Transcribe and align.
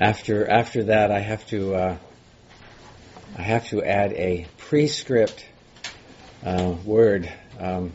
After 0.00 0.48
after 0.48 0.84
that, 0.84 1.10
I 1.10 1.18
have 1.18 1.46
to 1.48 1.74
uh, 1.74 1.96
I 3.36 3.42
have 3.42 3.68
to 3.68 3.84
add 3.84 4.14
a 4.14 4.46
prescript 4.56 5.44
uh, 6.42 6.74
word. 6.86 7.30
Um, 7.58 7.92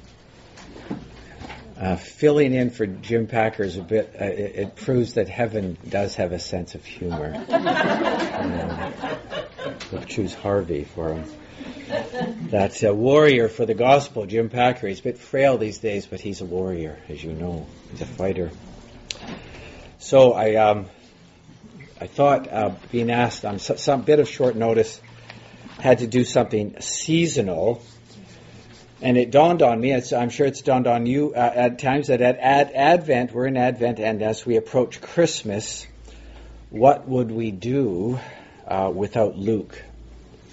uh, 1.77 1.95
filling 1.97 2.53
in 2.53 2.69
for 2.69 2.85
Jim 2.85 3.25
Packer 3.25 3.63
is 3.63 3.77
a 3.77 3.81
bit. 3.81 4.15
Uh, 4.21 4.25
it, 4.25 4.55
it, 4.55 4.75
proves 4.75 5.15
that 5.15 5.27
heaven 5.27 5.77
does 5.89 6.15
have 6.15 6.31
a 6.31 6.39
sense 6.39 6.75
of 6.75 6.85
humor. 6.85 7.33
um, 7.49 8.93
we'll 9.91 10.03
choose 10.03 10.33
Harvey 10.33 10.83
for 10.83 11.15
him. 11.15 11.25
That's 12.49 12.83
a 12.83 12.93
warrior 12.93 13.49
for 13.49 13.65
the 13.65 13.73
gospel, 13.73 14.27
Jim 14.27 14.49
Packer. 14.49 14.87
He's 14.87 14.99
a 14.99 15.03
bit 15.03 15.17
frail 15.17 15.57
these 15.57 15.79
days, 15.79 16.05
but 16.05 16.21
he's 16.21 16.41
a 16.41 16.45
warrior, 16.45 16.97
as 17.09 17.21
you 17.21 17.33
know. 17.33 17.65
He's 17.91 18.01
a 18.01 18.05
fighter. 18.05 18.51
So 19.97 20.33
I, 20.33 20.55
um, 20.55 20.85
I 22.05 22.07
thought 22.07 22.53
uh, 22.53 22.75
being 22.91 23.09
asked 23.09 23.45
on 23.45 23.57
some 23.57 24.03
bit 24.03 24.19
of 24.19 24.29
short 24.29 24.55
notice 24.55 25.01
had 25.79 25.97
to 25.99 26.07
do 26.07 26.23
something 26.23 26.79
seasonal 26.79 27.81
and 29.01 29.17
it 29.17 29.31
dawned 29.31 29.63
on 29.63 29.81
me, 29.81 29.91
I'm 29.91 30.29
sure 30.29 30.45
it's 30.45 30.61
dawned 30.61 30.85
on 30.85 31.07
you 31.07 31.33
uh, 31.33 31.51
at 31.55 31.79
times, 31.79 32.07
that 32.07 32.21
at, 32.21 32.37
at 32.37 32.75
Advent, 32.75 33.33
we're 33.33 33.47
in 33.47 33.57
Advent, 33.57 33.99
and 33.99 34.21
as 34.21 34.45
we 34.45 34.55
approach 34.55 35.01
Christmas, 35.01 35.87
what 36.69 37.07
would 37.07 37.31
we 37.31 37.49
do 37.49 38.19
uh, 38.67 38.91
without 38.93 39.35
Luke 39.35 39.81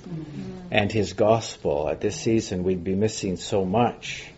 mm-hmm. 0.08 0.68
and 0.70 0.90
his 0.90 1.12
gospel? 1.12 1.86
At 1.86 2.00
this 2.00 2.18
season, 2.18 2.64
we'd 2.64 2.82
be 2.82 2.94
missing 2.94 3.36
so 3.36 3.66
much. 3.66 4.31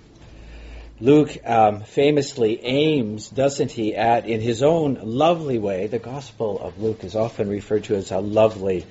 Luke 1.05 1.37
um, 1.45 1.83
famously 1.83 2.65
aims, 2.65 3.29
doesn't 3.29 3.71
he, 3.71 3.95
at, 3.95 4.27
in 4.27 4.41
his 4.41 4.63
own 4.63 4.99
lovely 5.03 5.59
way, 5.59 5.87
the 5.87 5.99
Gospel 5.99 6.59
of 6.59 6.81
Luke 6.81 7.05
is 7.05 7.15
often 7.15 7.51
referred 7.51 7.85
to 7.85 7.95
as 7.95 8.11
a 8.11 8.21
lovely 8.21 8.87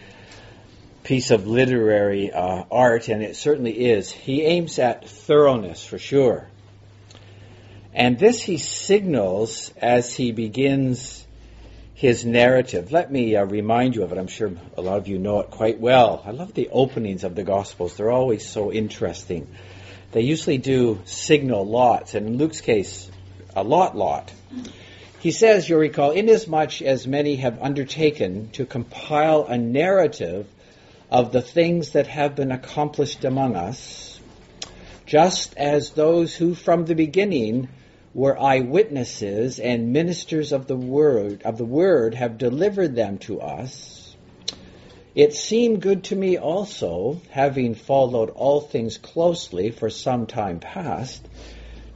piece 1.03 1.31
of 1.31 1.47
literary 1.47 2.31
uh, 2.31 2.65
art, 2.69 3.07
and 3.09 3.23
it 3.23 3.35
certainly 3.35 3.71
is. 3.71 4.11
He 4.11 4.43
aims 4.43 4.77
at 4.77 5.09
thoroughness 5.09 5.83
for 5.83 5.97
sure. 5.97 6.47
And 7.95 8.19
this 8.19 8.43
he 8.43 8.57
signals 8.57 9.73
as 9.81 10.13
he 10.13 10.31
begins 10.31 11.25
his 11.95 12.25
narrative. 12.25 12.91
Let 12.91 13.11
me 13.11 13.35
uh, 13.35 13.45
remind 13.45 13.95
you 13.95 14.03
of 14.03 14.11
it. 14.11 14.19
I'm 14.19 14.27
sure 14.27 14.51
a 14.77 14.83
lot 14.83 14.99
of 14.99 15.07
you 15.07 15.17
know 15.17 15.39
it 15.39 15.49
quite 15.49 15.79
well. 15.79 16.21
I 16.23 16.29
love 16.29 16.53
the 16.53 16.69
openings 16.69 17.23
of 17.23 17.33
the 17.33 17.43
Gospels, 17.43 17.97
they're 17.97 18.11
always 18.11 18.47
so 18.47 18.71
interesting. 18.71 19.47
They 20.13 20.21
usually 20.21 20.59
do 20.59 21.01
signal 21.05 21.65
lots, 21.65 22.13
and 22.13 22.27
in 22.27 22.37
Luke's 22.37 22.61
case, 22.61 23.09
a 23.55 23.63
lot, 23.63 23.97
lot. 23.97 24.31
He 25.19 25.31
says, 25.31 25.67
you'll 25.67 25.79
recall, 25.79 26.11
inasmuch 26.11 26.81
as 26.83 27.07
many 27.07 27.37
have 27.37 27.61
undertaken 27.61 28.49
to 28.53 28.65
compile 28.65 29.45
a 29.45 29.57
narrative 29.57 30.45
of 31.09 31.31
the 31.31 31.41
things 31.41 31.91
that 31.91 32.07
have 32.07 32.35
been 32.35 32.51
accomplished 32.51 33.25
among 33.25 33.55
us, 33.55 34.19
just 35.07 35.57
as 35.57 35.91
those 35.91 36.35
who 36.35 36.53
from 36.53 36.85
the 36.85 36.95
beginning 36.95 37.69
were 38.13 38.39
eyewitnesses 38.39 39.59
and 39.59 39.93
ministers 39.93 40.51
of 40.51 40.67
the 40.67 40.75
word 40.75 41.41
of 41.43 41.57
the 41.57 41.65
word 41.65 42.13
have 42.13 42.37
delivered 42.37 42.95
them 42.95 43.17
to 43.17 43.41
us. 43.41 43.92
It 45.15 45.35
seemed 45.35 45.81
good 45.81 46.05
to 46.05 46.15
me 46.15 46.37
also, 46.37 47.21
having 47.29 47.75
followed 47.75 48.31
all 48.31 48.61
things 48.61 48.97
closely 48.97 49.69
for 49.69 49.89
some 49.89 50.25
time 50.25 50.59
past, 50.59 51.23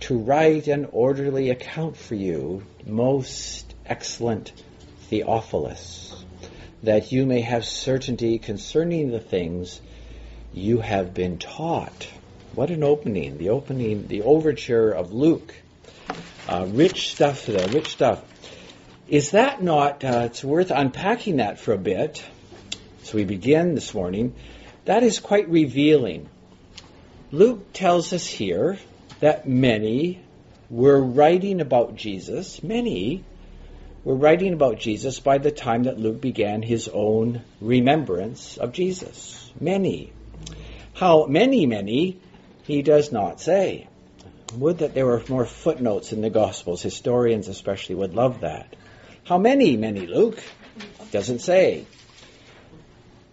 to 0.01 0.17
write 0.19 0.67
an 0.67 0.87
orderly 0.91 1.49
account 1.49 1.97
for 1.97 2.13
you, 2.13 2.63
most 2.85 3.73
excellent 3.85 4.53
Theophilus 5.09 6.25
that 6.83 7.11
you 7.11 7.25
may 7.25 7.41
have 7.41 7.65
certainty 7.65 8.37
concerning 8.37 9.09
the 9.09 9.19
things 9.19 9.81
you 10.53 10.79
have 10.79 11.13
been 11.13 11.37
taught. 11.39 12.07
What 12.53 12.69
an 12.69 12.83
opening, 12.83 13.37
the 13.37 13.49
opening, 13.49 14.07
the 14.07 14.21
overture 14.21 14.91
of 14.91 15.11
Luke. 15.11 15.55
Uh, 16.47 16.65
rich 16.69 17.11
stuff 17.11 17.45
there, 17.45 17.67
rich 17.69 17.89
stuff. 17.89 18.23
Is 19.07 19.31
that 19.31 19.61
not, 19.61 20.03
uh, 20.03 20.23
it's 20.25 20.43
worth 20.43 20.71
unpacking 20.71 21.37
that 21.37 21.59
for 21.59 21.73
a 21.73 21.77
bit. 21.77 22.23
So 23.07 23.15
we 23.15 23.23
begin 23.23 23.73
this 23.73 23.93
morning. 23.93 24.35
That 24.83 25.01
is 25.01 25.21
quite 25.21 25.47
revealing. 25.47 26.27
Luke 27.31 27.71
tells 27.71 28.11
us 28.11 28.27
here 28.27 28.79
that 29.21 29.47
many 29.47 30.21
were 30.69 31.01
writing 31.01 31.61
about 31.61 31.95
Jesus, 31.95 32.61
many 32.61 33.23
we're 34.03 34.15
writing 34.15 34.51
about 34.51 34.79
Jesus 34.79 35.21
by 35.21 35.37
the 35.37 35.51
time 35.51 35.83
that 35.83 35.97
Luke 35.97 36.19
began 36.19 36.61
his 36.61 36.89
own 36.89 37.43
remembrance 37.61 38.57
of 38.57 38.73
Jesus. 38.73 39.51
Many. 39.57 40.11
How 40.93 41.27
many, 41.27 41.65
many, 41.65 42.19
he 42.63 42.81
does 42.81 43.13
not 43.13 43.39
say. 43.39 43.87
Would 44.57 44.79
that 44.79 44.93
there 44.93 45.05
were 45.05 45.23
more 45.29 45.45
footnotes 45.45 46.11
in 46.11 46.19
the 46.19 46.29
Gospels. 46.29 46.81
Historians 46.81 47.47
especially 47.47 47.95
would 47.95 48.13
love 48.13 48.41
that. 48.41 48.75
How 49.23 49.37
many, 49.37 49.77
many, 49.77 50.07
Luke? 50.07 50.43
Doesn't 51.11 51.39
say. 51.39 51.85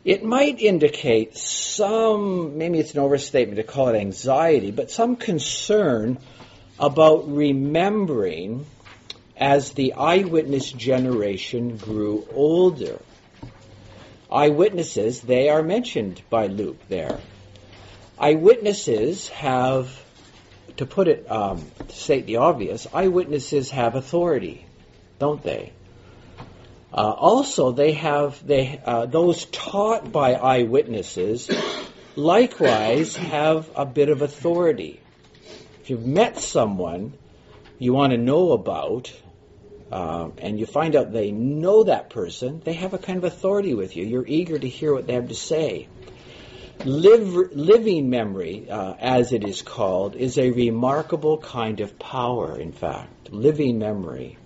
It 0.04 0.22
might 0.22 0.60
indicate 0.60 1.36
some, 1.38 2.58
maybe 2.58 2.78
it's 2.78 2.92
an 2.92 3.00
overstatement 3.00 3.56
to 3.56 3.62
call 3.62 3.88
it 3.88 3.96
anxiety, 3.96 4.70
but 4.70 4.90
some 4.90 5.16
concern 5.16 6.18
about 6.78 7.34
remembering 7.34 8.66
as 9.34 9.70
the 9.72 9.94
eyewitness 9.94 10.70
generation 10.70 11.78
grew 11.78 12.28
older. 12.32 13.00
Eyewitnesses, 14.30 15.22
they 15.22 15.48
are 15.48 15.62
mentioned 15.62 16.20
by 16.28 16.48
Luke 16.48 16.86
there. 16.88 17.18
Eyewitnesses 18.18 19.28
have, 19.28 19.88
to 20.76 20.84
put 20.84 21.08
it, 21.08 21.30
um, 21.30 21.64
to 21.88 21.96
state 21.96 22.26
the 22.26 22.36
obvious, 22.36 22.86
eyewitnesses 22.92 23.70
have 23.70 23.94
authority, 23.94 24.66
don't 25.18 25.42
they? 25.42 25.72
Uh, 26.94 27.10
also, 27.10 27.72
they 27.72 27.92
have 27.92 28.46
they 28.46 28.80
uh, 28.84 29.06
those 29.06 29.46
taught 29.46 30.12
by 30.12 30.34
eyewitnesses 30.34 31.50
likewise 32.14 33.16
have 33.16 33.68
a 33.74 33.84
bit 33.84 34.08
of 34.10 34.22
authority. 34.22 35.00
If 35.80 35.90
you've 35.90 36.06
met 36.06 36.38
someone 36.38 37.14
you 37.80 37.92
want 37.92 38.12
to 38.12 38.16
know 38.16 38.52
about, 38.52 39.12
uh, 39.90 40.30
and 40.38 40.60
you 40.60 40.66
find 40.66 40.94
out 40.94 41.12
they 41.12 41.32
know 41.32 41.82
that 41.82 42.10
person, 42.10 42.62
they 42.64 42.74
have 42.74 42.94
a 42.94 42.98
kind 42.98 43.18
of 43.18 43.24
authority 43.24 43.74
with 43.74 43.96
you. 43.96 44.04
You're 44.04 44.26
eager 44.26 44.56
to 44.56 44.68
hear 44.68 44.94
what 44.94 45.08
they 45.08 45.14
have 45.14 45.28
to 45.28 45.34
say. 45.34 45.88
Living 46.84 48.08
memory, 48.08 48.70
uh, 48.70 48.94
as 49.00 49.32
it 49.32 49.42
is 49.42 49.62
called, 49.62 50.14
is 50.14 50.38
a 50.38 50.50
remarkable 50.50 51.38
kind 51.38 51.80
of 51.80 51.98
power, 51.98 52.58
in 52.58 52.72
fact. 52.72 53.32
Living 53.32 53.78
memory. 53.78 54.38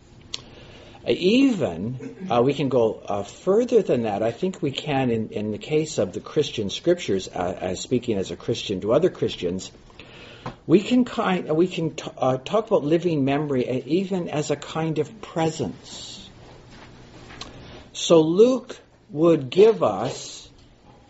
Uh, 1.08 1.12
even, 1.16 2.28
uh, 2.30 2.42
we 2.42 2.52
can 2.52 2.68
go 2.68 3.00
uh, 3.06 3.22
further 3.22 3.82
than 3.82 4.02
that. 4.02 4.22
I 4.22 4.30
think 4.30 4.60
we 4.60 4.72
can, 4.72 5.10
in, 5.10 5.30
in 5.30 5.52
the 5.52 5.58
case 5.58 5.96
of 5.96 6.12
the 6.12 6.20
Christian 6.20 6.68
scriptures, 6.68 7.28
uh, 7.28 7.56
as 7.60 7.80
speaking 7.80 8.18
as 8.18 8.30
a 8.30 8.36
Christian 8.36 8.82
to 8.82 8.92
other 8.92 9.08
Christians, 9.08 9.72
we 10.66 10.80
can 10.80 11.04
kind 11.06 11.48
we 11.56 11.66
can 11.66 11.94
t- 11.94 12.10
uh, 12.16 12.36
talk 12.36 12.66
about 12.66 12.84
living 12.84 13.24
memory 13.24 13.66
even 13.86 14.28
as 14.28 14.50
a 14.50 14.56
kind 14.56 14.98
of 14.98 15.22
presence. 15.22 16.28
So 17.92 18.20
Luke 18.20 18.78
would 19.10 19.48
give 19.48 19.82
us 19.82 20.50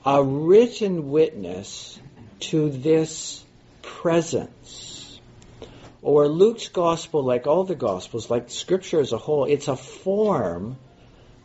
a 0.05 0.23
written 0.23 1.11
witness 1.11 1.99
to 2.41 2.71
this 2.71 3.45
presence. 3.83 4.88
Or 6.01 6.29
Luke's 6.29 6.69
gospel, 6.69 7.23
like 7.23 7.47
all 7.47 7.65
the 7.65 7.75
gospels, 7.75 8.31
like 8.31 8.51
scripture 8.51 9.01
as 9.01 9.13
a 9.13 9.19
whole, 9.19 9.45
it's 9.45 9.69
a 9.69 9.77
form 9.77 10.77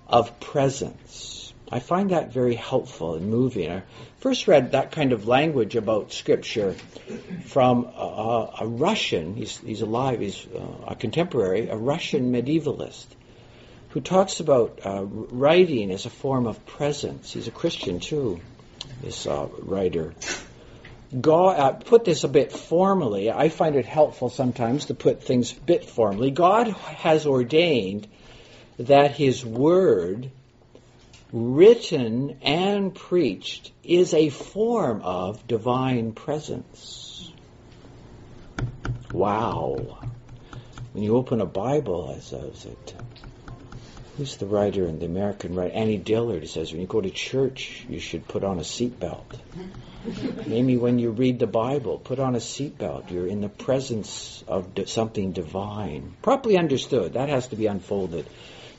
of 0.07 0.39
presence. 0.39 1.53
I 1.73 1.79
find 1.79 2.11
that 2.11 2.31
very 2.31 2.53
helpful 2.53 3.15
and 3.15 3.31
moving. 3.31 3.71
I 3.71 3.81
first 4.19 4.47
read 4.47 4.73
that 4.73 4.91
kind 4.91 5.11
of 5.11 5.27
language 5.27 5.75
about 5.75 6.13
Scripture 6.13 6.75
from 7.45 7.85
a, 7.85 8.53
a 8.59 8.67
Russian, 8.67 9.35
he's, 9.35 9.57
he's, 9.57 9.81
alive, 9.81 10.19
he's 10.19 10.45
uh, 10.45 10.89
a 10.89 10.95
contemporary, 10.95 11.69
a 11.69 11.75
Russian 11.75 12.31
medievalist, 12.31 13.07
who 13.89 14.01
talks 14.01 14.39
about 14.39 14.81
uh, 14.85 15.03
writing 15.03 15.89
as 15.89 16.06
a 16.06 16.11
form 16.11 16.45
of 16.45 16.63
presence. 16.67 17.33
He's 17.33 17.47
a 17.47 17.51
Christian 17.51 17.99
too, 17.99 18.39
this 19.01 19.25
uh, 19.25 19.47
writer. 19.59 20.13
Uh, 21.13 21.74
put 21.74 22.06
this 22.06 22.24
a 22.24 22.27
bit 22.27 22.51
formally. 22.51 23.30
I 23.30 23.50
find 23.50 23.75
it 23.75 23.86
helpful 23.86 24.30
sometimes 24.30 24.86
to 24.86 24.95
put 24.95 25.24
things 25.24 25.56
a 25.56 25.60
bit 25.62 25.86
formally. 25.86 26.31
God 26.31 26.69
has 26.69 27.27
ordained 27.27 28.07
that 28.80 29.12
His 29.12 29.45
Word 29.45 30.31
written 31.31 32.38
and 32.42 32.95
preached 32.95 33.71
is 33.83 34.13
a 34.13 34.30
form 34.30 35.01
of 35.04 35.48
divine 35.48 36.13
presence. 36.13 37.31
Wow. 39.12 40.00
When 40.94 41.04
you 41.04 41.16
open 41.16 41.42
a 41.42 41.45
Bible, 41.45 42.16
as, 42.18 42.33
as 42.33 42.66
it 42.66 42.95
who's 44.18 44.38
the 44.38 44.45
writer 44.45 44.88
in 44.88 45.00
the 45.00 45.06
American 45.06 45.56
writer? 45.56 45.74
Annie 45.74 45.98
Dillard 45.98 46.48
says 46.48 46.71
when 46.71 46.81
you 46.81 46.88
go 46.88 47.01
to 47.01 47.09
church, 47.09 47.86
you 47.89 48.00
should 48.00 48.27
put 48.27 48.44
on 48.44 48.57
a 48.57 48.62
seatbelt. 48.62 49.39
Maybe 50.45 50.75
when 50.75 51.00
you 51.00 51.11
read 51.11 51.39
the 51.39 51.47
Bible, 51.47 51.97
put 51.97 52.19
on 52.19 52.35
a 52.35 52.39
seatbelt. 52.39 53.09
You're 53.11 53.27
in 53.27 53.41
the 53.41 53.50
presence 53.50 54.44
of 54.47 54.67
something 54.88 55.31
divine. 55.31 56.15
Properly 56.21 56.57
understood, 56.57 57.13
that 57.13 57.29
has 57.29 57.47
to 57.47 57.55
be 57.55 57.67
unfolded. 57.67 58.27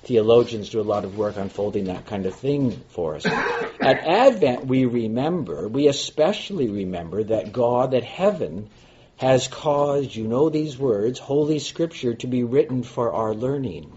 Theologians 0.03 0.69
do 0.69 0.81
a 0.81 0.83
lot 0.83 1.07
of 1.07 1.17
work 1.17 1.37
unfolding 1.39 1.85
that 1.85 2.05
kind 2.05 2.27
of 2.27 2.35
thing 2.35 2.73
for 2.91 3.17
us. 3.17 3.25
At 3.25 4.07
Advent, 4.07 4.67
we 4.67 4.85
remember, 4.85 5.67
we 5.67 5.89
especially 5.89 6.69
remember 6.69 7.25
that 7.25 7.53
God, 7.53 7.93
that 7.93 8.05
heaven, 8.05 8.69
has 9.17 9.49
caused, 9.49 10.15
you 10.15 10.27
know 10.27 10.51
these 10.51 10.77
words, 10.77 11.19
Holy 11.19 11.59
Scripture 11.59 12.15
to 12.15 12.27
be 12.27 12.45
written 12.45 12.83
for 12.83 13.13
our 13.13 13.33
learning. 13.33 13.91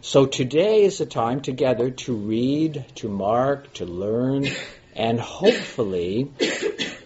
So 0.00 0.26
today 0.26 0.82
is 0.82 1.00
a 1.00 1.06
time 1.06 1.40
together 1.40 1.90
to 1.90 2.14
read, 2.14 2.84
to 2.96 3.08
mark, 3.08 3.72
to 3.74 3.84
learn, 3.84 4.46
and 4.96 5.20
hopefully, 5.20 6.30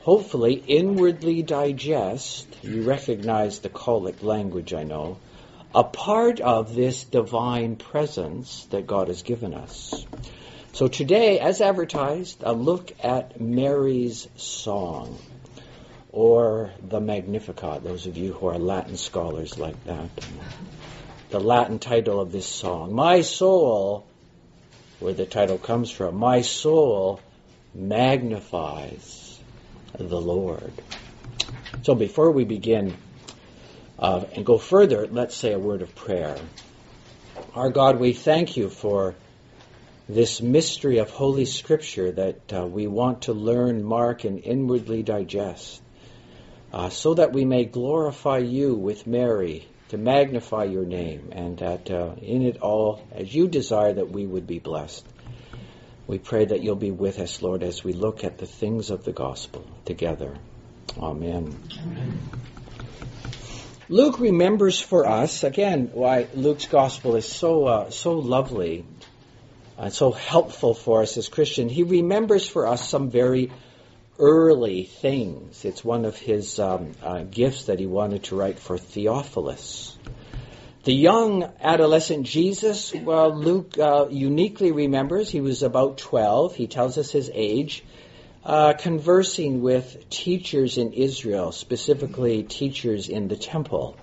hopefully 0.03 0.55
inwardly 0.55 1.43
digest, 1.43 2.47
you 2.63 2.83
recognize 2.85 3.59
the 3.59 3.69
collect 3.69 4.23
language, 4.23 4.73
I 4.73 4.85
know, 4.85 5.19
a 5.75 5.83
part 5.83 6.41
of 6.41 6.75
this 6.75 7.03
divine 7.05 7.77
presence 7.77 8.65
that 8.71 8.87
God 8.87 9.09
has 9.09 9.23
given 9.23 9.55
us. 9.55 10.07
So 10.73 10.87
today, 10.87 11.41
as 11.41 11.61
advertised, 11.61 12.43
a 12.45 12.53
look 12.53 12.93
at 13.03 13.41
Mary's 13.41 14.29
song 14.37 15.19
or 16.13 16.71
the 16.89 17.01
Magnificat, 17.01 17.83
those 17.83 18.07
of 18.07 18.17
you 18.17 18.33
who 18.33 18.47
are 18.47 18.59
Latin 18.59 18.97
scholars 18.97 19.59
like 19.59 19.83
that. 19.85 20.09
The 21.31 21.41
Latin 21.41 21.81
title 21.81 22.21
of 22.21 22.31
this 22.31 22.47
song, 22.47 22.93
My 22.93 23.23
Soul, 23.23 24.07
where 25.01 25.15
the 25.15 25.27
title 25.27 25.59
comes 25.59 25.91
from, 25.91 26.17
My 26.17 26.43
Soul 26.43 27.21
magnifies 27.75 29.39
the 29.99 30.21
Lord. 30.21 30.73
So 31.83 31.95
before 31.95 32.31
we 32.31 32.45
begin 32.45 32.97
uh, 33.99 34.25
and 34.35 34.45
go 34.45 34.59
further, 34.59 35.07
let's 35.07 35.37
say 35.37 35.53
a 35.53 35.59
word 35.59 35.83
of 35.83 35.95
prayer. 35.95 36.37
Our 37.55 37.71
God, 37.71 37.99
we 37.99 38.13
thank 38.13 38.57
you 38.57 38.71
for 38.71 39.15
this 40.09 40.41
mystery 40.41 40.99
of 40.99 41.11
Holy 41.11 41.45
Scripture 41.45 42.11
that 42.13 42.53
uh, 42.53 42.67
we 42.67 42.87
want 42.87 43.23
to 43.23 43.33
learn, 43.33 43.85
mark, 43.85 44.25
and 44.25 44.39
inwardly 44.43 45.03
digest 45.03 45.81
uh, 46.73 46.89
so 46.89 47.15
that 47.15 47.33
we 47.33 47.45
may 47.45 47.65
glorify 47.65 48.39
you 48.39 48.75
with 48.75 49.07
Mary, 49.07 49.67
to 49.89 49.99
magnify 49.99 50.65
your 50.65 50.85
name, 50.85 51.31
and 51.33 51.59
that 51.59 51.91
uh, 51.91 52.15
in 52.23 52.43
it 52.43 52.59
all, 52.59 53.07
as 53.13 53.35
you 53.35 53.49
desire 53.49 53.93
that 53.93 54.11
we 54.11 54.27
would 54.27 54.47
be 54.47 54.59
blessed. 54.59 55.05
We 56.11 56.19
pray 56.19 56.45
that 56.45 56.61
you'll 56.61 56.75
be 56.75 56.91
with 56.91 57.21
us, 57.21 57.41
Lord, 57.41 57.63
as 57.63 57.85
we 57.85 57.93
look 57.93 58.25
at 58.25 58.37
the 58.37 58.45
things 58.45 58.91
of 58.91 59.05
the 59.05 59.13
gospel 59.13 59.65
together. 59.85 60.35
Amen. 60.99 61.57
Amen. 61.81 62.19
Luke 63.89 64.19
remembers 64.19 64.81
for 64.81 65.07
us 65.07 65.45
again 65.45 65.91
why 65.93 66.27
Luke's 66.35 66.67
gospel 66.67 67.15
is 67.15 67.29
so 67.29 67.65
uh, 67.67 67.91
so 67.91 68.19
lovely 68.19 68.85
and 69.79 69.93
so 69.93 70.11
helpful 70.11 70.75
for 70.75 71.03
us 71.03 71.17
as 71.17 71.29
Christians. 71.29 71.71
He 71.71 71.85
remembers 71.85 72.49
for 72.49 72.67
us 72.67 72.89
some 72.89 73.09
very 73.09 73.53
early 74.19 74.87
things. 74.87 75.65
It's 75.65 75.85
one 75.85 76.05
of 76.05 76.17
his 76.17 76.59
um, 76.59 76.91
uh, 77.05 77.23
gifts 77.23 77.67
that 77.67 77.79
he 77.79 77.87
wanted 77.87 78.25
to 78.25 78.35
write 78.35 78.59
for 78.59 78.79
Theophilus. 78.79 79.97
The 80.83 80.95
young 80.95 81.45
adolescent 81.61 82.27
Jesus, 82.27 82.95
well, 82.95 83.35
Luke 83.37 83.79
uh, 83.79 84.07
uniquely 84.09 84.73
remembers 84.73 85.29
he 85.29 85.43
was 85.43 85.63
about 85.63 85.99
12. 85.99 86.55
He 86.57 86.69
tells 86.69 86.97
us 86.97 87.11
his 87.11 87.31
age. 87.35 87.85
Uh, 88.43 88.73
conversing 88.73 89.61
with 89.61 90.09
teachers 90.09 90.79
in 90.79 90.95
Israel, 90.95 91.53
specifically 91.53 92.43
teachers 92.45 93.11
in 93.11 93.29
the 93.29 93.37
temple. 93.37 93.95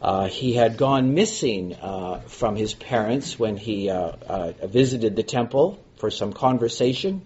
Uh, 0.00 0.28
he 0.28 0.52
had 0.52 0.76
gone 0.76 1.14
missing 1.14 1.74
uh, 1.74 2.20
from 2.28 2.54
his 2.54 2.74
parents 2.74 3.36
when 3.36 3.56
he 3.56 3.90
uh, 3.90 4.12
uh, 4.28 4.52
visited 4.68 5.16
the 5.16 5.24
temple 5.24 5.80
for 5.96 6.12
some 6.12 6.32
conversation 6.32 7.22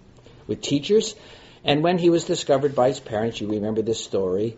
with 0.47 0.63
teachers. 0.63 1.15
And 1.65 1.83
when 1.83 1.99
he 1.99 2.09
was 2.09 2.25
discovered 2.25 2.75
by 2.75 2.89
his 2.89 2.99
parents, 2.99 3.43
you 3.43 3.49
remember 3.49 3.83
this 3.83 4.03
story, 4.03 4.57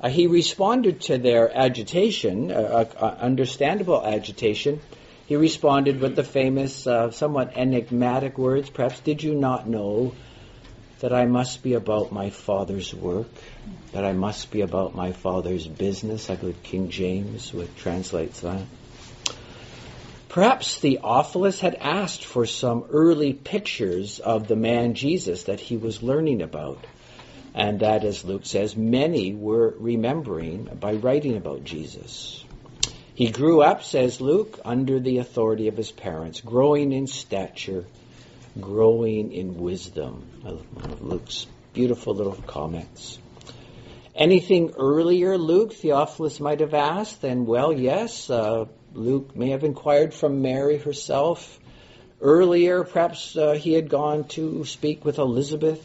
uh, 0.00 0.08
he 0.08 0.26
responded 0.26 1.00
to 1.02 1.18
their 1.18 1.54
agitation, 1.56 2.50
uh, 2.50 2.54
uh, 2.54 3.16
understandable 3.20 4.04
agitation. 4.04 4.80
He 5.26 5.36
responded 5.36 6.00
with 6.00 6.14
the 6.14 6.24
famous, 6.24 6.86
uh, 6.86 7.10
somewhat 7.10 7.52
enigmatic 7.56 8.38
words, 8.38 8.70
perhaps, 8.70 9.00
Did 9.00 9.22
you 9.22 9.34
not 9.34 9.68
know 9.68 10.14
that 11.00 11.12
I 11.12 11.26
must 11.26 11.62
be 11.62 11.74
about 11.74 12.12
my 12.12 12.30
Father's 12.30 12.94
work? 12.94 13.28
That 13.92 14.04
I 14.04 14.12
must 14.12 14.50
be 14.50 14.60
about 14.60 14.94
my 14.94 15.12
Father's 15.12 15.66
business? 15.66 16.30
I 16.30 16.36
believe 16.36 16.62
King 16.62 16.90
James 16.90 17.52
would 17.52 17.74
translate 17.76 18.34
that. 18.34 18.62
Perhaps 20.28 20.76
Theophilus 20.76 21.60
had 21.60 21.76
asked 21.76 22.24
for 22.24 22.44
some 22.44 22.84
early 22.90 23.32
pictures 23.32 24.20
of 24.20 24.46
the 24.46 24.56
man 24.56 24.92
Jesus 24.92 25.44
that 25.44 25.60
he 25.60 25.78
was 25.78 26.02
learning 26.02 26.42
about. 26.42 26.84
And 27.56 27.80
that, 27.80 28.04
as 28.04 28.22
Luke 28.22 28.44
says, 28.44 28.76
many 28.76 29.32
were 29.32 29.74
remembering 29.78 30.64
by 30.78 30.92
writing 30.92 31.38
about 31.38 31.64
Jesus. 31.64 32.44
He 33.14 33.30
grew 33.30 33.62
up, 33.62 33.82
says 33.82 34.20
Luke, 34.20 34.60
under 34.62 35.00
the 35.00 35.18
authority 35.18 35.68
of 35.68 35.76
his 35.78 35.90
parents, 35.90 36.42
growing 36.42 36.92
in 36.92 37.06
stature, 37.06 37.86
growing 38.60 39.32
in 39.32 39.56
wisdom. 39.56 40.28
One 40.42 40.90
of 40.92 41.00
Luke's 41.02 41.46
beautiful 41.72 42.14
little 42.14 42.34
comments. 42.46 43.18
Anything 44.14 44.74
earlier, 44.78 45.38
Luke, 45.38 45.72
Theophilus 45.72 46.40
might 46.40 46.60
have 46.60 46.74
asked, 46.74 47.24
and 47.24 47.46
well, 47.46 47.72
yes, 47.72 48.28
uh, 48.28 48.66
Luke 48.92 49.34
may 49.34 49.50
have 49.50 49.64
inquired 49.64 50.12
from 50.12 50.42
Mary 50.42 50.76
herself. 50.76 51.58
Earlier, 52.20 52.84
perhaps 52.84 53.34
uh, 53.34 53.52
he 53.52 53.72
had 53.72 53.88
gone 53.88 54.24
to 54.28 54.64
speak 54.66 55.06
with 55.06 55.18
Elizabeth, 55.18 55.82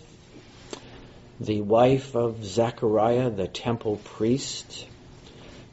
the 1.41 1.61
wife 1.61 2.15
of 2.15 2.43
Zechariah, 2.43 3.29
the 3.29 3.47
temple 3.47 3.97
priest. 3.97 4.85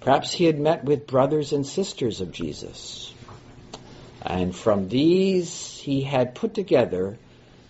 Perhaps 0.00 0.32
he 0.32 0.44
had 0.44 0.58
met 0.58 0.84
with 0.84 1.06
brothers 1.06 1.52
and 1.52 1.66
sisters 1.66 2.20
of 2.20 2.32
Jesus. 2.32 3.12
And 4.22 4.54
from 4.54 4.88
these, 4.88 5.78
he 5.78 6.02
had 6.02 6.34
put 6.34 6.54
together 6.54 7.18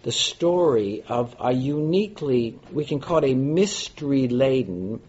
the 0.03 0.13
story 0.13 1.03
of 1.09 1.35
a 1.41 1.53
uniquely, 1.53 2.59
we 2.73 2.85
can 2.85 3.01
call 3.01 3.19
it 3.19 3.31
a 3.31 3.35
mystery 3.35 4.29
laden 4.29 5.01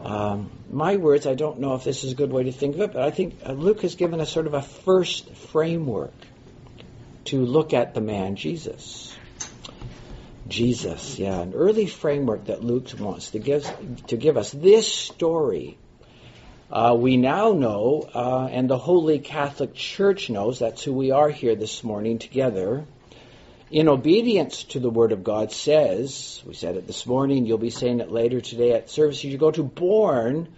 um, 0.00 0.50
my 0.70 0.96
words, 0.96 1.26
I 1.26 1.34
don't 1.34 1.58
know 1.58 1.74
if 1.74 1.82
this 1.82 2.04
is 2.04 2.12
a 2.12 2.14
good 2.14 2.30
way 2.30 2.44
to 2.44 2.52
think 2.52 2.76
of 2.76 2.82
it, 2.82 2.92
but 2.92 3.02
I 3.02 3.10
think 3.10 3.38
uh, 3.44 3.52
Luke 3.52 3.82
has 3.82 3.96
given 3.96 4.20
us 4.20 4.30
sort 4.30 4.46
of 4.46 4.54
a 4.54 4.62
first 4.62 5.34
framework 5.34 6.14
to 7.26 7.44
look 7.44 7.72
at 7.72 7.94
the 7.94 8.00
man 8.00 8.36
Jesus. 8.36 9.16
Jesus, 10.48 11.18
yeah, 11.18 11.40
an 11.40 11.54
early 11.54 11.86
framework 11.86 12.46
that 12.46 12.64
Luke 12.64 12.88
wants 12.98 13.30
to 13.32 13.38
give 13.38 13.70
to 14.06 14.16
give 14.16 14.36
us 14.36 14.50
this 14.50 14.90
story. 14.92 15.78
Uh, 16.70 16.96
we 16.98 17.16
now 17.16 17.52
know, 17.52 18.08
uh, 18.14 18.48
and 18.50 18.68
the 18.68 18.78
Holy 18.78 19.18
Catholic 19.18 19.74
Church 19.74 20.28
knows, 20.28 20.58
that's 20.58 20.82
who 20.82 20.92
we 20.92 21.10
are 21.10 21.30
here 21.30 21.54
this 21.54 21.82
morning 21.82 22.18
together 22.18 22.86
in 23.70 23.88
obedience 23.88 24.64
to 24.64 24.80
the 24.80 24.90
Word 24.90 25.12
of 25.12 25.22
God 25.22 25.52
says, 25.52 26.42
we 26.46 26.54
said 26.54 26.76
it 26.76 26.86
this 26.86 27.06
morning, 27.06 27.44
you'll 27.44 27.58
be 27.58 27.70
saying 27.70 28.00
it 28.00 28.10
later 28.10 28.40
today 28.40 28.72
at 28.72 28.88
service, 28.88 29.22
you 29.22 29.36
go 29.36 29.50
to 29.50 29.62
born 29.62 30.48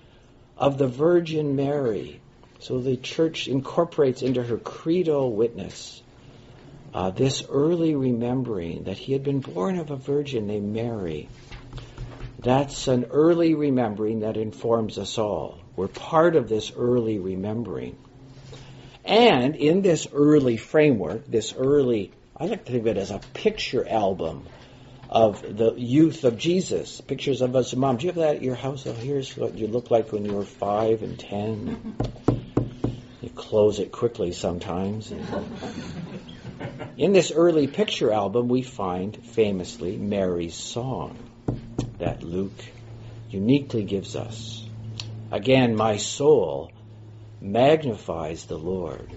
of 0.56 0.78
the 0.78 0.86
Virgin 0.86 1.56
Mary. 1.56 2.20
So 2.60 2.78
the 2.78 2.96
church 2.96 3.48
incorporates 3.48 4.22
into 4.22 4.42
her 4.42 4.58
credo 4.58 5.26
witness 5.26 5.99
uh, 6.92 7.10
this 7.10 7.44
early 7.48 7.94
remembering 7.94 8.84
that 8.84 8.98
he 8.98 9.12
had 9.12 9.22
been 9.22 9.40
born 9.40 9.78
of 9.78 9.90
a 9.90 9.96
virgin 9.96 10.46
named 10.46 10.72
Mary. 10.72 11.28
That's 12.38 12.88
an 12.88 13.06
early 13.10 13.54
remembering 13.54 14.20
that 14.20 14.36
informs 14.36 14.98
us 14.98 15.18
all. 15.18 15.60
We're 15.76 15.88
part 15.88 16.36
of 16.36 16.48
this 16.48 16.72
early 16.76 17.18
remembering. 17.18 17.96
And 19.04 19.56
in 19.56 19.82
this 19.82 20.06
early 20.12 20.56
framework, 20.56 21.26
this 21.26 21.54
early 21.56 22.12
I 22.40 22.46
like 22.46 22.64
to 22.64 22.72
think 22.72 22.84
of 22.84 22.86
it 22.86 22.96
as 22.96 23.10
a 23.10 23.20
picture 23.34 23.86
album 23.86 24.46
of 25.10 25.42
the 25.42 25.74
youth 25.74 26.24
of 26.24 26.38
Jesus. 26.38 26.98
Pictures 27.02 27.42
of 27.42 27.54
us 27.54 27.76
mom. 27.76 27.98
Do 27.98 28.06
you 28.06 28.12
have 28.12 28.16
that 28.16 28.36
at 28.36 28.42
your 28.42 28.54
house? 28.54 28.86
Oh, 28.86 28.94
here's 28.94 29.36
what 29.36 29.58
you 29.58 29.66
looked 29.66 29.90
like 29.90 30.10
when 30.10 30.24
you 30.24 30.32
were 30.32 30.46
five 30.46 31.02
and 31.02 31.18
ten. 31.18 31.94
You 33.20 33.28
close 33.28 33.78
it 33.78 33.92
quickly 33.92 34.32
sometimes. 34.32 35.12
In 37.00 37.14
this 37.14 37.32
early 37.32 37.66
picture 37.66 38.12
album, 38.12 38.48
we 38.48 38.60
find 38.60 39.16
famously 39.16 39.96
Mary's 39.96 40.54
song 40.54 41.16
that 41.98 42.22
Luke 42.22 42.62
uniquely 43.30 43.84
gives 43.84 44.16
us. 44.16 44.62
Again, 45.30 45.76
my 45.76 45.96
soul 45.96 46.70
magnifies 47.40 48.44
the 48.44 48.58
Lord. 48.58 49.10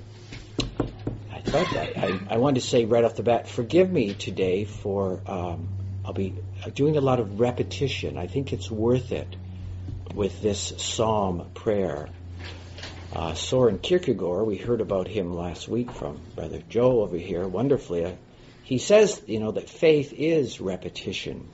about 1.46 1.74
that. 1.74 1.98
I, 1.98 2.20
I 2.30 2.38
want 2.38 2.56
to 2.56 2.62
say 2.62 2.86
right 2.86 3.04
off 3.04 3.18
the 3.18 3.24
bat, 3.24 3.50
forgive 3.50 3.92
me 3.92 4.13
today 4.13 4.63
for 4.63 5.20
um, 5.28 5.68
I'll 6.06 6.13
be 6.13 6.36
doing 6.74 6.96
a 6.96 7.02
lot 7.02 7.20
of 7.20 7.42
repetition. 7.42 8.18
I 8.18 8.28
think 8.28 8.54
it's 8.54 8.72
worth 8.72 9.12
it 9.12 9.36
with 10.16 10.42
this 10.42 10.72
psalm 10.78 11.50
prayer. 11.54 12.08
Uh, 13.15 13.36
Soren 13.36 13.77
Kierkegaard, 13.77 14.48
we 14.48 14.58
heard 14.58 14.82
about 14.82 15.08
him 15.08 15.36
last 15.36 15.67
week 15.67 15.91
from 15.91 16.20
Brother 16.36 16.63
Joe 16.67 17.01
over 17.01 17.15
here, 17.15 17.48
wonderfully. 17.48 18.05
Uh, 18.05 18.13
he 18.63 18.79
says, 18.79 19.22
you 19.27 19.39
know, 19.39 19.51
that 19.51 19.70
faith 19.70 20.13
is 20.13 20.60
repetition. 20.60 21.48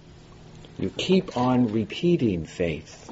You 0.78 0.90
keep 0.90 1.36
on 1.36 1.74
repeating 1.74 2.46
faith. 2.46 3.12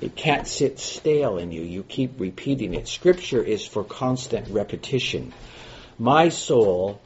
It 0.00 0.16
can't 0.16 0.46
sit 0.46 0.78
stale 0.78 1.36
in 1.36 1.52
you. 1.52 1.60
You 1.60 1.82
keep 1.82 2.18
repeating 2.18 2.72
it. 2.72 2.88
Scripture 2.88 3.42
is 3.42 3.66
for 3.66 3.84
constant 3.84 4.48
repetition. 4.48 5.34
My 5.98 6.30
soul 6.30 7.02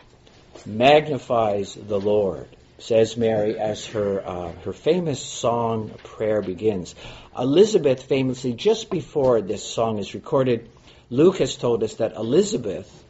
magnifies 0.64 1.74
the 1.74 1.98
Lord, 1.98 2.46
says 2.78 3.16
Mary 3.16 3.58
as 3.58 3.86
her, 3.86 4.22
uh, 4.26 4.52
her 4.64 4.72
famous 4.72 5.20
song 5.20 5.90
prayer 6.04 6.42
begins. 6.42 6.94
Elizabeth 7.38 8.02
famously, 8.02 8.52
just 8.52 8.90
before 8.90 9.40
this 9.40 9.64
song 9.64 9.98
is 9.98 10.14
recorded, 10.14 10.68
Luke 11.10 11.38
has 11.38 11.56
told 11.56 11.82
us 11.82 11.94
that 11.94 12.14
Elizabeth 12.16 13.04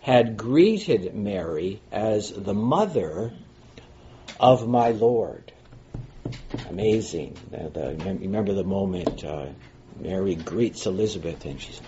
had 0.00 0.36
greeted 0.36 1.14
Mary 1.14 1.80
as 1.90 2.32
the 2.32 2.54
mother 2.54 3.32
of 4.38 4.68
my 4.68 4.90
Lord. 4.90 5.52
Amazing. 6.68 7.36
The, 7.50 7.70
the, 7.70 8.14
remember 8.20 8.54
the 8.54 8.64
moment 8.64 9.24
uh, 9.24 9.46
Mary 9.98 10.34
greets 10.34 10.86
Elizabeth 10.86 11.44
and 11.44 11.60
she's 11.60 11.80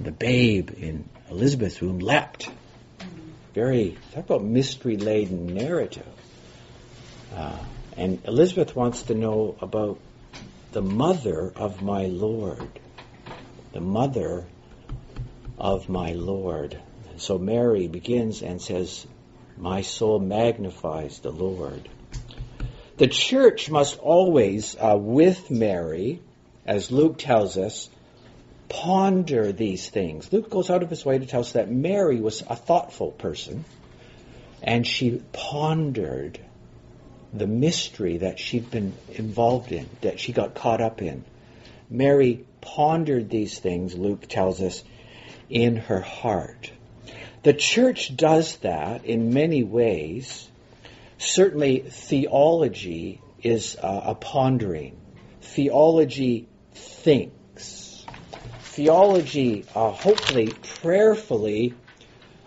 the 0.00 0.12
babe 0.12 0.70
in 0.76 1.08
Elizabeth's 1.30 1.80
womb 1.80 1.98
leapt. 1.98 2.48
Very 3.54 3.96
talk 4.12 4.24
about 4.24 4.42
mystery 4.42 4.96
laden 4.96 5.54
narrative. 5.54 6.06
Uh, 7.34 7.58
and 7.96 8.20
Elizabeth 8.26 8.76
wants 8.76 9.02
to 9.04 9.14
know 9.14 9.56
about 9.60 9.98
the 10.72 10.82
mother 10.82 11.52
of 11.56 11.82
my 11.82 12.06
Lord. 12.06 12.68
The 13.72 13.80
mother 13.80 14.46
of 15.58 15.88
my 15.88 16.12
Lord. 16.12 16.80
So 17.16 17.38
Mary 17.38 17.88
begins 17.88 18.42
and 18.42 18.60
says, 18.60 19.06
My 19.56 19.82
soul 19.82 20.18
magnifies 20.18 21.20
the 21.20 21.30
Lord. 21.30 21.88
The 22.96 23.08
church 23.08 23.70
must 23.70 23.98
always, 23.98 24.76
uh, 24.76 24.96
with 24.96 25.50
Mary, 25.50 26.20
as 26.64 26.92
Luke 26.92 27.18
tells 27.18 27.56
us, 27.56 27.88
ponder 28.68 29.52
these 29.52 29.88
things. 29.88 30.32
Luke 30.32 30.50
goes 30.50 30.70
out 30.70 30.82
of 30.82 30.90
his 30.90 31.04
way 31.04 31.18
to 31.18 31.26
tell 31.26 31.40
us 31.40 31.52
that 31.52 31.70
Mary 31.70 32.20
was 32.20 32.42
a 32.48 32.56
thoughtful 32.56 33.10
person, 33.10 33.64
and 34.62 34.86
she 34.86 35.22
pondered 35.32 36.40
the 37.34 37.46
mystery 37.46 38.18
that 38.18 38.38
she'd 38.38 38.70
been 38.70 38.94
involved 39.12 39.72
in, 39.72 39.88
that 40.02 40.20
she 40.20 40.32
got 40.32 40.54
caught 40.54 40.80
up 40.80 41.02
in. 41.02 41.24
Mary 41.90 42.44
pondered 42.60 43.28
these 43.28 43.58
things, 43.58 43.94
Luke 43.94 44.26
tells 44.28 44.62
us, 44.62 44.82
in 45.50 45.76
her 45.76 46.00
heart. 46.00 46.70
The 47.42 47.52
church 47.52 48.16
does 48.16 48.56
that 48.58 49.04
in 49.04 49.34
many 49.34 49.62
ways 49.62 50.48
certainly 51.18 51.80
theology 51.80 53.20
is 53.42 53.76
uh, 53.76 54.00
a 54.04 54.14
pondering. 54.14 54.96
Theology 55.42 56.48
thinks. 56.74 58.06
Theology, 58.60 59.64
uh, 59.74 59.90
hopefully, 59.90 60.52
prayerfully, 60.80 61.74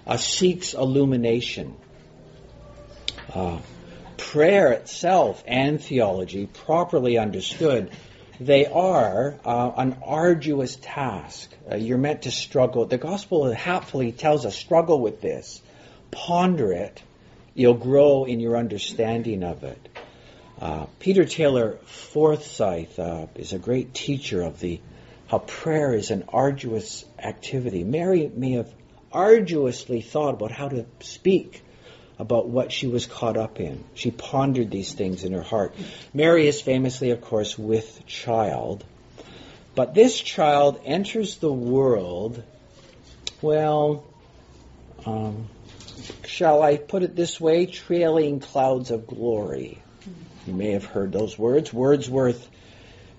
uh, 0.06 0.18
seeks 0.18 0.74
illumination. 0.74 1.76
Prayer 4.32 4.72
itself 4.72 5.44
and 5.48 5.82
theology, 5.82 6.46
properly 6.46 7.18
understood, 7.18 7.92
they 8.40 8.66
are 8.66 9.36
uh, 9.46 9.72
an 9.78 9.98
arduous 10.06 10.78
task. 10.82 11.50
Uh, 11.72 11.76
you're 11.76 11.98
meant 11.98 12.24
to 12.24 12.32
struggle. 12.32 12.86
The 12.86 12.98
gospel 12.98 13.52
helpfully 13.52 14.12
tells 14.12 14.46
us 14.46 14.56
struggle 14.56 15.02
with 15.02 15.22
this, 15.22 15.62
ponder 16.12 16.72
it, 16.72 17.02
You'll 17.58 17.74
grow 17.74 18.26
in 18.26 18.40
your 18.40 18.56
understanding 18.56 19.44
of 19.44 19.64
it. 19.64 19.90
Uh, 20.62 20.86
Peter 21.00 21.26
Taylor 21.26 21.80
Forsyth 21.86 23.00
uh, 23.00 23.26
is 23.34 23.52
a 23.52 23.58
great 23.58 23.96
teacher 23.96 24.44
of 24.44 24.60
the 24.60 24.80
how 25.26 25.40
prayer 25.40 25.96
is 25.96 26.12
an 26.12 26.26
arduous 26.30 27.04
activity. 27.18 27.84
Mary 27.84 28.32
may 28.32 28.52
have 28.52 28.72
arduously 29.12 30.02
thought 30.02 30.36
about 30.36 30.52
how 30.52 30.70
to 30.70 30.86
speak 31.00 31.64
about 32.20 32.48
what 32.48 32.72
she 32.72 32.88
was 32.88 33.06
caught 33.06 33.38
up 33.38 33.60
in. 33.60 33.84
She 33.94 34.12
pondered 34.12 34.72
these 34.72 34.94
things 34.94 35.24
in 35.24 35.34
her 35.34 35.44
heart. 35.44 35.76
Mary 36.14 36.48
is 36.48 36.60
famously, 36.62 37.12
of 37.12 37.22
course, 37.22 37.58
with 37.58 38.06
child. 38.08 38.84
But 39.76 39.94
this 39.94 40.20
child 40.20 40.82
enters 40.86 41.38
the 41.38 41.54
world, 41.54 42.42
well, 43.42 44.04
um, 45.06 45.48
shall 46.26 46.64
I 46.64 46.78
put 46.78 47.04
it 47.04 47.16
this 47.16 47.40
way, 47.40 47.68
trailing 47.68 48.40
clouds 48.40 48.90
of 48.90 49.06
glory. 49.06 49.82
You 50.48 50.54
may 50.54 50.72
have 50.72 50.86
heard 50.86 51.12
those 51.12 51.38
words. 51.38 51.72
Wordsworth 51.72 52.50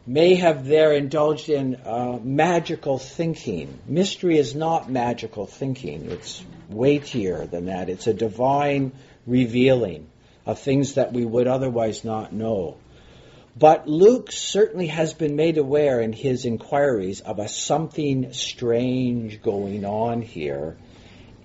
may 0.08 0.36
have 0.36 0.64
there 0.64 0.94
indulged 0.94 1.50
in 1.50 1.74
uh, 1.84 2.18
magical 2.22 2.98
thinking. 2.98 3.78
Mystery 3.86 4.38
is 4.38 4.54
not 4.54 4.90
magical 4.90 5.44
thinking, 5.44 6.10
it's 6.10 6.42
weightier 6.70 7.44
than 7.44 7.66
that. 7.66 7.90
It's 7.90 8.06
a 8.06 8.14
divine 8.14 8.92
revealing 9.26 10.08
of 10.46 10.58
things 10.58 10.94
that 10.94 11.12
we 11.12 11.26
would 11.26 11.46
otherwise 11.46 12.04
not 12.04 12.32
know. 12.32 12.78
But 13.54 13.86
Luke 13.86 14.32
certainly 14.32 14.86
has 14.86 15.12
been 15.12 15.36
made 15.36 15.58
aware 15.58 16.00
in 16.00 16.14
his 16.14 16.46
inquiries 16.46 17.20
of 17.20 17.38
a 17.38 17.48
something 17.48 18.32
strange 18.32 19.42
going 19.42 19.84
on 19.84 20.22
here 20.22 20.78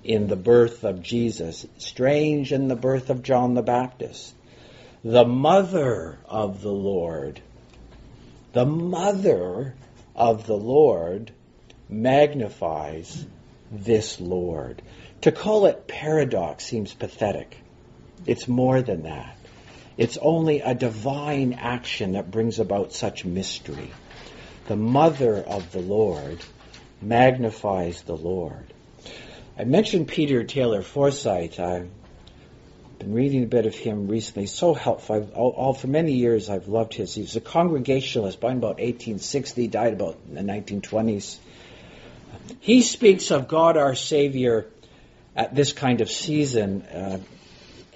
in 0.06 0.28
the 0.28 0.38
birth 0.38 0.86
of 0.86 1.02
Jesus, 1.02 1.68
strange 1.80 2.54
in 2.54 2.70
the 2.70 2.78
birth 2.78 3.10
of 3.10 3.24
John 3.24 3.56
the 3.56 3.62
Baptist. 3.62 4.34
The 5.04 5.26
mother 5.26 6.18
of 6.26 6.62
the 6.62 6.72
Lord, 6.72 7.42
the 8.54 8.66
mother 8.66 9.74
of 10.16 10.46
the 10.46 10.56
Lord 10.56 11.32
magnifies 11.90 13.26
this 13.72 14.20
Lord. 14.22 14.82
To 15.22 15.32
call 15.32 15.66
it 15.66 15.88
paradox 15.88 16.64
seems 16.64 16.94
pathetic. 16.94 17.58
It's 18.26 18.48
more 18.48 18.82
than 18.82 19.04
that. 19.04 19.36
It's 19.98 20.18
only 20.18 20.62
a 20.62 20.74
divine 20.74 21.54
action 21.54 22.14
that 22.14 22.32
brings 22.32 22.60
about 22.60 22.94
such 22.94 23.26
mystery. 23.26 23.92
The 24.68 24.76
mother 24.76 25.38
of 25.38 25.72
the 25.72 25.82
Lord 25.82 26.40
magnifies 27.02 28.02
the 28.04 28.16
Lord. 28.16 28.74
I 29.58 29.66
mentioned 29.66 30.08
Peter 30.08 30.44
Taylor 30.44 30.82
Forsyth. 30.82 31.60
I've 31.60 31.90
been 33.04 33.14
reading 33.14 33.44
a 33.44 33.48
bit 33.48 33.66
of 33.66 33.76
him 33.76 34.08
recently. 34.08 34.46
So 34.48 34.74
helpful. 34.74 35.30
All, 35.36 35.52
all, 35.52 35.74
for 35.74 35.88
many 35.88 36.14
years, 36.14 36.50
I've 36.50 36.68
loved 36.68 36.94
his. 36.94 37.14
He 37.14 37.22
was 37.22 37.36
a 37.36 37.42
Congregationalist, 37.42 38.40
born 38.40 38.58
about 38.58 38.78
1860, 38.80 39.68
died 39.68 39.94
about 39.94 40.18
in 40.28 40.36
the 40.36 40.42
1920s. 40.42 41.38
He 42.60 42.82
speaks 42.82 43.32
of 43.32 43.48
God 43.48 43.78
our 43.78 43.96
Savior 43.96 44.68
at 45.36 45.54
this 45.54 45.74
kind 45.74 46.02
of 46.02 46.10
season, 46.10 46.84
uh, 46.84 47.20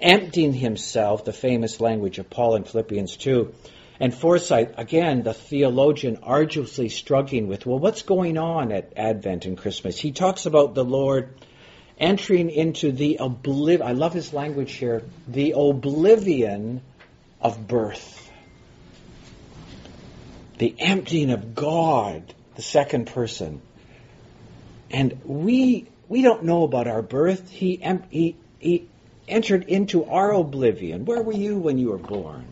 emptying 0.00 0.52
himself, 0.52 1.24
the 1.24 1.32
famous 1.32 1.80
language 1.80 2.18
of 2.18 2.28
Paul 2.28 2.56
in 2.56 2.64
Philippians 2.64 3.16
2. 3.16 3.52
And 4.00 4.14
Forsyth, 4.14 4.74
again, 4.76 5.22
the 5.22 5.34
theologian, 5.34 6.18
arduously 6.22 6.88
struggling 6.88 7.48
with, 7.48 7.66
well, 7.66 7.78
what's 7.78 8.02
going 8.02 8.38
on 8.38 8.72
at 8.72 8.92
Advent 8.96 9.46
and 9.46 9.56
Christmas? 9.56 9.98
He 9.98 10.12
talks 10.12 10.46
about 10.46 10.74
the 10.74 10.84
Lord 10.84 11.34
entering 11.98 12.50
into 12.50 12.92
the 12.92 13.18
oblivion, 13.20 13.86
I 13.86 13.92
love 13.92 14.12
his 14.12 14.32
language 14.32 14.72
here, 14.72 15.02
the 15.26 15.52
oblivion 15.56 16.80
of 17.40 17.66
birth. 17.66 18.30
The 20.58 20.74
emptying 20.78 21.30
of 21.30 21.54
God, 21.54 22.34
the 22.56 22.62
second 22.62 23.06
person. 23.06 23.60
And 24.90 25.20
we, 25.24 25.86
we 26.08 26.22
don't 26.22 26.44
know 26.44 26.64
about 26.64 26.88
our 26.88 27.02
birth. 27.02 27.50
He, 27.50 27.80
he, 28.10 28.36
he 28.58 28.88
entered 29.28 29.64
into 29.64 30.04
our 30.04 30.32
oblivion. 30.32 31.04
Where 31.04 31.22
were 31.22 31.32
you 31.32 31.58
when 31.58 31.78
you 31.78 31.90
were 31.90 31.98
born? 31.98 32.46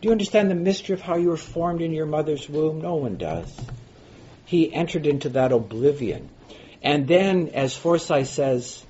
Do 0.00 0.08
you 0.08 0.12
understand 0.12 0.50
the 0.50 0.54
mystery 0.54 0.94
of 0.94 1.00
how 1.00 1.16
you 1.16 1.28
were 1.28 1.36
formed 1.36 1.80
in 1.80 1.92
your 1.92 2.06
mother's 2.06 2.48
womb? 2.48 2.80
No 2.80 2.96
one 2.96 3.16
does. 3.16 3.54
He 4.44 4.72
entered 4.72 5.06
into 5.06 5.28
that 5.30 5.52
oblivion. 5.52 6.28
And 6.82 7.06
then, 7.06 7.50
as 7.54 7.76
Forsyth 7.76 8.28
says, 8.28 8.84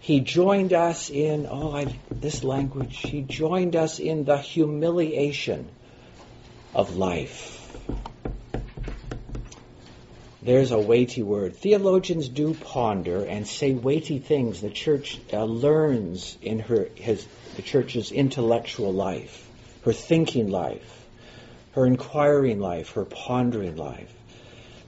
he 0.00 0.20
joined 0.20 0.72
us 0.72 1.10
in, 1.10 1.46
oh, 1.48 1.74
I, 1.74 1.98
this 2.10 2.42
language, 2.42 2.96
he 2.98 3.22
joined 3.22 3.76
us 3.76 3.98
in 3.98 4.24
the 4.24 4.38
humiliation 4.38 5.68
of 6.74 6.96
life. 6.96 7.60
There's 10.42 10.72
a 10.72 10.78
weighty 10.78 11.22
word. 11.22 11.56
Theologians 11.56 12.28
do 12.28 12.52
ponder 12.52 13.24
and 13.24 13.46
say 13.46 13.72
weighty 13.72 14.18
things 14.18 14.60
the 14.60 14.68
church 14.68 15.18
uh, 15.32 15.44
learns 15.44 16.36
in 16.42 16.58
her 16.58 16.88
his, 16.94 17.26
the 17.56 17.62
church's 17.62 18.12
intellectual 18.12 18.92
life, 18.92 19.48
her 19.84 19.94
thinking 19.94 20.50
life, 20.50 21.06
her 21.72 21.86
inquiring 21.86 22.60
life, 22.60 22.92
her 22.92 23.06
pondering 23.06 23.76
life. 23.76 24.12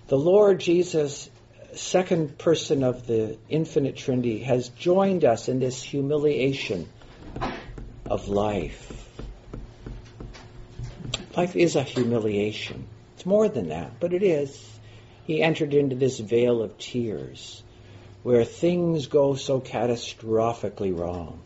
The 0.09 0.19
Lord 0.19 0.61
Jesus, 0.61 1.31
second 1.77 2.39
person 2.39 2.83
of 2.83 3.07
the 3.07 3.37
infinite 3.49 3.97
Trinity, 3.97 4.41
has 4.41 4.69
joined 4.71 5.25
us 5.25 5.49
in 5.49 5.59
this 5.59 5.83
humiliation 5.83 6.89
of 8.07 8.29
life. 8.29 8.93
Life 11.37 11.55
is 11.55 11.77
a 11.77 11.83
humiliation. 11.83 12.87
It's 13.15 13.27
more 13.27 13.49
than 13.49 13.69
that, 13.69 14.01
but 14.01 14.13
it 14.13 14.23
is 14.23 14.77
he 15.27 15.43
entered 15.43 15.75
into 15.75 15.97
this 15.97 16.19
vale 16.19 16.63
of 16.63 16.79
tears 16.79 17.63
where 18.23 18.45
things 18.45 19.07
go 19.09 19.35
so 19.35 19.61
catastrophically 19.61 20.97
wrong. 20.97 21.41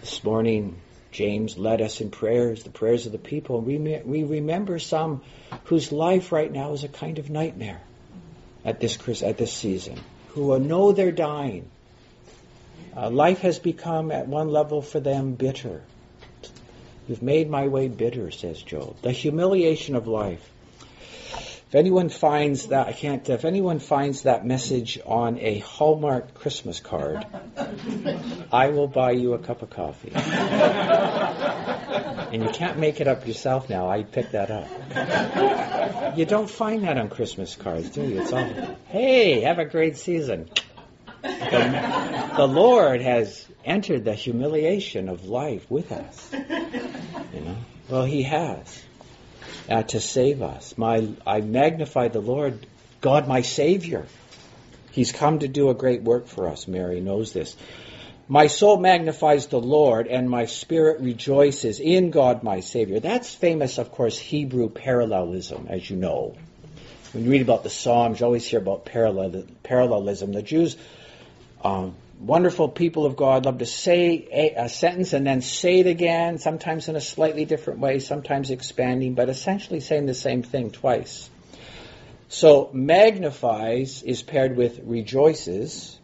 This 0.00 0.22
morning, 0.22 0.80
James 1.10 1.56
led 1.58 1.80
us 1.80 2.00
in 2.00 2.10
prayers, 2.10 2.64
the 2.64 2.70
prayers 2.70 3.06
of 3.06 3.12
the 3.12 3.18
people. 3.18 3.60
We, 3.60 3.78
we 3.78 4.24
remember 4.24 4.78
some 4.78 5.22
whose 5.64 5.92
life 5.92 6.32
right 6.32 6.50
now 6.50 6.72
is 6.72 6.84
a 6.84 6.88
kind 6.88 7.18
of 7.18 7.30
nightmare 7.30 7.80
at 8.64 8.80
this, 8.80 9.22
at 9.22 9.38
this 9.38 9.52
season, 9.52 9.98
who 10.28 10.58
know 10.58 10.92
they're 10.92 11.12
dying. 11.12 11.70
Uh, 12.96 13.10
life 13.10 13.40
has 13.40 13.58
become, 13.58 14.10
at 14.10 14.28
one 14.28 14.48
level 14.48 14.82
for 14.82 15.00
them, 15.00 15.34
bitter. 15.34 15.82
You've 17.08 17.22
made 17.22 17.50
my 17.50 17.68
way 17.68 17.88
bitter, 17.88 18.30
says 18.30 18.62
Job. 18.62 18.96
The 19.02 19.12
humiliation 19.12 19.96
of 19.96 20.06
life. 20.06 20.48
If 21.68 21.74
anyone 21.74 22.10
finds 22.10 22.66
that, 22.66 22.86
I 22.86 22.92
can't, 22.92 23.26
if 23.30 23.46
anyone 23.46 23.78
finds 23.78 24.24
that 24.24 24.44
message 24.44 25.00
on 25.06 25.38
a 25.38 25.58
Hallmark 25.60 26.34
Christmas 26.34 26.80
card, 26.80 27.24
I 28.52 28.68
will 28.68 28.88
buy 28.88 29.12
you 29.12 29.32
a 29.32 29.38
cup 29.38 29.62
of 29.62 29.70
coffee. 29.70 30.12
and 32.32 32.42
you 32.42 32.48
can't 32.48 32.78
make 32.78 33.00
it 33.00 33.06
up 33.06 33.26
yourself 33.26 33.68
now. 33.68 33.88
I 33.88 34.02
picked 34.02 34.32
that 34.32 34.50
up. 34.50 36.16
You 36.16 36.24
don't 36.24 36.48
find 36.48 36.84
that 36.84 36.96
on 36.96 37.10
Christmas 37.10 37.54
cards, 37.56 37.90
do 37.90 38.02
you? 38.02 38.22
It's 38.22 38.32
all, 38.32 38.48
hey, 38.88 39.42
have 39.42 39.58
a 39.58 39.66
great 39.66 39.96
season. 39.96 40.48
The, 41.22 42.32
the 42.36 42.46
Lord 42.46 43.02
has 43.02 43.46
entered 43.64 44.04
the 44.04 44.14
humiliation 44.14 45.08
of 45.08 45.26
life 45.26 45.70
with 45.70 45.92
us. 45.92 46.32
You 46.32 47.40
know? 47.40 47.56
Well, 47.88 48.04
He 48.04 48.22
has 48.22 48.82
uh, 49.68 49.82
to 49.82 50.00
save 50.00 50.42
us. 50.42 50.76
My, 50.78 51.08
I 51.26 51.40
magnify 51.42 52.08
the 52.08 52.20
Lord, 52.20 52.66
God 53.00 53.28
my 53.28 53.42
Savior. 53.42 54.06
He's 54.90 55.12
come 55.12 55.38
to 55.40 55.48
do 55.48 55.70
a 55.70 55.74
great 55.74 56.02
work 56.02 56.26
for 56.26 56.48
us. 56.48 56.66
Mary 56.66 57.00
knows 57.00 57.32
this. 57.32 57.56
My 58.32 58.46
soul 58.46 58.78
magnifies 58.78 59.48
the 59.48 59.60
Lord, 59.60 60.06
and 60.06 60.30
my 60.30 60.46
spirit 60.46 61.02
rejoices 61.02 61.80
in 61.80 62.10
God 62.10 62.42
my 62.42 62.60
Savior. 62.60 62.98
That's 62.98 63.34
famous, 63.34 63.76
of 63.76 63.92
course, 63.92 64.18
Hebrew 64.18 64.70
parallelism, 64.70 65.66
as 65.68 65.90
you 65.90 65.96
know. 65.96 66.34
When 67.12 67.24
you 67.24 67.30
read 67.30 67.42
about 67.42 67.62
the 67.62 67.68
Psalms, 67.68 68.20
you 68.20 68.24
always 68.24 68.46
hear 68.46 68.60
about 68.60 68.86
parallelism. 68.86 70.32
The 70.32 70.40
Jews 70.40 70.78
um, 71.62 71.94
wonderful 72.20 72.70
people 72.70 73.04
of 73.04 73.16
God 73.16 73.44
love 73.44 73.58
to 73.58 73.66
say 73.66 74.26
a, 74.32 74.64
a, 74.64 74.68
sentence 74.70 75.12
and 75.12 75.26
then 75.26 75.42
say 75.42 75.80
it 75.80 75.86
again, 75.86 76.38
sometimes 76.38 76.88
in 76.88 76.96
a 76.96 77.02
slightly 77.02 77.44
different 77.44 77.80
way, 77.80 77.98
sometimes 77.98 78.50
expanding, 78.50 79.12
but 79.12 79.28
essentially 79.28 79.80
saying 79.80 80.06
the 80.06 80.14
same 80.14 80.42
thing 80.42 80.70
twice. 80.70 81.28
So 82.30 82.70
magnifies 82.72 84.02
is 84.02 84.22
paired 84.22 84.56
with 84.56 84.80
rejoices. 84.84 85.98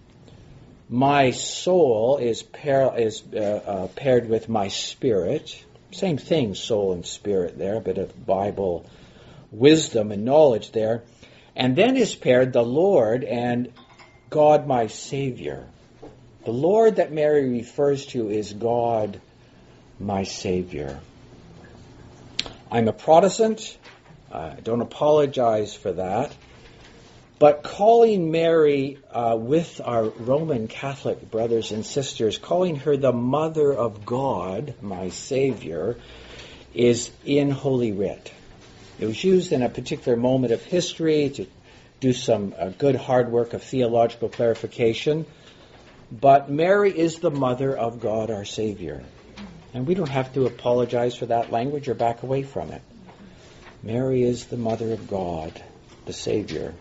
My 0.89 1.33
soul 1.33 2.17
is, 2.17 2.43
pair, 2.43 2.99
is 2.99 3.23
uh, 3.35 3.39
uh, 3.39 3.87
paired 3.89 4.29
with 4.29 4.49
my 4.49 4.69
spirit. 4.69 5.65
Same 5.93 6.17
thing, 6.17 6.55
soul 6.55 6.93
and 6.93 7.05
spirit 7.05 7.59
there, 7.59 7.77
a 7.77 7.81
bit 7.81 7.99
of 7.99 8.27
Bible 8.27 8.87
wisdom 9.51 10.13
and 10.13 10.25
knowledge 10.25 10.73
there. 10.73 11.03
And 11.55 11.77
then 11.77 11.97
is 11.97 12.15
paired 12.15 12.53
the 12.53 12.63
Lord 12.63 13.25
and 13.25 13.73
God 14.31 14.67
my 14.67 14.87
Savior. 14.87 15.67
The 16.45 16.53
Lord 16.53 16.97
that 16.97 17.13
Mary 17.13 17.49
refers 17.49 18.07
to 18.07 18.31
is 18.31 18.53
God, 18.53 19.21
my 20.01 20.23
Savior. 20.23 21.01
I'm 22.71 22.89
a 22.89 22.93
Protestant. 22.93 23.77
I 24.33 24.57
don't 24.63 24.81
apologize 24.81 25.75
for 25.75 25.93
that. 25.93 26.35
But 27.39 27.63
calling 27.63 28.33
Mary 28.33 28.99
uh, 29.13 29.37
with 29.39 29.81
our 29.85 30.05
Roman 30.05 30.67
Catholic 30.67 31.31
brothers 31.31 31.71
and 31.71 31.87
sisters, 31.87 32.37
calling 32.37 32.77
her 32.77 32.97
the 32.97 33.13
Mother 33.13 33.73
of 33.73 34.05
God, 34.05 34.75
my 34.83 35.11
Savior, 35.11 35.97
is 36.75 37.11
in 37.25 37.51
Holy 37.51 37.93
Writ. 37.93 38.33
It 38.99 39.07
was 39.07 39.23
used 39.23 39.53
in 39.53 39.63
a 39.63 39.69
particular 39.69 40.17
moment 40.17 40.53
of 40.53 40.65
history 40.65 41.31
to 41.31 41.47
do 42.01 42.13
some 42.13 42.55
uh, 42.59 42.71
good 42.71 42.97
hard 42.97 43.31
work 43.31 43.55
of 43.55 43.63
theological 43.63 44.29
clarification. 44.29 45.25
But 46.11 46.51
Mary 46.51 46.97
is 46.97 47.21
the 47.21 47.31
mother 47.31 47.77
of 47.77 48.01
God 48.01 48.31
our 48.33 48.45
Savior. 48.45 49.05
And 49.75 49.87
we 49.87 49.95
don't 49.95 50.11
have 50.11 50.33
to 50.35 50.47
apologize 50.47 51.15
for 51.15 51.27
that 51.27 51.53
language 51.53 51.89
or 51.89 51.95
back 51.95 52.25
away 52.25 52.43
from 52.43 52.73
it. 52.73 52.83
Mary 53.83 54.25
is 54.25 54.47
the 54.47 54.57
mother 54.57 54.93
of 54.93 55.07
God, 55.07 55.63
the 56.07 56.13
Savior. 56.13 56.75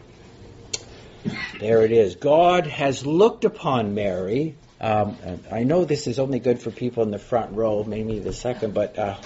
There 1.59 1.83
it 1.83 1.91
is. 1.91 2.15
God 2.15 2.67
has 2.67 3.05
looked 3.05 3.45
upon 3.45 3.95
Mary. 3.95 4.55
Um, 4.79 5.17
I 5.51 5.63
know 5.63 5.85
this 5.85 6.07
is 6.07 6.19
only 6.19 6.39
good 6.39 6.59
for 6.59 6.71
people 6.71 7.03
in 7.03 7.11
the 7.11 7.19
front 7.19 7.53
row, 7.53 7.83
maybe 7.83 8.19
the 8.19 8.33
second, 8.33 8.73
but 8.73 8.97
uh, 8.97 9.17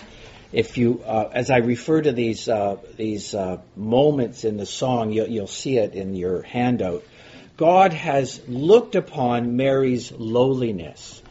if 0.53 0.77
you, 0.77 1.01
uh, 1.05 1.29
as 1.33 1.49
I 1.49 1.57
refer 1.57 2.01
to 2.01 2.11
these 2.11 2.47
uh, 2.47 2.77
these 2.97 3.33
uh, 3.33 3.61
moments 3.75 4.43
in 4.43 4.57
the 4.57 4.65
song, 4.65 5.11
you'll, 5.11 5.27
you'll 5.27 5.47
see 5.47 5.77
it 5.77 5.93
in 5.93 6.15
your 6.15 6.41
handout. 6.41 7.03
God 7.57 7.93
has 7.93 8.41
looked 8.47 8.95
upon 8.95 9.55
Mary's 9.55 10.11
lowliness, 10.11 11.21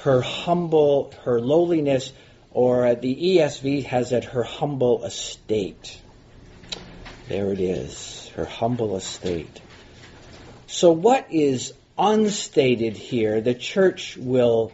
her 0.00 0.20
humble, 0.20 1.14
her 1.24 1.40
lowliness, 1.40 2.12
or 2.50 2.94
the 2.94 3.36
ESV 3.36 3.84
has 3.84 4.12
it, 4.12 4.24
her 4.24 4.42
humble 4.42 5.04
estate. 5.04 5.98
There 7.28 7.52
it 7.52 7.60
is, 7.60 8.28
her 8.34 8.44
humble 8.44 8.96
estate. 8.96 9.60
So, 10.72 10.92
what 10.92 11.32
is 11.32 11.74
unstated 11.98 12.96
here, 12.96 13.40
the 13.40 13.54
church 13.54 14.16
will 14.16 14.70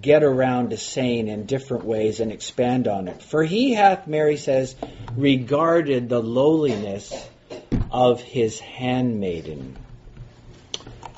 get 0.00 0.22
around 0.22 0.70
to 0.70 0.78
saying 0.78 1.28
in 1.28 1.44
different 1.44 1.84
ways 1.84 2.20
and 2.20 2.32
expand 2.32 2.88
on 2.88 3.08
it. 3.08 3.22
For 3.22 3.44
he 3.44 3.74
hath, 3.74 4.06
Mary 4.06 4.38
says, 4.38 4.74
regarded 5.14 6.08
the 6.08 6.22
lowliness 6.22 7.12
of 7.90 8.22
his 8.22 8.58
handmaiden. 8.58 9.76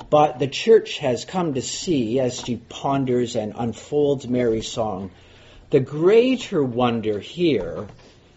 But 0.09 0.39
the 0.39 0.47
church 0.47 0.97
has 0.97 1.23
come 1.23 1.53
to 1.53 1.61
see, 1.61 2.19
as 2.19 2.37
she 2.41 2.57
ponders 2.57 3.37
and 3.37 3.53
unfolds 3.57 4.27
Mary's 4.27 4.67
song, 4.67 5.11
the 5.69 5.79
greater 5.79 6.61
wonder 6.61 7.19
here 7.19 7.87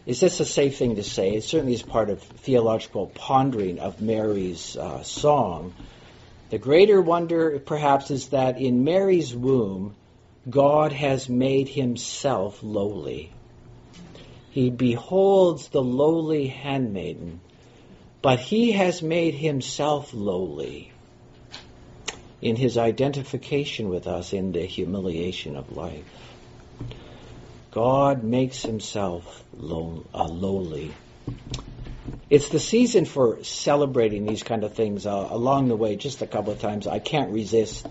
is 0.06 0.20
this 0.20 0.40
a 0.40 0.44
safe 0.44 0.78
thing 0.78 0.96
to 0.96 1.02
say? 1.02 1.34
It 1.34 1.44
certainly 1.44 1.74
is 1.74 1.82
part 1.82 2.10
of 2.10 2.22
theological 2.22 3.08
pondering 3.08 3.78
of 3.78 4.00
Mary's 4.00 4.76
uh, 4.76 5.02
song. 5.02 5.74
The 6.50 6.58
greater 6.58 7.00
wonder, 7.00 7.58
perhaps, 7.58 8.10
is 8.10 8.28
that 8.28 8.60
in 8.60 8.84
Mary's 8.84 9.34
womb, 9.34 9.94
God 10.48 10.92
has 10.92 11.28
made 11.28 11.68
himself 11.68 12.60
lowly. 12.62 13.30
He 14.50 14.70
beholds 14.70 15.68
the 15.68 15.82
lowly 15.82 16.48
handmaiden, 16.48 17.40
but 18.22 18.40
he 18.40 18.72
has 18.72 19.02
made 19.02 19.34
himself 19.34 20.12
lowly 20.12 20.92
in 22.42 22.56
his 22.56 22.78
identification 22.78 23.90
with 23.90 24.06
us 24.06 24.32
in 24.32 24.52
the 24.52 24.64
humiliation 24.64 25.56
of 25.56 25.76
life. 25.76 26.04
God 27.70 28.24
makes 28.24 28.62
himself 28.62 29.44
low, 29.56 30.04
uh, 30.12 30.26
lowly. 30.26 30.92
It's 32.28 32.48
the 32.48 32.58
season 32.58 33.04
for 33.04 33.42
celebrating 33.44 34.24
these 34.24 34.42
kind 34.42 34.64
of 34.64 34.74
things. 34.74 35.06
Uh, 35.06 35.28
along 35.30 35.68
the 35.68 35.76
way, 35.76 35.96
just 35.96 36.22
a 36.22 36.26
couple 36.26 36.52
of 36.52 36.60
times, 36.60 36.86
I 36.86 36.98
can't 36.98 37.30
resist. 37.30 37.86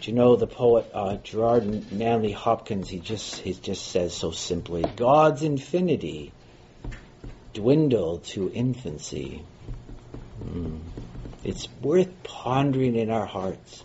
Do 0.00 0.10
you 0.10 0.16
know 0.16 0.36
the 0.36 0.46
poet 0.46 0.90
uh, 0.92 1.16
Gerard 1.16 1.92
Manley 1.92 2.32
Hopkins? 2.32 2.88
He 2.88 2.98
just 2.98 3.40
he 3.40 3.54
just 3.54 3.86
says 3.86 4.14
so 4.14 4.30
simply, 4.30 4.82
"God's 4.96 5.42
infinity 5.42 6.32
dwindled 7.54 8.24
to 8.24 8.50
infancy." 8.52 9.42
Mm. 10.42 10.80
It's 11.42 11.68
worth 11.80 12.22
pondering 12.22 12.96
in 12.96 13.10
our 13.10 13.26
hearts. 13.26 13.82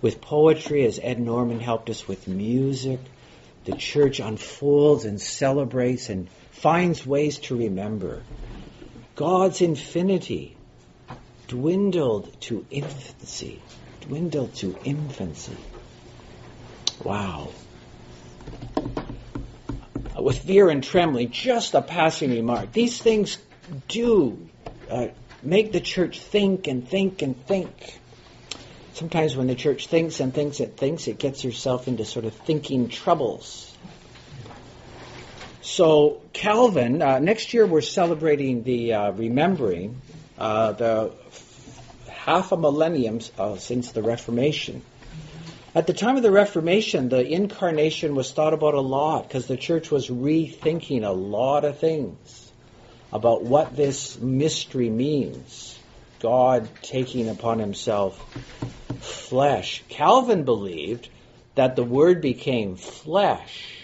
With 0.00 0.20
poetry, 0.20 0.84
as 0.84 0.98
Ed 1.00 1.20
Norman 1.20 1.60
helped 1.60 1.90
us 1.90 2.08
with 2.08 2.26
music, 2.26 2.98
the 3.64 3.72
church 3.72 4.20
unfolds 4.20 5.04
and 5.04 5.20
celebrates 5.20 6.08
and 6.08 6.28
finds 6.50 7.06
ways 7.06 7.38
to 7.38 7.56
remember 7.56 8.22
God's 9.14 9.60
infinity 9.60 10.56
dwindled 11.48 12.40
to 12.40 12.64
infancy. 12.70 13.60
Dwindled 14.00 14.54
to 14.56 14.74
infancy. 14.84 15.56
Wow. 17.04 17.50
With 20.18 20.38
fear 20.38 20.70
and 20.70 20.82
trembling, 20.82 21.30
just 21.30 21.74
a 21.74 21.82
passing 21.82 22.30
remark. 22.30 22.72
These 22.72 22.98
things 23.00 23.38
do 23.88 24.38
uh, 24.90 25.08
make 25.42 25.72
the 25.72 25.80
church 25.80 26.20
think 26.20 26.68
and 26.68 26.88
think 26.88 27.22
and 27.22 27.36
think. 27.46 28.00
Sometimes 28.94 29.36
when 29.36 29.46
the 29.46 29.54
church 29.54 29.86
thinks 29.86 30.20
and 30.20 30.34
thinks 30.34 30.60
and 30.60 30.76
thinks, 30.76 31.08
it 31.08 31.18
gets 31.18 31.42
herself 31.42 31.88
into 31.88 32.04
sort 32.04 32.26
of 32.26 32.34
thinking 32.34 32.88
troubles. 32.88 33.74
So 35.62 36.20
Calvin, 36.32 37.00
uh, 37.00 37.18
next 37.18 37.54
year 37.54 37.64
we're 37.64 37.80
celebrating 37.80 38.64
the 38.64 38.94
uh, 38.94 39.12
remembering 39.12 40.00
uh, 40.36 40.72
the 40.72 41.12
half 42.08 42.52
a 42.52 42.56
millennium 42.56 43.20
uh, 43.38 43.56
since 43.56 43.92
the 43.92 44.02
Reformation. 44.02 44.82
At 45.74 45.86
the 45.86 45.94
time 45.94 46.16
of 46.16 46.22
the 46.22 46.30
Reformation, 46.30 47.08
the 47.08 47.26
incarnation 47.26 48.14
was 48.14 48.30
thought 48.30 48.52
about 48.52 48.74
a 48.74 48.80
lot 48.80 49.26
because 49.26 49.46
the 49.46 49.56
church 49.56 49.90
was 49.90 50.08
rethinking 50.08 51.02
a 51.02 51.12
lot 51.12 51.64
of 51.64 51.78
things 51.78 52.52
about 53.10 53.42
what 53.42 53.74
this 53.74 54.18
mystery 54.18 54.90
means. 54.90 55.78
God 56.20 56.68
taking 56.82 57.28
upon 57.28 57.58
himself 57.58 58.20
flesh. 59.02 59.82
Calvin 59.88 60.44
believed 60.44 61.08
that 61.54 61.76
the 61.76 61.84
Word 61.84 62.20
became 62.20 62.76
flesh. 62.76 63.76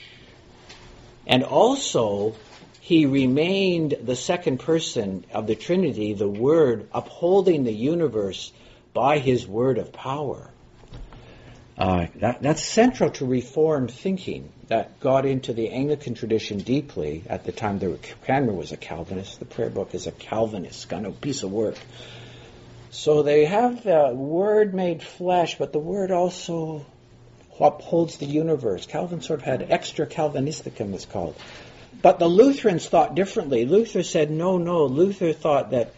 And 1.27 1.45
also, 1.45 2.35
he 2.81 3.05
remained 3.05 3.97
the 4.03 4.17
second 4.17 4.61
person 4.61 5.25
of 5.33 5.47
the 5.47 5.55
Trinity, 5.55 6.15
the 6.15 6.29
Word, 6.29 6.89
upholding 6.93 7.65
the 7.65 7.73
universe 7.73 8.53
by 8.95 9.19
his 9.19 9.47
word 9.47 9.79
of 9.79 9.93
power. 9.93 10.51
Uh, 11.77 12.07
that, 12.17 12.43
that's 12.43 12.65
central 12.65 13.11
to 13.11 13.27
Reformed 13.27 13.91
thinking. 13.91 14.51
That 14.67 14.99
got 15.01 15.25
into 15.25 15.53
the 15.53 15.71
Anglican 15.71 16.15
tradition 16.15 16.59
deeply 16.59 17.23
at 17.29 17.45
the 17.45 17.53
time. 17.53 17.79
There, 17.79 17.97
Cranmer 18.25 18.53
was 18.53 18.73
a 18.73 18.77
Calvinist. 18.77 19.39
The 19.39 19.45
prayer 19.45 19.71
book 19.71 19.95
is 19.95 20.07
a 20.07 20.13
Calvinist 20.13 20.89
kind 20.89 21.07
of 21.07 21.21
piece 21.21 21.43
of 21.43 21.53
work. 21.53 21.77
So 22.91 23.23
they 23.23 23.45
have 23.45 23.85
the 23.85 24.13
Word 24.15 24.75
made 24.75 25.03
flesh, 25.03 25.59
but 25.59 25.73
the 25.73 25.79
Word 25.79 26.11
also 26.11 26.87
upholds 27.61 28.17
the 28.17 28.27
universe. 28.27 28.87
Calvin 28.87 29.21
sort 29.21 29.41
of 29.41 29.45
had 29.45 29.71
extra 29.71 30.07
Calvinisticum, 30.07 30.95
it's 30.95 31.05
called. 31.05 31.37
But 32.01 32.19
the 32.19 32.29
Lutherans 32.29 32.87
thought 32.89 33.15
differently. 33.15 33.65
Luther 33.65 34.03
said, 34.03 34.31
no, 34.31 34.59
no. 34.59 34.87
Luther 34.87 35.33
thought 35.33 35.71
that 35.71 35.93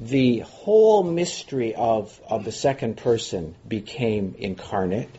the 0.00 0.40
whole 0.40 1.02
mystery 1.04 1.74
of, 1.74 2.20
of 2.28 2.44
the 2.44 2.52
second 2.52 2.96
person 2.96 3.54
became 3.66 4.34
incarnate. 4.38 5.10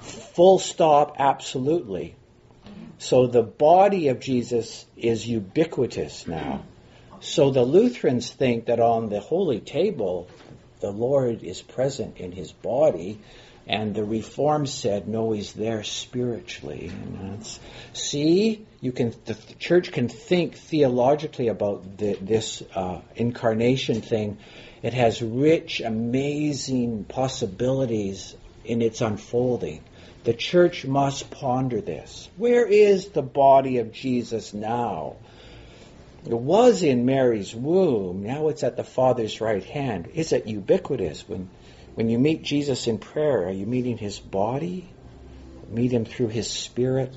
Full 0.00 0.58
stop, 0.58 1.16
absolutely. 1.18 2.16
So 2.98 3.26
the 3.26 3.42
body 3.42 4.08
of 4.08 4.20
Jesus 4.20 4.86
is 4.96 5.26
ubiquitous 5.26 6.26
now. 6.26 6.62
So 7.22 7.50
the 7.50 7.62
Lutherans 7.62 8.32
think 8.32 8.66
that 8.66 8.80
on 8.80 9.08
the 9.08 9.20
holy 9.20 9.60
table, 9.60 10.28
the 10.80 10.90
Lord 10.90 11.44
is 11.44 11.62
present 11.62 12.16
in 12.16 12.32
his 12.32 12.50
body, 12.50 13.20
and 13.64 13.94
the 13.94 14.02
Reform 14.02 14.66
said, 14.66 15.06
no, 15.06 15.30
he's 15.30 15.52
there 15.52 15.84
spiritually. 15.84 16.90
See, 17.92 18.66
you 18.80 18.90
can 18.90 19.14
the 19.24 19.36
church 19.60 19.92
can 19.92 20.08
think 20.08 20.56
theologically 20.56 21.46
about 21.46 21.96
the, 21.96 22.14
this 22.20 22.60
uh, 22.74 23.00
incarnation 23.14 24.00
thing. 24.00 24.38
It 24.82 24.92
has 24.94 25.22
rich, 25.22 25.80
amazing 25.80 27.04
possibilities 27.04 28.34
in 28.64 28.82
its 28.82 29.00
unfolding. 29.00 29.84
The 30.24 30.34
church 30.34 30.84
must 30.84 31.30
ponder 31.30 31.80
this. 31.80 32.28
Where 32.36 32.66
is 32.66 33.10
the 33.10 33.22
body 33.22 33.78
of 33.78 33.92
Jesus 33.92 34.52
now? 34.52 35.16
It 36.24 36.38
was 36.38 36.84
in 36.84 37.04
Mary's 37.04 37.54
womb. 37.54 38.22
Now 38.22 38.48
it's 38.48 38.62
at 38.62 38.76
the 38.76 38.84
Father's 38.84 39.40
right 39.40 39.64
hand. 39.64 40.08
Is 40.14 40.32
it 40.32 40.46
ubiquitous? 40.46 41.28
When, 41.28 41.48
when 41.94 42.08
you 42.08 42.18
meet 42.18 42.42
Jesus 42.42 42.86
in 42.86 42.98
prayer, 42.98 43.48
are 43.48 43.52
you 43.52 43.66
meeting 43.66 43.98
his 43.98 44.20
body? 44.20 44.88
Meet 45.68 45.92
him 45.92 46.04
through 46.04 46.28
his 46.28 46.48
spirit? 46.48 47.12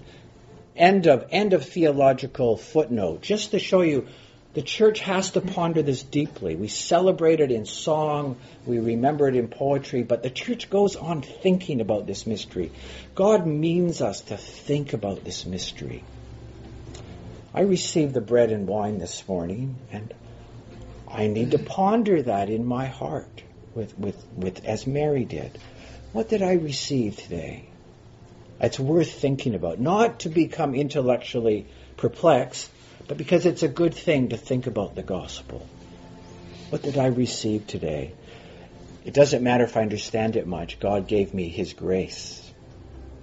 End 0.76 1.06
of, 1.08 1.28
end 1.30 1.54
of 1.54 1.64
theological 1.66 2.58
footnote. 2.58 3.22
Just 3.22 3.52
to 3.52 3.60
show 3.60 3.82
you, 3.82 4.08
the 4.56 4.62
church 4.62 5.02
has 5.02 5.32
to 5.32 5.42
ponder 5.42 5.82
this 5.82 6.02
deeply. 6.02 6.56
We 6.56 6.70
celebrate 6.70 7.42
it 7.42 7.52
in 7.52 7.66
song, 7.66 8.38
we 8.66 8.80
remember 8.80 9.28
it 9.28 9.36
in 9.36 9.50
poetry, 9.50 10.02
but 10.02 10.24
the 10.24 10.30
church 10.30 10.70
goes 10.70 10.96
on 10.96 11.22
thinking 11.22 11.82
about 11.82 12.08
this 12.08 12.26
mystery. 12.26 12.72
God 13.14 13.46
means 13.46 14.02
us 14.02 14.22
to 14.22 14.38
think 14.38 14.94
about 14.94 15.24
this 15.24 15.46
mystery. 15.46 16.04
I 17.56 17.62
received 17.62 18.14
the 18.14 18.20
bread 18.20 18.52
and 18.52 18.68
wine 18.68 18.98
this 18.98 19.26
morning, 19.30 19.78
and 19.90 20.14
I 21.08 21.28
need 21.28 21.52
to 21.52 21.58
ponder 21.58 22.22
that 22.22 22.50
in 22.50 22.66
my 22.66 22.88
heart 22.88 23.44
with, 23.74 23.98
with, 23.98 24.22
with 24.36 24.66
as 24.66 24.86
Mary 24.86 25.24
did. 25.24 25.58
What 26.12 26.28
did 26.28 26.42
I 26.42 26.56
receive 26.56 27.16
today? 27.16 27.70
It's 28.60 28.78
worth 28.78 29.10
thinking 29.10 29.56
about. 29.56 29.80
Not 29.80 30.20
to 30.22 30.30
become 30.30 30.76
intellectually 30.76 31.68
perplexed, 31.96 32.70
but 33.08 33.18
because 33.18 33.46
it's 33.46 33.64
a 33.64 33.70
good 33.70 33.94
thing 33.94 34.30
to 34.30 34.38
think 34.38 34.68
about 34.68 34.96
the 34.96 35.04
gospel. 35.04 35.66
What 36.72 36.82
did 36.82 36.98
I 36.98 37.08
receive 37.08 37.68
today? 37.68 38.12
It 39.06 39.14
doesn't 39.14 39.44
matter 39.44 39.64
if 39.64 39.78
I 39.78 39.82
understand 39.82 40.36
it 40.36 40.46
much. 40.46 40.82
God 40.82 41.08
gave 41.08 41.34
me 41.34 41.48
His 41.48 41.72
grace 41.72 42.52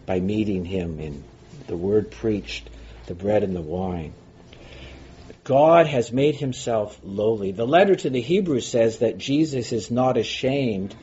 by 0.06 0.20
meeting 0.20 0.64
Him 0.64 1.00
in 1.00 1.22
the 1.66 1.76
word 1.76 2.10
preached, 2.10 2.70
the 3.08 3.14
bread 3.14 3.42
and 3.42 3.54
the 3.54 3.60
wine. 3.60 4.14
God 5.44 5.86
has 5.88 6.12
made 6.12 6.36
himself 6.36 6.98
lowly. 7.02 7.50
The 7.50 7.66
letter 7.66 7.96
to 7.96 8.10
the 8.10 8.20
Hebrews 8.20 8.66
says 8.66 8.98
that 8.98 9.18
Jesus 9.18 9.72
is 9.72 9.90
not 9.90 10.16
ashamed 10.16 10.94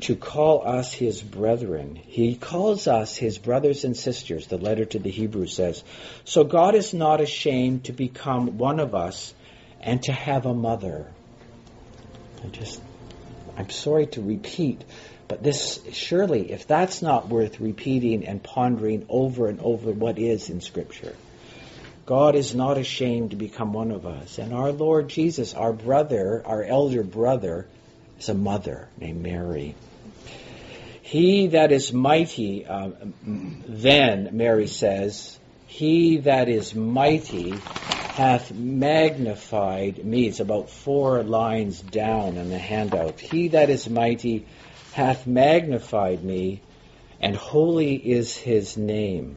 to 0.00 0.16
call 0.16 0.66
us 0.66 0.92
his 0.92 1.22
brethren. 1.22 1.94
He 1.94 2.34
calls 2.34 2.88
us 2.88 3.16
his 3.16 3.38
brothers 3.38 3.84
and 3.84 3.96
sisters, 3.96 4.48
the 4.48 4.58
letter 4.58 4.84
to 4.86 4.98
the 4.98 5.10
Hebrews 5.10 5.54
says. 5.54 5.84
So 6.24 6.44
God 6.44 6.74
is 6.74 6.94
not 6.94 7.20
ashamed 7.20 7.84
to 7.84 7.92
become 7.92 8.58
one 8.58 8.80
of 8.80 8.94
us 8.94 9.34
and 9.80 10.02
to 10.04 10.12
have 10.12 10.46
a 10.46 10.54
mother. 10.54 11.06
I 12.44 12.48
just, 12.48 12.80
I'm 13.56 13.70
sorry 13.70 14.06
to 14.08 14.22
repeat, 14.22 14.82
but 15.28 15.42
this, 15.42 15.80
surely, 15.92 16.50
if 16.50 16.66
that's 16.66 17.02
not 17.02 17.28
worth 17.28 17.60
repeating 17.60 18.26
and 18.26 18.42
pondering 18.42 19.06
over 19.08 19.48
and 19.48 19.60
over 19.60 19.92
what 19.92 20.18
is 20.18 20.50
in 20.50 20.60
Scripture. 20.60 21.14
God 22.06 22.36
is 22.36 22.54
not 22.54 22.78
ashamed 22.78 23.32
to 23.32 23.36
become 23.36 23.72
one 23.72 23.90
of 23.90 24.06
us. 24.06 24.38
And 24.38 24.54
our 24.54 24.70
Lord 24.70 25.08
Jesus, 25.08 25.54
our 25.54 25.72
brother, 25.72 26.40
our 26.46 26.62
elder 26.62 27.02
brother, 27.02 27.66
is 28.18 28.28
a 28.28 28.34
mother 28.34 28.88
named 28.96 29.22
Mary. 29.22 29.74
He 31.02 31.48
that 31.48 31.72
is 31.72 31.92
mighty, 31.92 32.64
uh, 32.64 32.90
then, 33.24 34.30
Mary 34.32 34.68
says, 34.68 35.38
he 35.66 36.18
that 36.18 36.48
is 36.48 36.74
mighty 36.74 37.50
hath 37.50 38.52
magnified 38.52 40.04
me. 40.04 40.28
It's 40.28 40.40
about 40.40 40.70
four 40.70 41.22
lines 41.22 41.80
down 41.80 42.36
in 42.36 42.50
the 42.50 42.58
handout. 42.58 43.20
He 43.20 43.48
that 43.48 43.68
is 43.68 43.88
mighty 43.90 44.46
hath 44.92 45.26
magnified 45.26 46.22
me, 46.24 46.62
and 47.20 47.36
holy 47.36 47.94
is 47.94 48.36
his 48.36 48.76
name. 48.76 49.36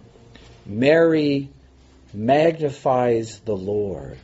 Mary 0.66 1.50
magnifies 2.13 3.39
the 3.41 3.56
Lord 3.56 4.17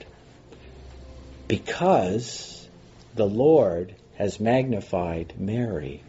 because 1.47 2.67
the 3.13 3.27
Lord 3.27 3.95
has 4.15 4.39
magnified 4.39 5.33
Mary. 5.37 6.01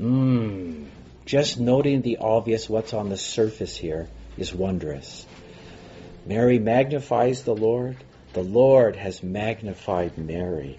Mmm. 0.00 0.86
Just 1.24 1.58
noting 1.58 2.02
the 2.02 2.18
obvious, 2.18 2.68
what's 2.68 2.92
on 2.92 3.08
the 3.08 3.16
surface 3.16 3.76
here, 3.76 4.08
is 4.36 4.54
wondrous. 4.54 5.26
Mary 6.26 6.58
magnifies 6.58 7.42
the 7.42 7.54
Lord. 7.54 7.96
The 8.34 8.42
Lord 8.42 8.96
has 8.96 9.22
magnified 9.22 10.18
Mary. 10.18 10.78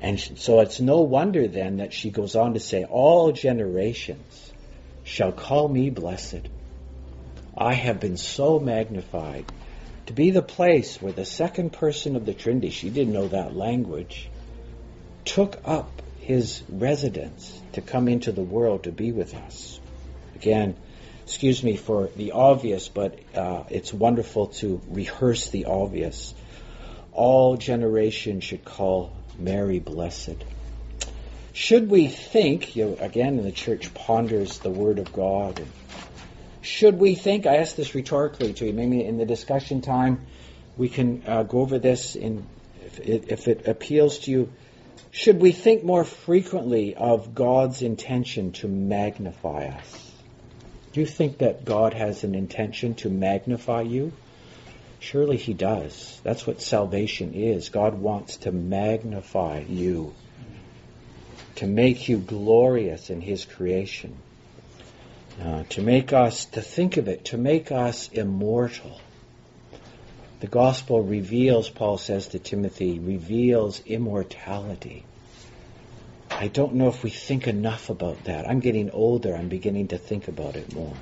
And 0.00 0.20
so 0.20 0.60
it's 0.60 0.80
no 0.80 1.00
wonder 1.00 1.48
then 1.48 1.78
that 1.78 1.92
she 1.92 2.10
goes 2.10 2.36
on 2.36 2.54
to 2.54 2.60
say, 2.60 2.84
All 2.84 3.32
generations 3.32 4.52
shall 5.04 5.32
call 5.32 5.68
me 5.68 5.90
blessed. 5.90 6.48
I 7.60 7.74
have 7.74 7.98
been 7.98 8.16
so 8.16 8.60
magnified 8.60 9.44
to 10.06 10.12
be 10.12 10.30
the 10.30 10.42
place 10.42 11.02
where 11.02 11.12
the 11.12 11.24
second 11.24 11.72
person 11.72 12.14
of 12.14 12.24
the 12.24 12.32
Trinity, 12.32 12.70
she 12.70 12.88
didn't 12.88 13.12
know 13.12 13.26
that 13.28 13.54
language, 13.54 14.30
took 15.24 15.60
up 15.64 16.00
his 16.20 16.62
residence 16.68 17.60
to 17.72 17.80
come 17.80 18.06
into 18.06 18.30
the 18.30 18.42
world 18.42 18.84
to 18.84 18.92
be 18.92 19.10
with 19.10 19.34
us. 19.34 19.80
Again, 20.36 20.76
excuse 21.24 21.64
me 21.64 21.76
for 21.76 22.10
the 22.14 22.30
obvious, 22.30 22.88
but 22.88 23.18
uh, 23.34 23.64
it's 23.70 23.92
wonderful 23.92 24.46
to 24.46 24.80
rehearse 24.88 25.50
the 25.50 25.64
obvious. 25.64 26.34
All 27.12 27.56
generations 27.56 28.44
should 28.44 28.64
call 28.64 29.12
Mary 29.36 29.80
blessed. 29.80 30.44
Should 31.54 31.90
we 31.90 32.06
think, 32.06 32.76
you 32.76 32.84
know, 32.84 32.96
again, 33.00 33.42
the 33.42 33.50
church 33.50 33.92
ponders 33.94 34.60
the 34.60 34.70
Word 34.70 35.00
of 35.00 35.12
God. 35.12 35.60
Should 36.60 36.98
we 36.98 37.14
think, 37.14 37.46
I 37.46 37.56
ask 37.56 37.76
this 37.76 37.94
rhetorically 37.94 38.52
to 38.54 38.66
you, 38.66 38.72
maybe 38.72 39.04
in 39.04 39.18
the 39.18 39.26
discussion 39.26 39.80
time, 39.80 40.26
we 40.76 40.88
can 40.88 41.22
uh, 41.26 41.42
go 41.42 41.60
over 41.60 41.78
this 41.78 42.16
in, 42.16 42.46
if 42.84 43.00
it, 43.00 43.24
if 43.28 43.48
it 43.48 43.68
appeals 43.68 44.20
to 44.20 44.30
you. 44.30 44.52
Should 45.10 45.40
we 45.40 45.52
think 45.52 45.84
more 45.84 46.04
frequently 46.04 46.94
of 46.94 47.34
God's 47.34 47.82
intention 47.82 48.52
to 48.52 48.68
magnify 48.68 49.66
us? 49.66 50.12
Do 50.92 51.00
you 51.00 51.06
think 51.06 51.38
that 51.38 51.64
God 51.64 51.94
has 51.94 52.24
an 52.24 52.34
intention 52.34 52.94
to 52.96 53.08
magnify 53.08 53.82
you? 53.82 54.12
Surely 55.00 55.36
He 55.36 55.54
does. 55.54 56.20
That's 56.24 56.46
what 56.46 56.60
salvation 56.60 57.34
is. 57.34 57.68
God 57.68 57.94
wants 57.94 58.38
to 58.38 58.52
magnify 58.52 59.60
you, 59.68 60.14
to 61.56 61.66
make 61.66 62.08
you 62.08 62.18
glorious 62.18 63.10
in 63.10 63.20
His 63.20 63.44
creation, 63.44 64.16
uh, 65.42 65.64
to 65.70 65.82
make 65.82 66.12
us, 66.12 66.46
to 66.46 66.62
think 66.62 66.96
of 66.96 67.08
it, 67.08 67.26
to 67.26 67.36
make 67.36 67.70
us 67.70 68.08
immortal. 68.12 69.00
The 70.40 70.46
gospel 70.46 71.02
reveals, 71.02 71.68
Paul 71.68 71.98
says 71.98 72.28
to 72.28 72.38
Timothy, 72.38 72.98
reveals 72.98 73.80
immortality. 73.86 75.04
I 76.30 76.48
don't 76.48 76.74
know 76.74 76.88
if 76.88 77.02
we 77.02 77.10
think 77.10 77.48
enough 77.48 77.90
about 77.90 78.24
that. 78.24 78.48
I'm 78.48 78.60
getting 78.60 78.90
older. 78.90 79.34
I'm 79.34 79.48
beginning 79.48 79.88
to 79.88 79.98
think 79.98 80.28
about 80.28 80.56
it 80.56 80.72
more. 80.72 80.94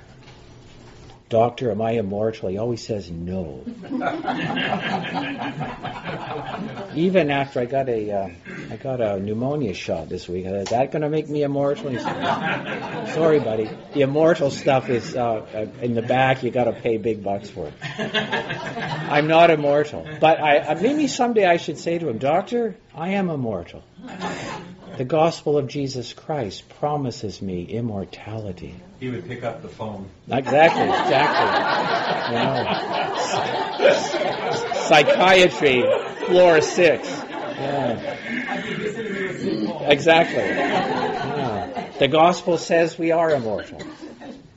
Doctor, 1.28 1.72
am 1.72 1.82
I 1.82 1.92
immortal? 1.92 2.50
He 2.50 2.56
always 2.56 2.86
says 2.86 3.10
no. 3.10 3.64
Even 6.94 7.32
after 7.32 7.58
I 7.58 7.64
got 7.64 7.88
a, 7.88 8.12
uh, 8.12 8.28
I 8.70 8.76
got 8.76 9.00
a 9.00 9.18
pneumonia 9.18 9.74
shot 9.74 10.08
this 10.08 10.28
week, 10.28 10.46
is 10.46 10.68
that 10.68 10.92
going 10.92 11.02
to 11.02 11.08
make 11.08 11.28
me 11.28 11.42
immortal? 11.42 11.90
He 11.90 11.98
said, 11.98 13.12
Sorry, 13.12 13.40
buddy. 13.40 13.68
The 13.92 14.02
immortal 14.02 14.52
stuff 14.52 14.88
is 14.88 15.16
uh, 15.16 15.22
uh 15.22 15.66
in 15.82 15.94
the 15.94 16.02
back. 16.02 16.44
You 16.44 16.52
got 16.52 16.64
to 16.64 16.72
pay 16.72 16.96
big 16.96 17.24
bucks 17.24 17.50
for 17.50 17.66
it. 17.66 17.74
I'm 17.82 19.26
not 19.26 19.50
immortal, 19.50 20.06
but 20.20 20.40
I, 20.40 20.74
maybe 20.74 21.08
someday 21.08 21.44
I 21.44 21.56
should 21.56 21.78
say 21.78 21.98
to 21.98 22.08
him, 22.08 22.18
Doctor, 22.18 22.76
I 22.94 23.14
am 23.14 23.30
immortal. 23.30 23.82
The 24.96 25.04
gospel 25.04 25.59
of 25.59 25.68
Jesus 25.68 26.12
Christ 26.14 26.68
promises 26.80 27.42
me 27.42 27.64
immortality. 27.64 28.74
He 28.98 29.11
would 29.11 29.26
pick 29.26 29.44
up 29.44 29.61
the 29.61 29.68
phone. 29.68 30.09
Exactly, 30.30 30.85
exactly. 30.85 31.50
Know. 32.35 32.64
Psychiatry, 34.88 35.82
floor 36.26 36.61
six. 36.62 37.09
Yeah. 37.09 37.98
Exactly. 39.88 40.42
Yeah. 40.42 41.90
The 41.98 42.09
gospel 42.09 42.56
says 42.59 42.98
we 42.98 43.12
are 43.12 43.30
immortal. 43.30 43.80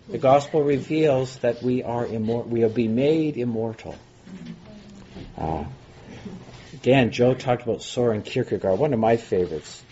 The 0.07 0.17
gospel 0.17 0.63
reveals 0.63 1.37
that 1.39 1.61
we 1.61 1.83
are 1.83 2.05
immortal. 2.05 2.49
We 2.51 2.61
will 2.61 2.69
be 2.69 2.87
made 2.87 3.37
immortal. 3.37 3.95
Uh, 5.37 5.65
again, 6.73 7.11
Joe 7.11 7.33
talked 7.33 7.63
about 7.63 7.81
Soren 7.81 8.21
Kierkegaard, 8.23 8.79
one 8.79 8.93
of 8.93 8.99
my 8.99 9.17
favorites. 9.17 9.83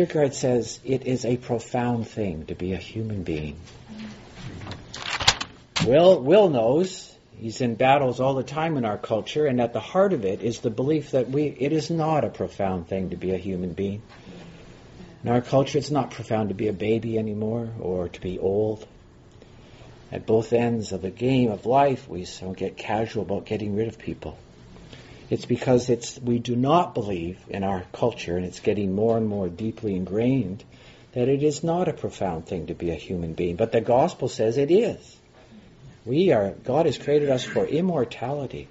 Kierkegaard 0.00 0.32
says 0.32 0.80
it 0.82 1.06
is 1.06 1.26
a 1.26 1.36
profound 1.36 2.08
thing 2.08 2.46
to 2.46 2.54
be 2.54 2.72
a 2.72 2.78
human 2.78 3.22
being. 3.22 3.58
Will, 5.86 6.22
Will 6.22 6.48
knows. 6.48 7.14
He's 7.36 7.60
in 7.60 7.74
battles 7.74 8.18
all 8.18 8.32
the 8.32 8.42
time 8.42 8.78
in 8.78 8.86
our 8.86 8.96
culture, 8.96 9.44
and 9.44 9.60
at 9.60 9.74
the 9.74 9.80
heart 9.80 10.14
of 10.14 10.24
it 10.24 10.40
is 10.40 10.60
the 10.60 10.70
belief 10.70 11.10
that 11.10 11.28
we, 11.28 11.48
it 11.48 11.74
is 11.74 11.90
not 11.90 12.24
a 12.24 12.30
profound 12.30 12.88
thing 12.88 13.10
to 13.10 13.16
be 13.16 13.32
a 13.32 13.36
human 13.36 13.74
being. 13.74 14.00
In 15.22 15.30
our 15.30 15.42
culture, 15.42 15.76
it's 15.76 15.90
not 15.90 16.12
profound 16.12 16.48
to 16.48 16.54
be 16.54 16.68
a 16.68 16.72
baby 16.72 17.18
anymore 17.18 17.68
or 17.78 18.08
to 18.08 18.20
be 18.22 18.38
old. 18.38 18.86
At 20.10 20.24
both 20.24 20.54
ends 20.54 20.92
of 20.92 21.02
the 21.02 21.10
game 21.10 21.50
of 21.50 21.66
life, 21.66 22.08
we 22.08 22.26
don't 22.40 22.56
get 22.56 22.78
casual 22.78 23.24
about 23.24 23.44
getting 23.44 23.76
rid 23.76 23.88
of 23.88 23.98
people. 23.98 24.38
It's 25.30 25.46
because 25.46 25.88
it's 25.88 26.18
we 26.18 26.40
do 26.40 26.56
not 26.56 26.92
believe 26.92 27.38
in 27.48 27.62
our 27.62 27.84
culture, 27.92 28.36
and 28.36 28.44
it's 28.44 28.58
getting 28.58 28.92
more 28.92 29.16
and 29.16 29.28
more 29.28 29.48
deeply 29.48 29.94
ingrained, 29.94 30.64
that 31.12 31.28
it 31.28 31.44
is 31.44 31.62
not 31.62 31.88
a 31.88 31.92
profound 31.92 32.46
thing 32.46 32.66
to 32.66 32.74
be 32.74 32.90
a 32.90 32.96
human 32.96 33.34
being. 33.34 33.54
But 33.54 33.70
the 33.70 33.80
gospel 33.80 34.28
says 34.28 34.58
it 34.58 34.72
is. 34.72 35.16
We 36.04 36.32
are 36.32 36.50
God 36.64 36.86
has 36.86 36.98
created 36.98 37.30
us 37.30 37.44
for 37.44 37.64
immortality. 37.64 38.66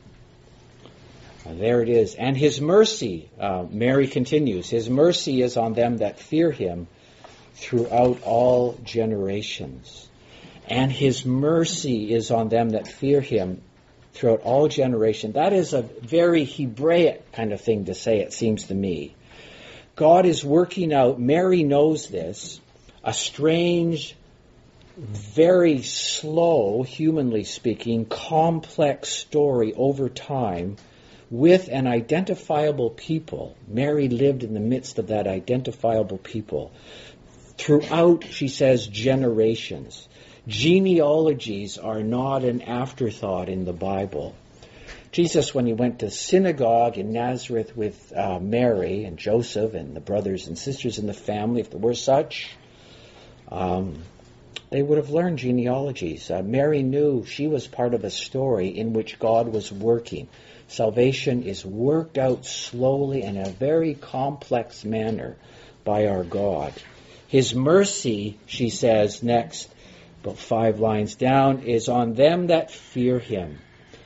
Uh, 1.45 1.54
there 1.54 1.82
it 1.82 1.88
is. 1.88 2.15
And 2.15 2.36
his 2.36 2.60
mercy, 2.60 3.30
uh, 3.39 3.65
Mary 3.69 4.08
continues, 4.08 4.69
his 4.69 4.89
mercy 4.89 5.41
is 5.41 5.56
on 5.56 5.74
them 5.74 5.98
that 5.98 6.19
fear 6.19 6.52
him 6.52 6.88
throughout 7.54 8.22
all 8.24 8.78
generations. 8.84 10.08
And 10.67 10.91
his 10.91 11.26
mercy 11.26 12.13
is 12.13 12.30
on 12.32 12.50
them 12.50 12.72
that 12.72 12.88
fear 12.88 13.22
him 13.22 13.62
throughout 14.13 14.41
all 14.41 14.67
generation. 14.67 15.34
That 15.34 15.54
is 15.54 15.74
a 15.74 15.82
very 15.82 16.45
Hebraic 16.45 17.32
kind 17.32 17.54
of 17.54 17.62
thing 17.62 17.86
to 17.86 17.93
say, 17.93 18.19
it 18.19 18.34
seems 18.34 18.67
to 18.67 18.76
me. 18.76 19.15
God 19.95 20.26
is 20.26 20.43
working 20.43 20.93
out, 20.93 21.19
Mary 21.19 21.63
knows 21.63 22.08
this, 22.08 22.60
a 23.04 23.13
strange, 23.13 24.15
very 24.98 25.82
slow, 25.84 26.84
humanly 26.84 27.43
speaking, 27.43 28.06
complex 28.06 29.10
story 29.10 29.74
over 29.74 30.10
time 30.10 30.78
with 31.30 31.69
an 31.69 31.88
identifiable 31.88 32.89
people. 32.89 33.56
Mary 33.67 34.10
lived 34.10 34.43
in 34.43 34.54
the 34.54 34.60
midst 34.60 35.00
of 35.00 35.08
that 35.08 35.28
identifiable 35.28 36.17
people 36.17 36.72
throughout, 37.58 38.26
she 38.26 38.48
says, 38.48 38.88
generations. 38.88 40.09
Genealogies 40.50 41.78
are 41.78 42.02
not 42.02 42.44
an 42.44 42.64
afterthought 42.64 43.50
in 43.50 43.66
the 43.66 43.74
Bible. 43.74 44.36
Jesus, 45.12 45.54
when 45.54 45.68
he 45.68 45.74
went 45.74 46.00
to 46.00 46.10
synagogue 46.10 46.98
in 46.98 47.14
Nazareth 47.14 47.78
with 47.78 48.12
uh, 48.16 48.40
Mary 48.40 49.04
and 49.04 49.20
Joseph 49.20 49.76
and 49.76 49.96
the 49.96 50.00
brothers 50.00 50.48
and 50.48 50.58
sisters 50.58 50.98
in 50.98 51.06
the 51.06 51.14
family, 51.14 51.62
if 51.62 51.70
there 51.70 51.80
were 51.80 51.94
such, 51.94 52.50
um, 53.52 54.02
they 54.72 54.82
would 54.82 54.98
have 54.98 55.12
learned 55.12 55.38
genealogies. 55.38 56.32
Uh, 56.32 56.42
Mary 56.42 56.82
knew 56.82 57.26
she 57.26 57.46
was 57.46 57.68
part 57.68 57.94
of 57.94 58.04
a 58.04 58.10
story 58.10 58.70
in 58.70 58.94
which 58.94 59.20
God 59.20 59.50
was 59.50 59.72
working. 59.72 60.30
Salvation 60.68 61.44
is 61.44 61.64
worked 61.64 62.18
out 62.18 62.48
slowly 62.48 63.22
in 63.22 63.38
a 63.38 63.50
very 63.50 63.94
complex 63.94 64.84
manner 64.84 65.38
by 65.84 66.08
our 66.08 66.24
God. 66.24 66.74
His 67.28 67.54
mercy, 67.54 68.40
she 68.48 68.72
says 68.72 69.22
next, 69.22 69.70
about 70.24 70.38
five 70.38 70.80
lines 70.80 71.16
down, 71.16 71.64
is 71.64 71.90
on 71.90 72.14
them 72.14 72.48
that 72.48 72.72
fear 72.72 73.20
him. 73.20 73.60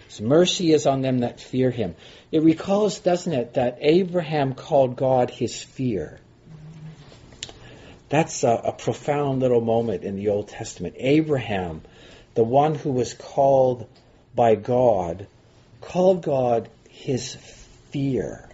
His 0.07 0.21
mercy 0.21 0.71
is 0.71 0.85
on 0.85 1.01
them 1.01 1.19
that 1.19 1.39
fear 1.39 1.71
him. 1.71 1.95
It 2.31 2.43
recalls, 2.43 2.99
doesn't 2.99 3.33
it, 3.33 3.55
that 3.55 3.77
Abraham 3.81 4.53
called 4.53 4.95
God 4.95 5.29
his 5.29 5.61
fear. 5.61 6.19
That's 8.09 8.43
a, 8.43 8.61
a 8.65 8.71
profound 8.73 9.39
little 9.39 9.61
moment 9.61 10.03
in 10.03 10.15
the 10.15 10.29
Old 10.29 10.49
Testament. 10.49 10.95
Abraham, 10.97 11.81
the 12.35 12.43
one 12.43 12.75
who 12.75 12.91
was 12.91 13.13
called 13.13 13.87
by 14.35 14.53
God, 14.55 15.25
called 15.81 16.21
God 16.21 16.69
his 16.89 17.35
fear. 17.89 18.47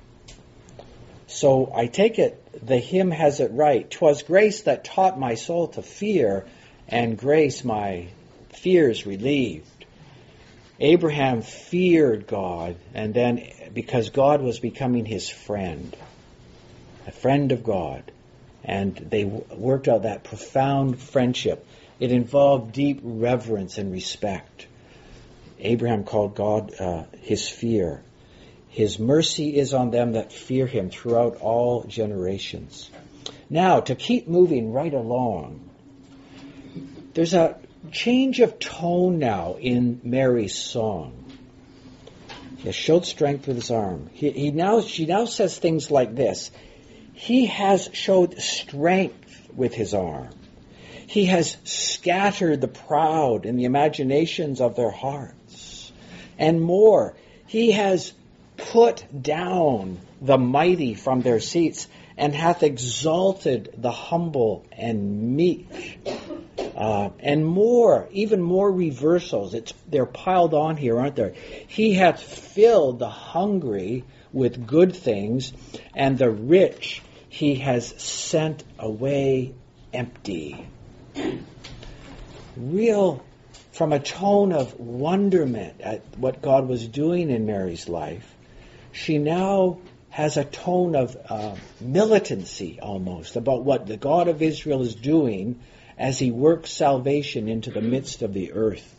So 1.28 1.72
I 1.76 1.88
take 1.88 2.19
it 2.19 2.41
the 2.65 2.78
hymn 2.78 3.12
has 3.12 3.39
it 3.39 3.52
right. 3.52 3.89
Twas 3.89 4.24
grace 4.24 4.63
that 4.63 4.84
taught 4.84 5.19
my 5.19 5.36
soul 5.36 5.67
to 5.69 5.82
fear, 5.82 6.45
and 6.89 7.17
grace 7.17 7.63
my 7.63 8.08
fears 8.49 9.06
relieved. 9.06 9.86
Abraham 10.80 11.41
feared 11.41 12.25
God, 12.25 12.75
and 12.93 13.13
then 13.13 13.47
because 13.73 14.10
God 14.10 14.41
was 14.41 14.60
becoming 14.60 15.06
his 15.06 15.30
friend, 15.30 15.95
a 17.06 17.12
friend 17.12 17.52
of 17.52 17.63
God, 17.63 18.12
and 18.63 18.95
they 18.95 19.25
worked 19.25 19.88
out 19.88 20.04
that 20.04 20.23
profound 20.23 20.99
friendship. 20.99 21.65
It 21.99 22.12
involved 22.12 22.73
deep 22.73 23.02
reverence 23.04 23.78
and 23.78 23.91
respect. 23.91 24.67
Abraham 25.60 26.06
called 26.06 26.36
God 26.36 26.73
uh, 26.80 27.04
his 27.19 27.47
fear. 27.47 28.02
His 28.69 28.99
mercy 28.99 29.58
is 29.58 29.73
on 29.73 29.91
them 29.91 30.13
that 30.13 30.32
fear 30.32 30.65
him 30.65 30.89
throughout 30.89 31.38
all 31.41 31.84
generations. 31.84 32.89
Now, 33.49 33.82
to 33.82 33.95
keep 33.95 34.28
moving 34.28 34.71
right 34.71 34.93
along, 34.93 35.68
there's 37.13 37.34
a 37.34 37.58
change 37.91 38.39
of 38.39 38.60
tone 38.60 39.19
now 39.19 39.56
in 39.60 40.02
Mary's 40.04 40.56
song. 40.56 41.13
He 42.58 42.72
showed 42.72 43.06
strength 43.06 43.48
with 43.48 43.56
his 43.56 43.72
arm. 43.72 44.10
He, 44.13 44.32
he 44.32 44.52
now, 44.52 44.82
she 44.82 45.06
now 45.06 45.26
says 45.26 45.58
things 45.58 45.89
like 45.89 46.13
this. 46.15 46.52
He 47.13 47.45
has 47.45 47.89
showed 47.93 48.39
strength 48.41 49.50
with 49.56 49.74
his 49.74 49.93
arm. 49.93 50.30
He 51.08 51.26
has 51.26 51.58
scattered 51.63 52.62
the 52.62 52.67
proud 52.67 53.45
in 53.45 53.56
the 53.56 53.65
imaginations 53.65 54.62
of 54.62 54.76
their 54.76 54.91
hearts. 54.91 55.91
And 56.38 56.62
more, 56.62 57.15
he 57.48 57.72
has 57.72 58.13
put 58.58 59.06
down 59.22 60.00
the 60.22 60.38
mighty 60.38 60.93
from 60.93 61.22
their 61.22 61.39
seats 61.39 61.88
and 62.17 62.36
hath 62.36 62.62
exalted 62.63 63.74
the 63.78 63.91
humble 63.91 64.65
and 64.72 65.36
meek. 65.36 66.00
Uh, 66.79 67.09
and 67.19 67.45
more, 67.45 68.07
even 68.11 68.41
more 68.41 68.71
reversals. 68.71 69.53
It's 69.53 69.73
they're 69.89 70.05
piled 70.05 70.53
on 70.53 70.77
here, 70.77 70.97
aren't 70.97 71.17
there? 71.17 71.33
He 71.67 71.93
hath 71.93 72.23
filled 72.23 72.99
the 72.99 73.09
hungry 73.09 74.05
with 74.31 74.65
good 74.65 74.95
things, 74.95 75.51
and 75.93 76.17
the 76.17 76.29
rich 76.29 77.01
he 77.27 77.55
has 77.55 77.85
sent 78.01 78.63
away 78.79 79.53
empty. 79.91 80.65
Real, 82.55 83.25
from 83.73 83.91
a 83.91 83.99
tone 83.99 84.53
of 84.53 84.79
wonderment 84.79 85.81
at 85.81 86.01
what 86.17 86.41
God 86.41 86.69
was 86.69 86.87
doing 86.87 87.29
in 87.29 87.45
Mary's 87.45 87.89
life, 87.89 88.33
she 88.93 89.17
now 89.17 89.79
has 90.11 90.37
a 90.37 90.45
tone 90.45 90.95
of 90.95 91.17
uh, 91.29 91.55
militancy 91.81 92.79
almost 92.81 93.35
about 93.35 93.65
what 93.65 93.85
the 93.85 93.97
God 93.97 94.29
of 94.29 94.41
Israel 94.41 94.81
is 94.81 94.95
doing 94.95 95.59
as 95.99 96.17
he 96.17 96.31
works 96.31 96.71
salvation 96.71 97.49
into 97.49 97.69
the 97.69 97.81
midst 97.81 98.21
of 98.21 98.33
the 98.33 98.53
earth. 98.53 98.95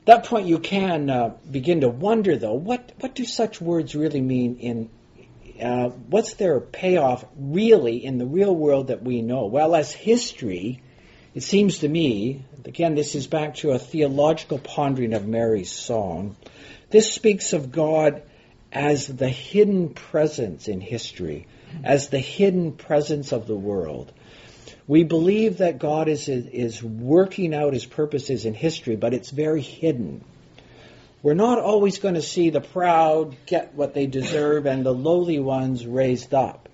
At 0.00 0.06
that 0.06 0.24
point, 0.26 0.48
you 0.48 0.58
can 0.58 1.08
uh, 1.08 1.34
begin 1.48 1.82
to 1.82 1.88
wonder, 1.88 2.36
though, 2.36 2.54
what, 2.54 2.92
what 2.98 3.14
do 3.14 3.24
such 3.24 3.60
words 3.60 3.94
really 3.94 4.20
mean 4.20 4.56
in 4.58 4.90
uh, 5.62 5.90
what's 6.08 6.34
their 6.34 6.58
payoff 6.58 7.24
really 7.38 8.04
in 8.04 8.18
the 8.18 8.26
real 8.26 8.54
world 8.54 8.88
that 8.88 9.02
we 9.02 9.20
know? 9.20 9.46
Well, 9.46 9.74
as 9.74 9.92
history, 9.92 10.82
it 11.34 11.42
seems 11.42 11.78
to 11.78 11.88
me, 11.88 12.44
again, 12.64 12.94
this 12.94 13.14
is 13.14 13.26
back 13.26 13.56
to 13.56 13.72
a 13.72 13.78
theological 13.78 14.58
pondering 14.58 15.12
of 15.12 15.26
Mary's 15.26 15.70
song. 15.70 16.34
This 16.88 17.12
speaks 17.12 17.52
of 17.52 17.70
God 17.70 18.22
as 18.72 19.06
the 19.06 19.28
hidden 19.28 19.90
presence 19.90 20.66
in 20.66 20.80
history, 20.80 21.46
as 21.84 22.08
the 22.08 22.18
hidden 22.18 22.72
presence 22.72 23.32
of 23.32 23.46
the 23.46 23.56
world. 23.56 24.12
We 24.90 25.04
believe 25.04 25.58
that 25.58 25.78
God 25.78 26.08
is, 26.08 26.28
is 26.28 26.82
working 26.82 27.54
out 27.54 27.74
his 27.74 27.86
purposes 27.86 28.44
in 28.44 28.54
history, 28.54 28.96
but 28.96 29.14
it's 29.14 29.30
very 29.30 29.60
hidden. 29.60 30.24
We're 31.22 31.34
not 31.34 31.60
always 31.60 32.00
going 32.00 32.16
to 32.16 32.22
see 32.22 32.50
the 32.50 32.60
proud 32.60 33.36
get 33.46 33.76
what 33.76 33.94
they 33.94 34.06
deserve 34.06 34.66
and 34.66 34.84
the 34.84 34.92
lowly 34.92 35.38
ones 35.38 35.86
raised 35.86 36.34
up. 36.34 36.68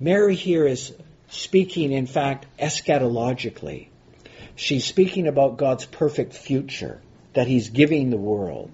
Mary 0.00 0.34
here 0.34 0.66
is 0.66 0.92
speaking, 1.28 1.92
in 1.92 2.08
fact, 2.08 2.46
eschatologically. 2.58 3.90
She's 4.56 4.84
speaking 4.84 5.28
about 5.28 5.56
God's 5.56 5.86
perfect 5.86 6.32
future 6.32 7.00
that 7.34 7.46
He's 7.46 7.70
giving 7.70 8.10
the 8.10 8.16
world. 8.16 8.72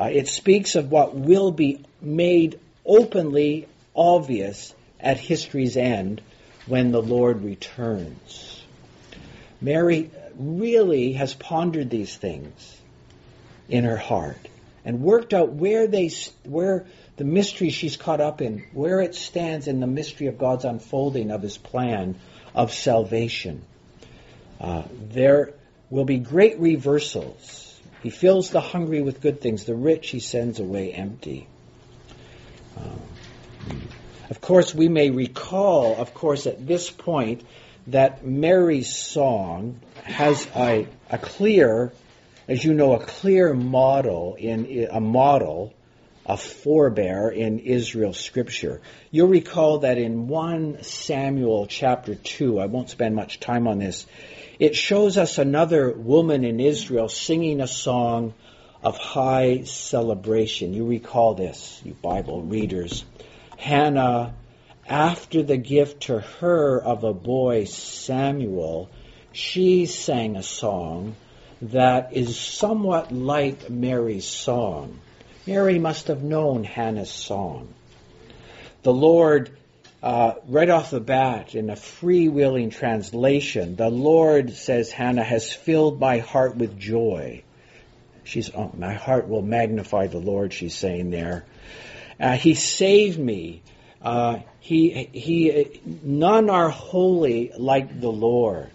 Uh, 0.00 0.10
it 0.12 0.28
speaks 0.28 0.76
of 0.76 0.92
what 0.92 1.16
will 1.16 1.50
be 1.50 1.80
made 2.00 2.60
openly 2.84 3.66
obvious 3.96 4.76
at 5.00 5.18
history's 5.18 5.76
end 5.76 6.22
when 6.66 6.90
the 6.90 7.02
Lord 7.02 7.42
returns. 7.42 8.62
Mary 9.60 10.10
really 10.36 11.12
has 11.12 11.32
pondered 11.34 11.90
these 11.90 12.14
things 12.14 12.76
in 13.68 13.84
her 13.84 13.96
heart 13.96 14.48
and 14.84 15.00
worked 15.00 15.34
out 15.34 15.52
where 15.52 15.86
they 15.86 16.10
where 16.44 16.86
the 17.16 17.24
mystery 17.24 17.70
she's 17.70 17.96
caught 17.96 18.20
up 18.20 18.40
in, 18.40 18.64
where 18.72 19.00
it 19.00 19.14
stands 19.14 19.66
in 19.66 19.80
the 19.80 19.86
mystery 19.86 20.26
of 20.26 20.38
God's 20.38 20.64
unfolding 20.64 21.30
of 21.30 21.42
His 21.42 21.56
plan 21.56 22.16
of 22.54 22.72
salvation. 22.72 23.62
Uh, 24.60 24.84
there 25.10 25.54
will 25.90 26.04
be 26.04 26.18
great 26.18 26.58
reversals. 26.58 27.80
He 28.02 28.10
fills 28.10 28.50
the 28.50 28.60
hungry 28.60 29.02
with 29.02 29.20
good 29.20 29.40
things; 29.40 29.64
the 29.64 29.74
rich 29.74 30.10
He 30.10 30.20
sends 30.20 30.60
away 30.60 30.92
empty. 30.92 31.48
Um, 32.76 33.00
of 34.30 34.40
course, 34.40 34.74
we 34.74 34.88
may 34.88 35.10
recall, 35.10 35.96
of 35.96 36.14
course, 36.14 36.46
at 36.46 36.66
this 36.66 36.90
point, 36.90 37.42
that 37.88 38.26
Mary's 38.26 38.94
song 38.94 39.80
has 40.04 40.46
a, 40.56 40.86
a 41.10 41.18
clear 41.18 41.92
as 42.48 42.64
you 42.64 42.74
know, 42.74 42.92
a 42.94 43.00
clear 43.00 43.52
model 43.54 44.36
in 44.38 44.88
a 44.90 45.00
model, 45.00 45.74
a 46.24 46.36
forebear 46.36 47.28
in 47.28 47.58
Israel's 47.58 48.18
scripture. 48.18 48.80
You'll 49.10 49.28
recall 49.28 49.78
that 49.78 49.98
in 49.98 50.28
1 50.28 50.82
Samuel 50.82 51.66
chapter 51.66 52.14
2, 52.14 52.60
I 52.60 52.66
won't 52.66 52.90
spend 52.90 53.16
much 53.16 53.40
time 53.40 53.66
on 53.66 53.78
this, 53.78 54.06
it 54.58 54.76
shows 54.76 55.18
us 55.18 55.38
another 55.38 55.90
woman 55.90 56.44
in 56.44 56.60
Israel 56.60 57.08
singing 57.08 57.60
a 57.60 57.66
song 57.66 58.32
of 58.82 58.96
high 58.96 59.64
celebration. 59.64 60.72
You 60.72 60.86
recall 60.86 61.34
this, 61.34 61.80
you 61.84 61.94
Bible 61.94 62.42
readers. 62.42 63.04
Hannah, 63.56 64.34
after 64.88 65.42
the 65.42 65.56
gift 65.56 66.04
to 66.04 66.20
her 66.20 66.80
of 66.80 67.04
a 67.04 67.12
boy, 67.12 67.64
Samuel, 67.64 68.90
she 69.32 69.86
sang 69.86 70.36
a 70.36 70.42
song 70.42 71.16
that 71.62 72.12
is 72.12 72.38
somewhat 72.38 73.12
like 73.12 73.70
Mary's 73.70 74.26
song. 74.26 74.98
Mary 75.46 75.78
must 75.78 76.08
have 76.08 76.22
known 76.22 76.64
Hannah's 76.64 77.10
song. 77.10 77.72
The 78.82 78.92
Lord, 78.92 79.50
uh, 80.02 80.34
right 80.48 80.68
off 80.68 80.90
the 80.90 81.00
bat, 81.00 81.54
in 81.54 81.70
a 81.70 81.74
freewheeling 81.74 82.70
translation, 82.70 83.76
the 83.76 83.90
Lord 83.90 84.52
says, 84.52 84.90
Hannah 84.90 85.24
has 85.24 85.52
filled 85.52 85.98
my 85.98 86.18
heart 86.18 86.56
with 86.56 86.78
joy. 86.78 87.42
She's, 88.24 88.50
oh, 88.54 88.72
my 88.76 88.94
heart 88.94 89.28
will 89.28 89.42
magnify 89.42 90.08
the 90.08 90.18
Lord, 90.18 90.52
she's 90.52 90.74
saying 90.74 91.10
there. 91.10 91.44
Uh, 92.18 92.32
he 92.32 92.54
saved 92.54 93.18
me. 93.18 93.62
Uh, 94.02 94.40
he, 94.60 95.08
he, 95.12 95.80
none 95.84 96.50
are 96.50 96.68
holy 96.68 97.52
like 97.56 98.00
the 98.00 98.10
Lord. 98.10 98.70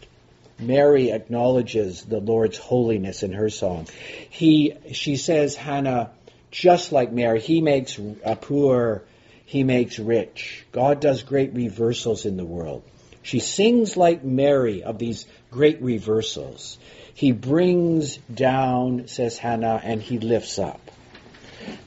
Mary 0.60 1.12
acknowledges 1.12 2.04
the 2.04 2.20
Lord's 2.20 2.58
holiness 2.58 3.24
in 3.24 3.34
her 3.34 3.50
song. 3.50 3.88
He, 4.30 4.74
she 4.92 5.16
says, 5.16 5.56
Hannah, 5.56 6.12
just 6.52 6.92
like 6.92 7.12
Mary, 7.12 7.40
he 7.40 7.62
makes 7.62 8.00
a 8.24 8.36
poor, 8.36 9.04
he 9.46 9.64
makes 9.64 9.98
rich. 9.98 10.66
God 10.72 11.00
does 11.00 11.24
great 11.24 11.54
reversals 11.54 12.26
in 12.26 12.38
the 12.38 12.46
world. 12.46 12.84
She 13.24 13.40
sings 13.40 13.98
like 13.98 14.24
Mary 14.24 14.84
of 14.84 14.98
these 14.98 15.26
great 15.50 15.82
reversals. 15.82 16.78
He 17.14 17.32
brings 17.32 18.18
down, 18.18 19.08
says 19.08 19.38
Hannah, 19.38 19.80
and 19.84 20.02
he 20.02 20.20
lifts 20.20 20.60
up. 20.60 20.91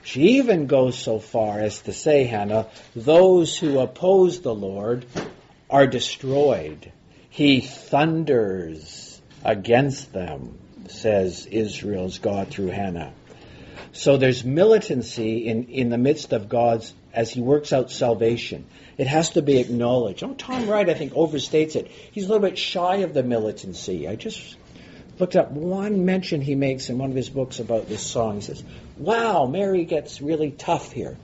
She 0.03 0.39
even 0.39 0.67
goes 0.67 0.99
so 0.99 1.19
far 1.19 1.61
as 1.61 1.81
to 1.83 1.93
say, 1.93 2.25
Hannah, 2.25 2.69
those 2.95 3.57
who 3.57 3.79
oppose 3.79 4.41
the 4.41 4.55
Lord 4.55 5.07
are 5.71 5.87
destroyed. 5.87 6.93
He 7.31 7.61
thunders 7.61 9.21
against 9.45 10.13
them, 10.13 10.59
says 10.89 11.47
Israel's 11.47 12.19
God 12.19 12.49
through 12.49 12.69
Hannah. 12.69 13.13
So 13.93 14.17
there's 14.17 14.45
militancy 14.45 15.47
in, 15.47 15.69
in 15.69 15.89
the 15.89 15.99
midst 15.99 16.33
of 16.33 16.49
God's, 16.49 16.93
as 17.13 17.31
he 17.31 17.41
works 17.41 17.73
out 17.73 17.91
salvation. 17.91 18.67
It 18.99 19.07
has 19.07 19.31
to 19.31 19.43
be 19.43 19.59
acknowledged. 19.59 20.23
Oh, 20.23 20.35
Tom 20.35 20.69
Wright, 20.69 20.89
I 20.89 20.95
think, 20.95 21.13
overstates 21.13 21.77
it. 21.77 21.89
He's 21.89 22.25
a 22.25 22.29
little 22.29 22.47
bit 22.47 22.59
shy 22.59 22.97
of 22.97 23.15
the 23.15 23.23
militancy. 23.23 24.09
I 24.09 24.17
just 24.17 24.57
looked 25.19 25.37
up 25.37 25.51
one 25.51 26.05
mention 26.05 26.41
he 26.41 26.55
makes 26.55 26.89
in 26.89 26.99
one 26.99 27.11
of 27.11 27.17
his 27.17 27.29
books 27.29 27.59
about 27.61 27.89
this 27.89 28.03
song. 28.03 28.37
He 28.37 28.41
says, 28.43 28.63
Wow, 28.97 29.47
Mary 29.47 29.85
gets 29.85 30.21
really 30.21 30.51
tough 30.51 30.93
here. 30.93 31.17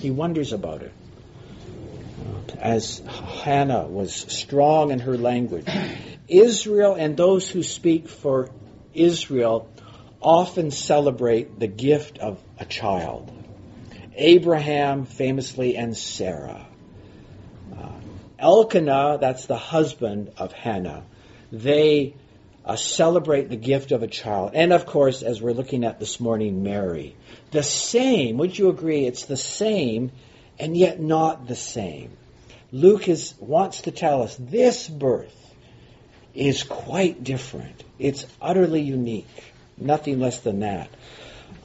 He 0.00 0.10
wonders 0.10 0.52
about 0.52 0.82
it 0.82 0.92
as 2.58 3.00
Hannah 3.42 3.86
was 3.86 4.14
strong 4.14 4.90
in 4.90 5.00
her 5.00 5.16
language. 5.16 5.66
Israel 6.28 6.94
and 6.94 7.16
those 7.16 7.48
who 7.48 7.62
speak 7.62 8.08
for 8.08 8.50
Israel 8.94 9.68
often 10.20 10.70
celebrate 10.70 11.58
the 11.58 11.66
gift 11.66 12.18
of 12.18 12.42
a 12.58 12.64
child. 12.64 13.30
Abraham 14.16 15.04
famously 15.04 15.76
and 15.76 15.96
Sarah. 15.96 16.66
Uh, 17.76 17.90
Elkanah, 18.38 19.18
that's 19.20 19.46
the 19.46 19.58
husband 19.58 20.32
of 20.38 20.52
Hannah, 20.52 21.04
they 21.52 22.14
uh, 22.64 22.76
celebrate 22.76 23.48
the 23.48 23.56
gift 23.56 23.92
of 23.92 24.02
a 24.02 24.06
child. 24.06 24.52
And 24.54 24.72
of 24.72 24.86
course, 24.86 25.22
as 25.22 25.40
we're 25.40 25.52
looking 25.52 25.84
at 25.84 25.98
this 25.98 26.18
morning, 26.18 26.62
Mary. 26.62 27.16
The 27.50 27.62
same, 27.62 28.38
would 28.38 28.58
you 28.58 28.68
agree? 28.68 29.06
It's 29.06 29.26
the 29.26 29.36
same 29.36 30.12
and 30.58 30.76
yet 30.76 31.00
not 31.00 31.46
the 31.46 31.56
same. 31.56 32.16
Luke 32.72 33.08
is, 33.08 33.34
wants 33.38 33.82
to 33.82 33.90
tell 33.90 34.22
us 34.22 34.36
this 34.38 34.88
birth 34.88 35.34
is 36.34 36.62
quite 36.62 37.22
different. 37.22 37.84
It's 37.98 38.26
utterly 38.40 38.82
unique. 38.82 39.26
Nothing 39.76 40.20
less 40.20 40.40
than 40.40 40.60
that. 40.60 40.88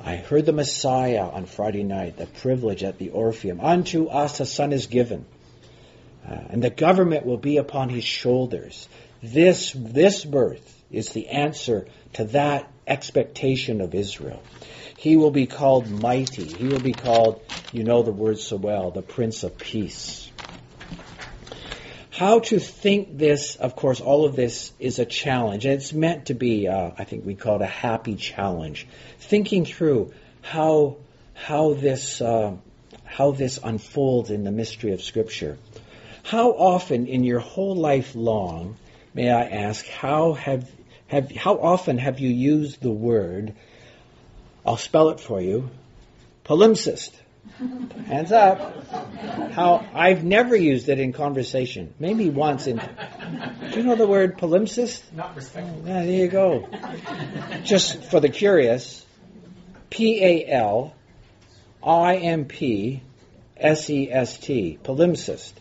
I 0.03 0.15
heard 0.15 0.45
the 0.45 0.53
Messiah 0.53 1.23
on 1.23 1.45
Friday 1.45 1.83
night, 1.83 2.17
the 2.17 2.25
privilege 2.25 2.83
at 2.83 2.97
the 2.97 3.09
Orpheum. 3.09 3.59
Unto 3.59 4.07
us 4.07 4.39
a 4.39 4.45
son 4.45 4.71
is 4.71 4.87
given, 4.87 5.25
uh, 6.27 6.35
and 6.49 6.63
the 6.63 6.69
government 6.69 7.25
will 7.25 7.37
be 7.37 7.57
upon 7.57 7.89
his 7.89 8.03
shoulders. 8.03 8.87
This, 9.21 9.73
this 9.75 10.23
birth 10.23 10.78
is 10.91 11.09
the 11.09 11.27
answer 11.27 11.87
to 12.13 12.25
that 12.25 12.71
expectation 12.87 13.81
of 13.81 13.93
Israel. 13.93 14.41
He 14.97 15.15
will 15.15 15.31
be 15.31 15.45
called 15.45 15.89
mighty. 15.89 16.43
He 16.43 16.67
will 16.67 16.81
be 16.81 16.93
called, 16.93 17.41
you 17.71 17.83
know 17.83 18.03
the 18.03 18.11
word 18.11 18.39
so 18.39 18.57
well, 18.57 18.91
the 18.91 19.01
Prince 19.01 19.43
of 19.43 19.57
Peace. 19.57 20.29
How 22.09 22.39
to 22.39 22.59
think 22.59 23.17
this, 23.17 23.55
of 23.55 23.77
course, 23.77 24.01
all 24.01 24.25
of 24.25 24.35
this 24.35 24.73
is 24.77 24.99
a 24.99 25.05
challenge. 25.05 25.65
And 25.65 25.75
it's 25.75 25.93
meant 25.93 26.25
to 26.25 26.33
be, 26.33 26.67
uh, 26.67 26.91
I 26.97 27.05
think 27.05 27.25
we 27.25 27.35
call 27.35 27.55
it 27.55 27.61
a 27.61 27.65
happy 27.65 28.15
challenge. 28.15 28.87
Thinking 29.19 29.63
through 29.63 30.11
how, 30.41 30.97
how, 31.33 31.75
this, 31.75 32.19
uh, 32.19 32.57
how 33.05 33.31
this 33.31 33.57
unfolds 33.63 34.31
in 34.31 34.43
the 34.43 34.51
mystery 34.51 34.91
of 34.91 35.01
Scripture. 35.01 35.57
How 36.23 36.51
often 36.51 37.07
in 37.07 37.23
your 37.23 37.39
whole 37.39 37.75
life 37.75 38.15
long, 38.15 38.75
may 39.13 39.31
I 39.31 39.43
ask, 39.43 39.87
how 39.87 40.33
have, 40.33 40.69
have, 41.09 41.31
how 41.31 41.57
often 41.57 41.97
have 41.97 42.19
you 42.19 42.29
used 42.29 42.81
the 42.81 42.91
word, 42.91 43.53
I'll 44.65 44.77
spell 44.77 45.09
it 45.09 45.19
for 45.19 45.41
you, 45.41 45.69
palimpsest? 46.45 47.11
Hands 48.05 48.31
up. 48.31 48.85
How 49.53 49.85
I've 49.93 50.23
never 50.23 50.55
used 50.55 50.87
it 50.89 50.99
in 50.99 51.13
conversation. 51.13 51.93
Maybe 51.99 52.29
once 52.29 52.67
in. 52.67 52.77
Do 52.77 53.77
you 53.77 53.83
know 53.83 53.95
the 53.95 54.05
word 54.07 54.37
palimpsest? 54.37 55.01
Not 55.13 55.35
respectful. 55.35 55.83
Yeah, 55.85 56.03
there 56.03 56.11
you 56.11 56.27
go. 56.27 56.69
Just 57.63 58.03
for 58.03 58.19
the 58.19 58.29
curious, 58.29 59.05
P 59.89 60.23
A 60.23 60.51
L 60.51 60.93
I 61.83 62.17
M 62.17 62.45
P 62.45 63.01
S 63.57 63.89
E 63.89 64.11
S 64.11 64.37
T, 64.37 64.77
palimpsest. 64.83 65.53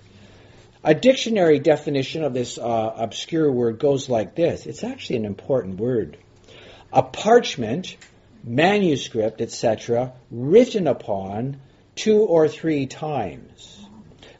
A 0.84 0.94
dictionary 0.94 1.58
definition 1.58 2.22
of 2.22 2.34
this 2.34 2.56
uh, 2.56 2.92
obscure 2.96 3.50
word 3.50 3.78
goes 3.78 4.08
like 4.08 4.34
this. 4.34 4.66
It's 4.66 4.84
actually 4.84 5.16
an 5.16 5.24
important 5.24 5.78
word. 5.78 6.16
A 6.92 7.02
parchment, 7.02 7.96
manuscript, 8.44 9.40
etc., 9.40 10.12
written 10.30 10.86
upon 10.86 11.60
two 11.96 12.20
or 12.20 12.48
three 12.48 12.86
times. 12.86 13.86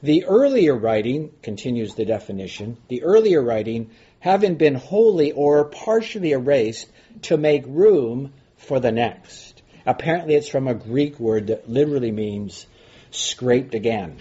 The 0.03 0.27
earlier 0.27 0.77
writing, 0.77 1.33
continues 1.43 1.97
the 1.97 2.05
definition, 2.05 2.77
the 2.89 3.03
earlier 3.03 3.43
writing 3.43 3.91
having 4.21 4.55
been 4.55 4.75
wholly 4.75 5.33
or 5.33 5.65
partially 5.65 6.33
erased 6.33 6.89
to 7.23 7.37
make 7.37 7.65
room 7.67 8.33
for 8.57 8.81
the 8.81 8.93
next. 8.93 9.63
Apparently, 9.87 10.35
it's 10.35 10.49
from 10.49 10.69
a 10.69 10.75
Greek 10.75 11.19
word 11.19 11.49
that 11.49 11.69
literally 11.69 12.13
means 12.13 12.67
scraped 13.11 13.75
again. 13.75 14.17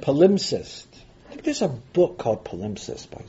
Palimpsest. 0.00 0.87
Think 1.38 1.44
there's 1.44 1.62
a 1.62 1.68
book 1.68 2.18
called 2.18 2.44
Palimpsest. 2.44 3.10
By, 3.12 3.22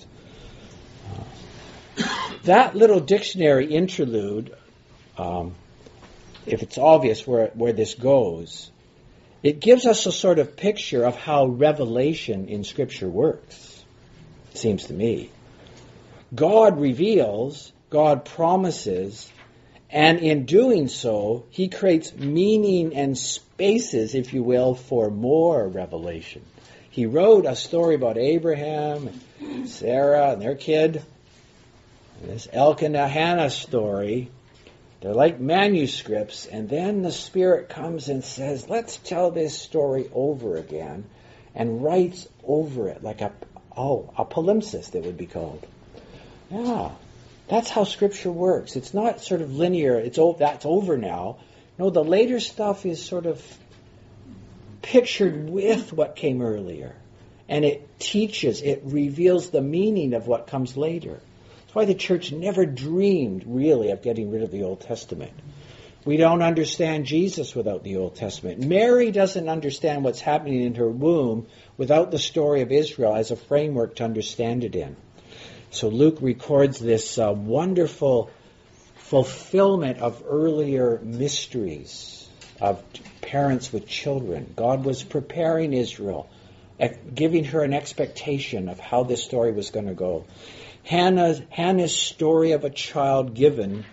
uh, 2.01 2.37
that 2.45 2.75
little 2.75 2.99
dictionary 2.99 3.67
interlude, 3.67 4.55
um, 5.15 5.53
if 6.47 6.63
it's 6.63 6.79
obvious 6.79 7.27
where, 7.27 7.51
where 7.53 7.71
this 7.71 7.93
goes, 7.93 8.71
it 9.43 9.59
gives 9.59 9.85
us 9.85 10.07
a 10.07 10.11
sort 10.11 10.39
of 10.39 10.57
picture 10.57 11.03
of 11.03 11.17
how 11.17 11.45
revelation 11.45 12.47
in 12.47 12.63
Scripture 12.63 13.07
works, 13.07 13.85
seems 14.55 14.85
to 14.85 14.93
me. 14.93 15.29
God 16.33 16.81
reveals, 16.81 17.71
God 17.91 18.25
promises, 18.25 19.31
and 19.91 20.17
in 20.17 20.45
doing 20.45 20.87
so, 20.87 21.45
He 21.51 21.67
creates 21.67 22.11
meaning 22.15 22.95
and 22.95 23.15
spaces, 23.15 24.15
if 24.15 24.33
you 24.33 24.41
will, 24.41 24.73
for 24.73 25.11
more 25.11 25.67
revelation. 25.67 26.41
He 26.89 27.05
wrote 27.05 27.45
a 27.45 27.55
story 27.55 27.95
about 27.95 28.17
Abraham 28.17 29.09
and 29.39 29.69
Sarah 29.69 30.31
and 30.31 30.41
their 30.41 30.55
kid. 30.55 31.03
This 32.21 32.47
Elkanah 32.51 33.07
Hannah 33.07 33.49
story 33.49 34.29
they're 35.01 35.13
like 35.13 35.39
manuscripts, 35.39 36.45
and 36.45 36.67
then 36.67 37.03
the 37.03 37.11
Spirit 37.11 37.69
comes 37.69 38.09
and 38.09 38.23
says, 38.23 38.67
let's 38.67 38.97
tell 38.97 39.31
this 39.31 39.57
story 39.57 40.09
over 40.13 40.57
again, 40.57 41.05
and 41.55 41.81
writes 41.81 42.27
over 42.43 42.89
it 42.89 43.01
like 43.01 43.21
a, 43.21 43.31
oh, 43.77 44.11
a 44.17 44.25
palimpsest 44.25 44.95
it 44.95 45.05
would 45.05 45.17
be 45.17 45.25
called. 45.25 45.65
Yeah, 46.51 46.91
that's 47.47 47.69
how 47.69 47.85
Scripture 47.85 48.31
works. 48.31 48.75
It's 48.75 48.93
not 48.93 49.21
sort 49.21 49.41
of 49.41 49.55
linear, 49.55 49.97
it's 49.97 50.19
that's 50.37 50.65
over 50.65 50.97
now. 50.97 51.37
No, 51.77 51.89
the 51.89 52.03
later 52.03 52.41
stuff 52.41 52.85
is 52.85 53.01
sort 53.01 53.25
of 53.25 53.41
pictured 54.81 55.49
with 55.49 55.93
what 55.93 56.15
came 56.15 56.41
earlier. 56.41 56.95
And 57.47 57.65
it 57.65 57.99
teaches, 57.99 58.61
it 58.61 58.81
reveals 58.85 59.49
the 59.49 59.61
meaning 59.61 60.13
of 60.13 60.27
what 60.27 60.47
comes 60.47 60.77
later. 60.77 61.19
That's 61.61 61.75
why 61.75 61.85
the 61.85 61.95
church 61.95 62.31
never 62.31 62.65
dreamed, 62.65 63.43
really, 63.47 63.91
of 63.91 64.01
getting 64.01 64.31
rid 64.31 64.43
of 64.43 64.51
the 64.51 64.63
Old 64.63 64.81
Testament. 64.81 65.33
We 66.05 66.17
don't 66.17 66.41
understand 66.41 67.05
Jesus 67.05 67.53
without 67.53 67.83
the 67.83 67.97
Old 67.97 68.15
Testament. 68.15 68.65
Mary 68.65 69.11
doesn't 69.11 69.49
understand 69.49 70.03
what's 70.03 70.21
happening 70.21 70.63
in 70.63 70.75
her 70.75 70.89
womb 70.89 71.47
without 71.77 72.11
the 72.11 72.19
story 72.19 72.61
of 72.61 72.71
Israel 72.71 73.15
as 73.15 73.31
a 73.31 73.35
framework 73.35 73.95
to 73.97 74.05
understand 74.05 74.63
it 74.63 74.75
in. 74.75 74.95
So 75.71 75.89
Luke 75.89 76.19
records 76.21 76.79
this 76.79 77.19
uh, 77.19 77.31
wonderful 77.31 78.31
fulfillment 78.95 79.99
of 79.99 80.23
earlier 80.27 80.99
mysteries 81.03 82.18
of 82.61 82.83
parents 83.21 83.71
with 83.71 83.87
children. 83.87 84.53
God 84.55 84.83
was 84.83 85.03
preparing 85.03 85.73
Israel, 85.73 86.29
giving 87.13 87.45
her 87.45 87.63
an 87.63 87.73
expectation 87.73 88.69
of 88.69 88.79
how 88.79 89.03
this 89.03 89.23
story 89.23 89.51
was 89.51 89.69
going 89.69 89.87
to 89.87 89.93
go. 89.93 90.25
Hannah's, 90.83 91.41
Hannah's 91.49 91.95
story 91.95 92.53
of 92.53 92.63
a 92.63 92.69
child 92.69 93.33
given, 93.33 93.85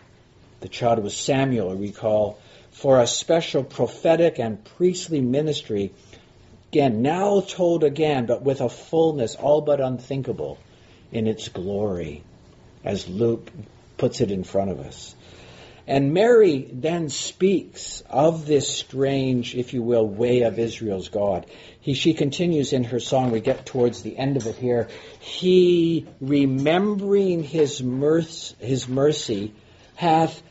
the 0.61 0.69
child 0.69 1.03
was 1.03 1.17
Samuel, 1.17 1.75
recall, 1.75 2.39
for 2.71 3.01
a 3.01 3.07
special 3.07 3.65
prophetic 3.65 4.39
and 4.39 4.65
priestly 4.77 5.21
ministry, 5.21 5.93
again, 6.73 7.03
now 7.03 7.41
told 7.41 7.85
again, 7.85 8.27
but 8.27 8.43
with 8.43 8.61
a 8.61 8.69
fullness 8.69 9.35
all 9.35 9.61
but 9.61 9.81
unthinkable 9.81 10.59
in 11.13 11.27
its 11.27 11.49
glory, 11.49 12.23
as 12.85 13.09
Luke 13.09 13.51
puts 13.97 14.21
it 14.21 14.31
in 14.31 14.45
front 14.45 14.71
of 14.71 14.81
us. 14.81 15.15
And 15.87 16.13
Mary 16.13 16.69
then 16.73 17.09
speaks 17.09 18.03
of 18.11 18.45
this 18.45 18.69
strange, 18.69 19.55
if 19.55 19.73
you 19.73 19.83
will, 19.83 20.07
way 20.07 20.43
of 20.43 20.59
Israel's 20.59 21.09
God. 21.09 21.47
He, 21.81 21.95
she 21.95 22.15
continues 22.15 22.73
in 22.73 22.85
her 22.85 22.99
song, 22.99 23.31
we 23.31 23.41
get 23.41 23.67
towards 23.67 24.03
the 24.03 24.19
end 24.19 24.37
of 24.37 24.47
it 24.47 24.57
here. 24.57 24.89
He, 25.21 26.07
remembering 26.21 27.45
his, 27.45 27.83
mercy, 27.83 28.57
his 28.59 28.89
mercy, 28.89 29.55
hath 29.95 30.43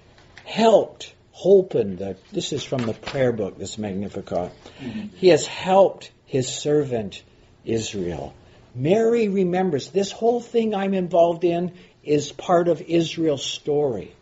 helped 0.46 1.14
Holpen, 1.34 1.98
the, 1.98 2.16
this 2.32 2.54
is 2.54 2.64
from 2.64 2.86
the 2.86 2.94
prayer 2.94 3.34
book, 3.34 3.58
this 3.58 3.78
Magnificat. 3.78 4.54
Mm-hmm. 4.80 5.18
He 5.18 5.28
has 5.28 5.46
helped 5.46 6.12
his 6.26 6.48
servant 6.48 7.22
Israel. 7.66 8.34
Mary 8.74 9.28
remembers 9.28 9.90
this 9.90 10.12
whole 10.12 10.40
thing 10.40 10.74
I'm 10.74 10.94
involved 10.94 11.44
in 11.44 11.74
is 12.04 12.32
part 12.32 12.70
of 12.70 12.82
Israel's 12.82 13.44
story. 13.44 14.16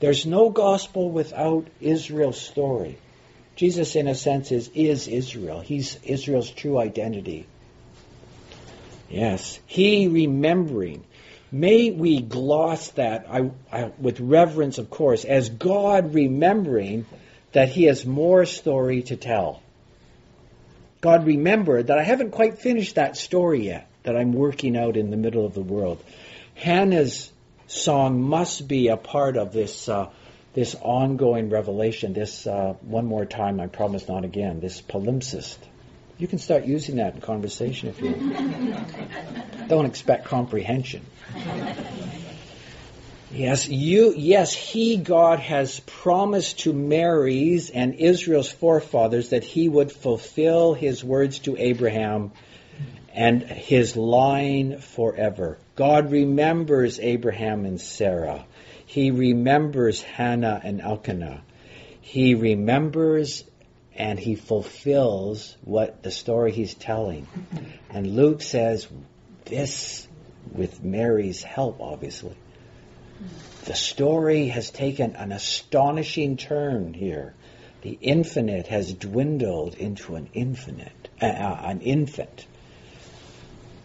There's 0.00 0.26
no 0.26 0.50
gospel 0.50 1.10
without 1.10 1.66
Israel's 1.80 2.40
story. 2.40 2.98
Jesus, 3.56 3.96
in 3.96 4.06
a 4.06 4.14
sense, 4.14 4.52
is, 4.52 4.70
is 4.74 5.08
Israel. 5.08 5.60
He's 5.60 5.98
Israel's 6.04 6.50
true 6.50 6.78
identity. 6.78 7.46
Yes, 9.10 9.58
he 9.66 10.06
remembering. 10.06 11.04
May 11.50 11.90
we 11.90 12.20
gloss 12.20 12.90
that 12.90 13.26
I, 13.28 13.50
I, 13.72 13.90
with 13.98 14.20
reverence, 14.20 14.78
of 14.78 14.90
course, 14.90 15.24
as 15.24 15.48
God 15.48 16.14
remembering 16.14 17.06
that 17.52 17.70
he 17.70 17.84
has 17.84 18.04
more 18.04 18.44
story 18.44 19.02
to 19.04 19.16
tell. 19.16 19.62
God 21.00 21.26
remembered 21.26 21.86
that 21.86 21.98
I 21.98 22.02
haven't 22.02 22.32
quite 22.32 22.58
finished 22.58 22.96
that 22.96 23.16
story 23.16 23.66
yet 23.66 23.88
that 24.02 24.16
I'm 24.16 24.32
working 24.32 24.76
out 24.76 24.96
in 24.96 25.10
the 25.10 25.16
middle 25.16 25.44
of 25.44 25.54
the 25.54 25.60
world. 25.60 26.02
Hannah's 26.54 27.32
song 27.68 28.22
must 28.22 28.66
be 28.66 28.88
a 28.88 28.96
part 28.96 29.36
of 29.36 29.52
this 29.52 29.88
uh, 29.88 30.10
this 30.54 30.74
ongoing 30.74 31.50
revelation. 31.50 32.12
This 32.12 32.46
uh, 32.46 32.74
one 32.80 33.06
more 33.06 33.24
time, 33.24 33.60
I 33.60 33.68
promise 33.68 34.08
not 34.08 34.24
again. 34.24 34.60
This 34.60 34.82
palimpsest. 34.82 35.58
You 36.18 36.26
can 36.26 36.38
start 36.38 36.64
using 36.64 36.96
that 36.96 37.14
in 37.14 37.20
conversation 37.20 37.90
if 37.90 38.00
you 38.00 39.66
don't 39.68 39.86
expect 39.86 40.24
comprehension. 40.24 41.06
Yes, 43.30 43.68
you, 43.68 44.14
yes, 44.16 44.54
he, 44.54 44.96
God, 44.96 45.38
has 45.38 45.80
promised 45.80 46.60
to 46.60 46.72
Mary's 46.72 47.68
and 47.68 47.94
Israel's 47.94 48.50
forefathers 48.50 49.30
that 49.30 49.44
he 49.44 49.68
would 49.68 49.92
fulfill 49.92 50.72
his 50.72 51.04
words 51.04 51.38
to 51.40 51.54
Abraham 51.58 52.32
and 53.18 53.42
his 53.42 53.96
line 53.96 54.78
forever. 54.78 55.58
God 55.74 56.12
remembers 56.12 57.00
Abraham 57.00 57.64
and 57.64 57.80
Sarah. 57.80 58.46
He 58.86 59.10
remembers 59.10 60.00
Hannah 60.00 60.60
and 60.62 60.80
Elkanah. 60.80 61.42
He 62.00 62.36
remembers 62.36 63.42
and 63.96 64.20
he 64.20 64.36
fulfills 64.36 65.56
what 65.64 66.04
the 66.04 66.12
story 66.12 66.52
he's 66.52 66.74
telling. 66.74 67.26
And 67.90 68.14
Luke 68.14 68.40
says, 68.40 68.86
this 69.46 70.06
with 70.52 70.84
Mary's 70.84 71.42
help, 71.42 71.80
obviously. 71.80 72.36
The 73.64 73.74
story 73.74 74.46
has 74.46 74.70
taken 74.70 75.16
an 75.16 75.32
astonishing 75.32 76.36
turn 76.36 76.94
here. 76.94 77.34
The 77.82 77.98
infinite 78.00 78.68
has 78.68 78.94
dwindled 78.94 79.74
into 79.74 80.14
an 80.14 80.28
infinite, 80.34 81.08
uh, 81.20 81.26
uh, 81.26 81.60
an 81.64 81.80
infant. 81.80 82.46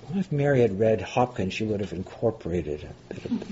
Well, 0.09 0.19
if 0.19 0.31
Mary 0.31 0.61
had 0.61 0.79
read 0.79 1.01
Hopkins, 1.01 1.53
she 1.53 1.63
would 1.63 1.79
have 1.79 1.93
incorporated 1.93 2.87
a 3.09 3.13
bit 3.13 3.25
of. 3.25 3.43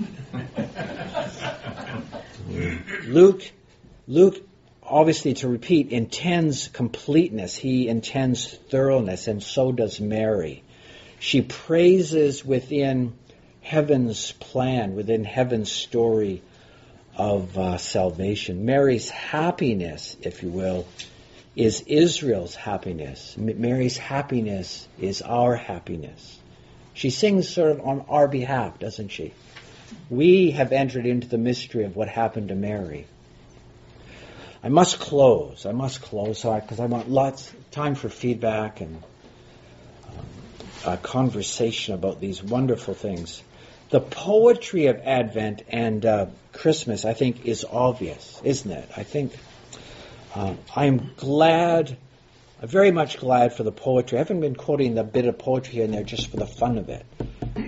Luke, 3.06 3.50
Luke, 4.06 4.36
obviously, 4.82 5.34
to 5.34 5.48
repeat, 5.48 5.90
intends 5.90 6.68
completeness. 6.68 7.56
He 7.56 7.88
intends 7.88 8.46
thoroughness, 8.46 9.28
and 9.28 9.42
so 9.42 9.72
does 9.72 10.00
Mary. 10.00 10.62
She 11.18 11.40
praises 11.40 12.44
within 12.44 13.14
heaven's 13.62 14.32
plan, 14.32 14.94
within 14.94 15.24
heaven's 15.24 15.72
story 15.72 16.42
of 17.16 17.56
uh, 17.56 17.78
salvation. 17.78 18.64
Mary's 18.64 19.08
happiness, 19.08 20.16
if 20.22 20.42
you 20.42 20.50
will, 20.50 20.86
is 21.54 21.82
Israel's 21.86 22.54
happiness. 22.54 23.36
Mary's 23.38 23.96
happiness 23.96 24.88
is 24.98 25.22
our 25.22 25.54
happiness. 25.54 26.40
She 26.94 27.10
sings 27.10 27.48
sort 27.48 27.72
of 27.72 27.80
on 27.80 28.04
our 28.08 28.28
behalf, 28.28 28.78
doesn't 28.78 29.08
she? 29.08 29.32
We 30.10 30.50
have 30.52 30.72
entered 30.72 31.06
into 31.06 31.26
the 31.26 31.38
mystery 31.38 31.84
of 31.84 31.96
what 31.96 32.08
happened 32.08 32.48
to 32.48 32.54
Mary. 32.54 33.06
I 34.62 34.68
must 34.68 35.00
close. 35.00 35.66
I 35.66 35.72
must 35.72 36.02
close 36.02 36.42
because 36.42 36.78
I 36.78 36.86
want 36.86 37.10
lots 37.10 37.52
time 37.70 37.94
for 37.94 38.08
feedback 38.08 38.80
and 38.80 39.02
um, 40.84 40.98
conversation 40.98 41.94
about 41.94 42.20
these 42.20 42.42
wonderful 42.42 42.94
things. 42.94 43.42
The 43.90 44.00
poetry 44.00 44.86
of 44.86 45.00
Advent 45.04 45.62
and 45.68 46.06
uh, 46.06 46.26
Christmas, 46.52 47.04
I 47.04 47.12
think, 47.12 47.44
is 47.44 47.64
obvious, 47.64 48.40
isn't 48.44 48.70
it? 48.70 48.88
I 48.96 49.02
think 49.02 49.32
um, 50.34 50.58
I'm 50.74 51.10
glad 51.16 51.96
I'm 52.62 52.68
very 52.68 52.92
much 52.92 53.18
glad 53.18 53.54
for 53.54 53.64
the 53.64 53.72
poetry. 53.72 54.18
I 54.18 54.20
haven't 54.20 54.38
been 54.38 54.54
quoting 54.54 54.94
the 54.94 55.02
bit 55.02 55.26
of 55.26 55.36
poetry 55.36 55.74
here 55.74 55.84
and 55.84 55.92
there 55.92 56.04
just 56.04 56.30
for 56.30 56.36
the 56.36 56.46
fun 56.46 56.78
of 56.78 56.88
it. 56.90 57.04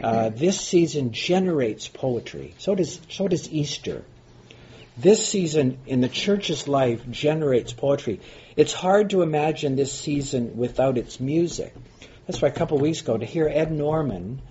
Uh, 0.04 0.28
this 0.34 0.60
season 0.60 1.10
generates 1.10 1.88
poetry. 1.88 2.54
So 2.58 2.76
does 2.76 3.00
so 3.10 3.26
does 3.26 3.50
Easter. 3.50 4.04
This 4.96 5.26
season 5.26 5.78
in 5.88 6.00
the 6.00 6.08
church's 6.08 6.68
life 6.68 7.10
generates 7.10 7.72
poetry. 7.72 8.20
It's 8.54 8.72
hard 8.72 9.10
to 9.10 9.22
imagine 9.22 9.74
this 9.74 9.92
season 9.92 10.56
without 10.56 10.96
its 10.96 11.18
music. 11.18 11.74
That's 12.28 12.40
why 12.40 12.46
a 12.46 12.52
couple 12.52 12.76
of 12.76 12.82
weeks 12.82 13.00
ago 13.00 13.18
to 13.18 13.26
hear 13.26 13.48
Ed 13.48 13.72
Norman 13.72 14.42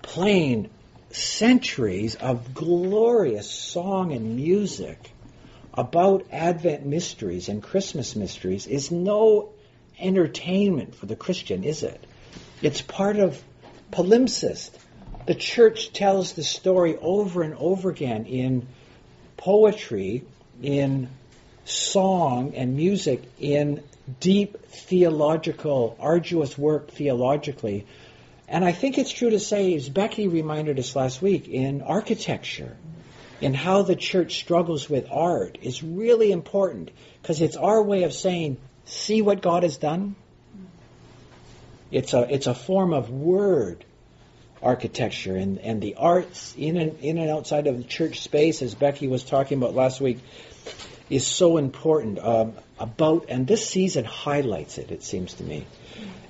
playing 0.00 0.70
centuries 1.10 2.14
of 2.14 2.54
glorious 2.54 3.50
song 3.50 4.14
and 4.14 4.36
music 4.36 5.10
about 5.74 6.24
Advent 6.32 6.86
mysteries 6.86 7.50
and 7.50 7.62
Christmas 7.62 8.16
mysteries 8.16 8.66
is 8.66 8.90
no 8.90 9.50
entertainment 9.98 10.94
for 10.94 11.06
the 11.06 11.16
Christian, 11.16 11.64
is 11.64 11.82
it? 11.82 12.04
It's 12.62 12.80
part 12.80 13.16
of 13.16 13.42
palimpsest. 13.92 14.70
The 15.26 15.34
church 15.34 15.92
tells 15.92 16.32
the 16.32 16.42
story 16.42 16.96
over 16.96 17.42
and 17.42 17.54
over 17.54 17.90
again 17.90 18.26
in 18.26 18.66
poetry, 19.36 20.24
in 20.62 21.08
song 21.64 22.54
and 22.54 22.76
music, 22.76 23.22
in 23.38 23.82
deep 24.20 24.66
theological, 24.66 25.96
arduous 25.98 26.58
work 26.58 26.90
theologically. 26.90 27.86
And 28.48 28.64
I 28.64 28.72
think 28.72 28.98
it's 28.98 29.12
true 29.12 29.30
to 29.30 29.40
say, 29.40 29.74
as 29.74 29.88
Becky 29.88 30.28
reminded 30.28 30.78
us 30.78 30.94
last 30.94 31.22
week, 31.22 31.48
in 31.48 31.80
architecture, 31.82 32.76
in 33.40 33.54
how 33.54 33.82
the 33.82 33.96
church 33.96 34.36
struggles 34.36 34.88
with 34.88 35.08
art 35.10 35.58
is 35.62 35.82
really 35.82 36.30
important 36.30 36.90
because 37.22 37.40
it's 37.40 37.56
our 37.56 37.82
way 37.82 38.02
of 38.04 38.12
saying 38.12 38.58
see 38.86 39.22
what 39.22 39.42
God 39.42 39.62
has 39.62 39.76
done? 39.76 40.14
It's 41.90 42.12
a, 42.12 42.32
it's 42.32 42.46
a 42.46 42.54
form 42.54 42.92
of 42.92 43.10
word 43.10 43.84
architecture 44.62 45.36
and, 45.36 45.58
and 45.58 45.80
the 45.80 45.94
arts 45.96 46.54
in 46.56 46.76
and, 46.76 46.98
in 47.00 47.18
and 47.18 47.30
outside 47.30 47.66
of 47.66 47.76
the 47.76 47.84
church 47.84 48.20
space, 48.20 48.62
as 48.62 48.74
Becky 48.74 49.06
was 49.06 49.22
talking 49.22 49.58
about 49.58 49.74
last 49.74 50.00
week, 50.00 50.18
is 51.10 51.26
so 51.26 51.58
important. 51.58 52.18
Um, 52.18 52.54
about 52.78 53.26
and 53.28 53.46
this 53.46 53.68
season 53.68 54.04
highlights 54.04 54.78
it. 54.78 54.90
It 54.90 55.02
seems 55.02 55.34
to 55.34 55.44
me, 55.44 55.66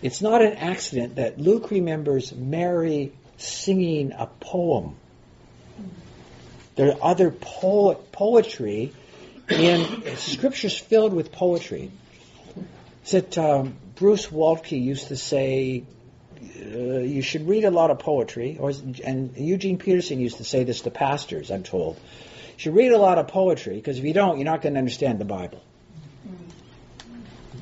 it's 0.02 0.20
not 0.20 0.42
an 0.42 0.55
accident 0.55 1.16
that 1.16 1.40
Luke 1.40 1.70
remembers 1.70 2.34
Mary 2.34 3.12
singing 3.38 4.12
a 4.12 4.26
poem. 4.26 4.96
There 6.76 6.92
are 6.92 6.98
other 7.02 7.30
poet, 7.30 8.12
poetry 8.12 8.92
in 9.48 10.16
scriptures 10.16 10.76
filled 10.76 11.14
with 11.14 11.30
poetry 11.32 11.90
that 13.11 13.36
um, 13.38 13.76
Bruce 13.96 14.26
Waltke 14.26 14.80
used 14.80 15.09
to 15.09 15.16
say 15.16 15.84
uh, 16.40 16.98
you 16.98 17.22
should 17.22 17.48
read 17.48 17.64
a 17.64 17.70
lot 17.70 17.90
of 17.90 17.98
poetry, 17.98 18.59
or 18.59 18.72
and 19.05 19.36
Eugene 19.36 19.78
Peterson 19.78 20.20
used 20.20 20.38
to 20.38 20.44
say 20.44 20.64
this 20.64 20.82
to 20.82 20.90
pastors. 20.90 21.50
I'm 21.50 21.62
told 21.62 21.96
you 21.96 22.59
should 22.59 22.74
read 22.74 22.92
a 22.92 22.98
lot 22.98 23.18
of 23.18 23.28
poetry 23.28 23.74
because 23.76 23.98
if 23.98 24.05
you 24.05 24.12
don't, 24.12 24.38
you're 24.38 24.44
not 24.44 24.62
going 24.62 24.74
to 24.74 24.78
understand 24.78 25.18
the 25.18 25.24
Bible. 25.24 25.62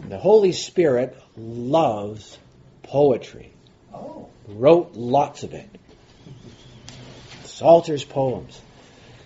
The 0.09 0.19
Holy 0.19 0.53
Spirit 0.53 1.17
loves 1.37 2.39
poetry. 2.83 3.53
Oh. 3.95 4.29
Wrote 4.47 4.93
lots 4.95 5.43
of 5.45 5.55
it. 5.55 5.69
Psalter's 7.45 8.05
poems. 8.05 8.61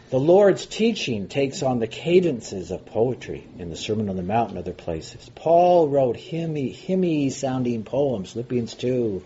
The 0.09 0.21
Lord's 0.21 0.67
teaching 0.67 1.27
takes 1.27 1.65
on 1.65 1.81
the 1.81 1.89
cadences 1.89 2.71
of 2.71 2.87
poetry 2.87 3.45
in 3.59 3.71
the 3.71 3.77
Sermon 3.77 4.09
on 4.09 4.15
the 4.15 4.23
Mount 4.23 4.51
and 4.51 4.59
other 4.59 4.73
places. 4.73 5.29
Paul 5.35 5.89
wrote 5.89 6.17
hymny, 6.17 7.31
sounding 7.31 7.83
poems, 7.83 8.31
Philippians 8.31 8.75
2, 8.75 9.25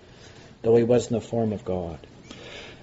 though 0.62 0.76
he 0.76 0.82
was 0.82 1.08
in 1.08 1.12
the 1.12 1.20
form 1.20 1.52
of 1.52 1.66
God. 1.66 1.98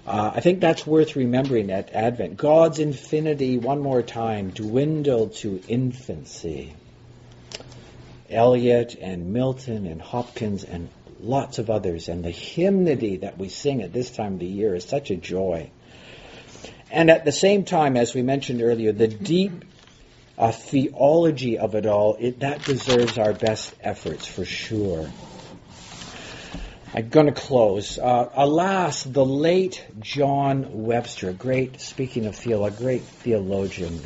Uh, 0.05 0.31
I 0.35 0.41
think 0.41 0.59
that's 0.59 0.85
worth 0.85 1.15
remembering 1.15 1.71
at 1.71 1.91
Advent. 1.91 2.37
God's 2.37 2.77
infinity, 2.77 3.57
one 3.57 3.79
more 3.79 4.03
time, 4.03 4.51
dwindled 4.51 5.33
to 5.37 5.59
infancy. 5.67 6.75
Eliot 8.29 8.95
and 9.01 9.33
Milton 9.33 9.87
and 9.87 9.99
Hopkins 9.99 10.63
and 10.63 10.89
lots 11.19 11.57
of 11.57 11.71
others, 11.71 12.09
and 12.09 12.23
the 12.23 12.29
hymnody 12.29 13.17
that 13.17 13.39
we 13.39 13.49
sing 13.49 13.81
at 13.81 13.91
this 13.91 14.11
time 14.11 14.33
of 14.33 14.39
the 14.39 14.45
year 14.45 14.75
is 14.75 14.85
such 14.85 15.09
a 15.09 15.15
joy. 15.15 15.71
And 16.91 17.09
at 17.09 17.25
the 17.25 17.31
same 17.31 17.65
time, 17.65 17.97
as 17.97 18.13
we 18.13 18.21
mentioned 18.21 18.61
earlier, 18.61 18.91
the 18.91 19.07
deep 19.07 19.65
uh, 20.37 20.51
theology 20.51 21.57
of 21.57 21.75
it 21.75 21.85
all, 21.85 22.15
it, 22.19 22.39
that 22.39 22.63
deserves 22.63 23.17
our 23.17 23.33
best 23.33 23.73
efforts 23.81 24.27
for 24.27 24.45
sure. 24.45 25.09
I'm 26.93 27.09
going 27.09 27.25
to 27.25 27.33
close. 27.33 27.99
Uh, 27.99 28.29
alas, 28.33 29.03
the 29.03 29.25
late 29.25 29.85
John 29.99 30.85
Webster, 30.85 31.33
great, 31.33 31.81
speaking 31.81 32.25
of 32.25 32.35
theo, 32.35 32.63
a 32.63 32.71
great 32.71 33.01
theologian. 33.03 33.99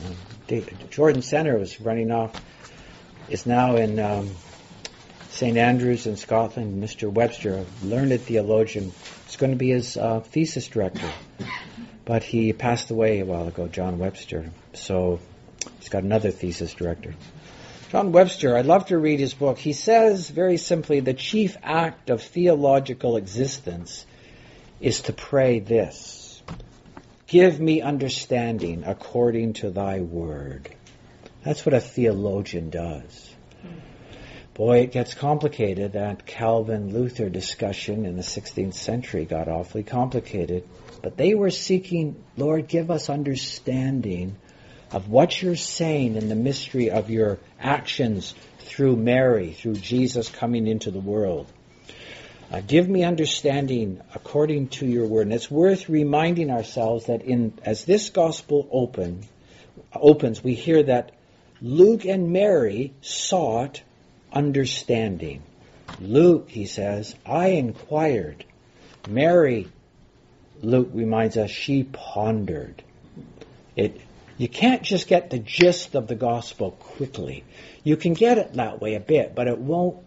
Uh, 0.50 0.60
Jordan 0.90 1.22
Center 1.22 1.58
was 1.58 1.80
running 1.80 2.12
off, 2.12 2.34
is 3.30 3.46
now 3.46 3.76
in 3.76 4.00
um, 4.00 4.32
St. 5.30 5.56
Andrews 5.58 6.08
in 6.08 6.18
Scotland. 6.18 6.84
Mr. 6.84 7.10
Webster, 7.10 7.64
a 7.64 7.86
learned 7.86 8.20
theologian, 8.22 8.92
is 9.30 9.38
going 9.38 9.52
to 9.52 9.58
be 9.58 9.70
his 9.70 9.96
uh, 9.96 10.20
thesis 10.20 10.68
director. 10.68 11.10
But 12.06 12.24
he 12.24 12.54
passed 12.54 12.90
away 12.92 13.20
a 13.20 13.26
while 13.26 13.48
ago, 13.48 13.68
John 13.68 14.00
Webster. 14.00 14.52
So 14.74 15.20
he's 15.80 15.90
got 15.90 16.04
another 16.04 16.32
thesis 16.32 16.74
director. 16.74 17.14
John 17.92 18.12
Webster, 18.12 18.56
I'd 18.56 18.66
love 18.66 18.86
to 18.88 18.98
read 18.98 19.20
his 19.20 19.34
book. 19.34 19.58
He 19.58 19.74
says 19.74 20.30
very 20.30 20.58
simply 20.58 21.02
the 21.02 21.14
chief 21.14 21.58
act 21.62 22.10
of 22.10 22.22
theological 22.22 23.18
existence 23.18 24.06
is 24.80 25.02
to 25.02 25.14
pray 25.14 25.60
this 25.60 26.42
Give 27.28 27.60
me 27.62 27.82
understanding 27.82 28.84
according 28.86 29.54
to 29.54 29.70
thy 29.70 30.02
word. 30.02 30.70
That's 31.44 31.66
what 31.66 31.74
a 31.74 31.80
theologian 31.80 32.70
does. 32.70 33.34
Boy, 34.54 34.80
it 34.80 34.92
gets 34.92 35.14
complicated. 35.14 35.94
That 35.94 36.26
Calvin 36.26 36.94
Luther 36.94 37.30
discussion 37.30 38.06
in 38.06 38.18
the 38.18 38.22
16th 38.22 38.74
century 38.74 39.24
got 39.24 39.48
awfully 39.48 39.84
complicated. 39.84 40.68
But 41.02 41.18
they 41.18 41.34
were 41.34 41.50
seeking, 41.50 42.24
Lord, 42.38 42.68
give 42.68 42.92
us 42.92 43.10
understanding 43.10 44.36
of 44.92 45.10
what 45.10 45.42
you're 45.42 45.56
saying 45.56 46.16
in 46.16 46.30
the 46.30 46.36
mystery 46.36 46.92
of 46.92 47.10
your 47.10 47.40
actions 47.60 48.36
through 48.60 48.96
Mary, 48.96 49.54
through 49.54 49.76
Jesus 49.76 50.30
coming 50.30 50.68
into 50.68 50.92
the 50.92 51.00
world. 51.00 51.52
Uh, 52.52 52.60
give 52.60 52.88
me 52.88 53.04
understanding 53.04 54.02
according 54.14 54.68
to 54.68 54.86
your 54.86 55.08
word. 55.08 55.22
And 55.24 55.34
it's 55.34 55.50
worth 55.50 55.88
reminding 55.88 56.52
ourselves 56.52 57.06
that 57.06 57.22
in 57.22 57.54
as 57.64 57.86
this 57.86 58.10
gospel 58.10 58.68
open 58.72 59.24
opens, 59.94 60.44
we 60.44 60.54
hear 60.54 60.84
that 60.84 61.14
Luke 61.62 62.06
and 62.06 62.34
Mary 62.34 62.94
sought 63.02 63.82
understanding. 64.34 65.42
Luke, 66.02 66.50
he 66.50 66.66
says, 66.66 67.16
I 67.26 67.50
inquired. 67.50 68.44
Mary 69.08 69.68
Luke 70.62 70.90
reminds 70.94 71.38
us 71.38 71.50
she 71.50 71.84
pondered. 71.84 72.84
It 73.76 74.02
you 74.38 74.48
can't 74.48 74.82
just 74.82 75.08
get 75.08 75.30
the 75.30 75.40
gist 75.40 75.94
of 75.94 76.08
the 76.08 76.16
gospel 76.16 76.72
quickly. 76.72 77.44
You 77.84 77.96
can 77.96 78.14
get 78.14 78.40
it 78.40 78.54
that 78.54 78.82
way 78.82 78.96
a 78.96 79.00
bit, 79.00 79.36
but 79.36 79.48
it 79.48 79.60
won't 79.60 79.98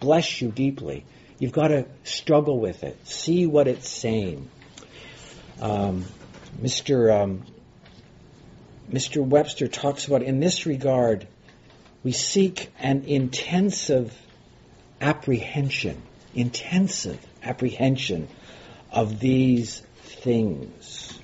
bless 0.00 0.40
you 0.40 0.50
deeply. 0.50 1.04
You've 1.38 1.52
got 1.52 1.68
to 1.68 1.86
struggle 2.02 2.58
with 2.58 2.82
it, 2.82 3.06
see 3.06 3.46
what 3.46 3.68
it's 3.68 3.88
saying. 3.88 4.48
Um, 5.60 6.06
Mr. 6.60 7.22
Um, 7.22 7.44
Mr. 8.90 9.24
Webster 9.24 9.68
talks 9.68 10.06
about 10.06 10.22
in 10.22 10.40
this 10.40 10.66
regard, 10.66 11.26
we 12.02 12.12
seek 12.12 12.70
an 12.78 13.04
intensive 13.04 14.12
apprehension, 15.00 16.02
intensive 16.34 17.18
apprehension 17.42 18.28
of 18.92 19.20
these 19.20 19.82
things. 20.24 21.16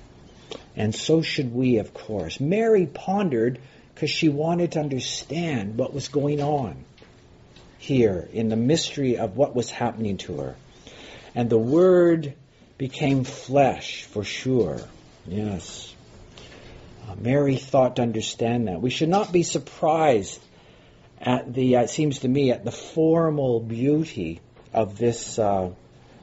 And 0.75 0.95
so 0.95 1.21
should 1.21 1.53
we, 1.53 1.79
of 1.79 1.93
course. 1.93 2.39
Mary 2.39 2.85
pondered 2.85 3.59
because 3.93 4.09
she 4.09 4.29
wanted 4.29 4.73
to 4.73 4.79
understand 4.79 5.77
what 5.77 5.93
was 5.93 6.07
going 6.07 6.41
on 6.41 6.85
here 7.77 8.29
in 8.31 8.49
the 8.49 8.55
mystery 8.55 9.17
of 9.17 9.35
what 9.35 9.55
was 9.55 9.69
happening 9.69 10.17
to 10.17 10.37
her. 10.37 10.55
And 11.35 11.49
the 11.49 11.57
Word 11.57 12.35
became 12.77 13.23
flesh, 13.23 14.05
for 14.05 14.23
sure. 14.23 14.79
Yes. 15.27 15.93
Uh, 17.07 17.15
Mary 17.15 17.57
thought 17.57 17.97
to 17.97 18.01
understand 18.01 18.67
that. 18.67 18.81
We 18.81 18.89
should 18.89 19.09
not 19.09 19.31
be 19.31 19.43
surprised 19.43 20.41
at 21.19 21.53
the, 21.53 21.77
uh, 21.77 21.81
it 21.81 21.89
seems 21.89 22.19
to 22.19 22.27
me, 22.27 22.51
at 22.51 22.63
the 22.63 22.71
formal 22.71 23.59
beauty 23.59 24.41
of 24.73 24.97
this, 24.97 25.37
uh, 25.37 25.71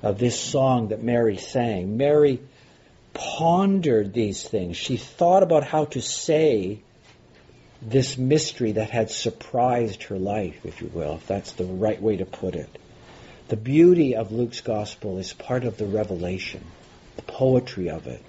of 0.03 0.19
this 0.19 0.39
song 0.41 0.89
that 0.89 1.03
Mary 1.03 1.37
sang. 1.37 1.97
Mary 1.97 2.41
pondered 3.15 4.13
these 4.13 4.43
things. 4.43 4.77
She 4.77 4.97
thought 4.97 5.43
about 5.43 5.65
how 5.65 5.87
to 5.87 6.01
say 6.01 6.81
this 7.81 8.19
mystery 8.19 8.73
that 8.73 8.91
had 8.91 9.11
surprised 9.11 10.05
her 10.05 10.19
life, 10.19 10.65
if 10.65 10.81
you 10.81 10.91
will, 10.93 11.17
if 11.17 11.27
that's 11.27 11.53
the 11.53 11.65
right 11.65 12.01
way 12.01 12.17
to 12.17 12.27
put 12.27 12.55
it. 12.55 12.69
The 13.49 13.57
beauty 13.57 14.17
of 14.17 14.33
Luke's 14.33 14.61
gospel 14.61 15.19
is 15.19 15.33
part 15.33 15.65
of 15.65 15.77
the 15.77 15.87
revelation, 15.87 16.65
the 17.17 17.23
poetry 17.23 17.91
of 17.91 18.07
it, 18.07 18.23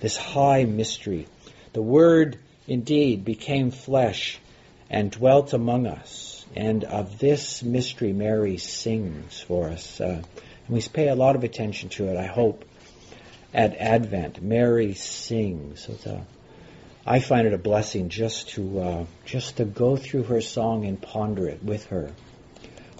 this 0.00 0.16
high 0.16 0.64
mystery. 0.64 1.26
The 1.72 1.82
Word 1.82 2.38
indeed 2.66 3.24
became 3.24 3.70
flesh 3.70 4.38
and 4.90 5.10
dwelt 5.10 5.52
among 5.52 5.86
us. 5.86 6.44
And 6.54 6.84
of 6.84 7.18
this 7.18 7.62
mystery, 7.62 8.12
Mary 8.12 8.56
sings 8.56 9.40
for 9.40 9.68
us. 9.68 10.00
Uh, 10.00 10.22
and 10.66 10.76
we 10.76 10.82
pay 10.82 11.08
a 11.08 11.14
lot 11.14 11.36
of 11.36 11.44
attention 11.44 11.88
to 11.90 12.08
it, 12.08 12.16
I 12.16 12.26
hope, 12.26 12.64
at 13.52 13.76
Advent. 13.76 14.42
Mary 14.42 14.94
sings. 14.94 15.88
So 16.02 16.26
I 17.06 17.20
find 17.20 17.46
it 17.46 17.54
a 17.54 17.58
blessing 17.58 18.08
just 18.08 18.50
to 18.50 18.80
uh, 18.80 19.04
just 19.24 19.56
to 19.56 19.64
go 19.64 19.96
through 19.96 20.24
her 20.24 20.40
song 20.40 20.84
and 20.84 21.00
ponder 21.00 21.48
it 21.48 21.62
with 21.62 21.86
her, 21.86 22.12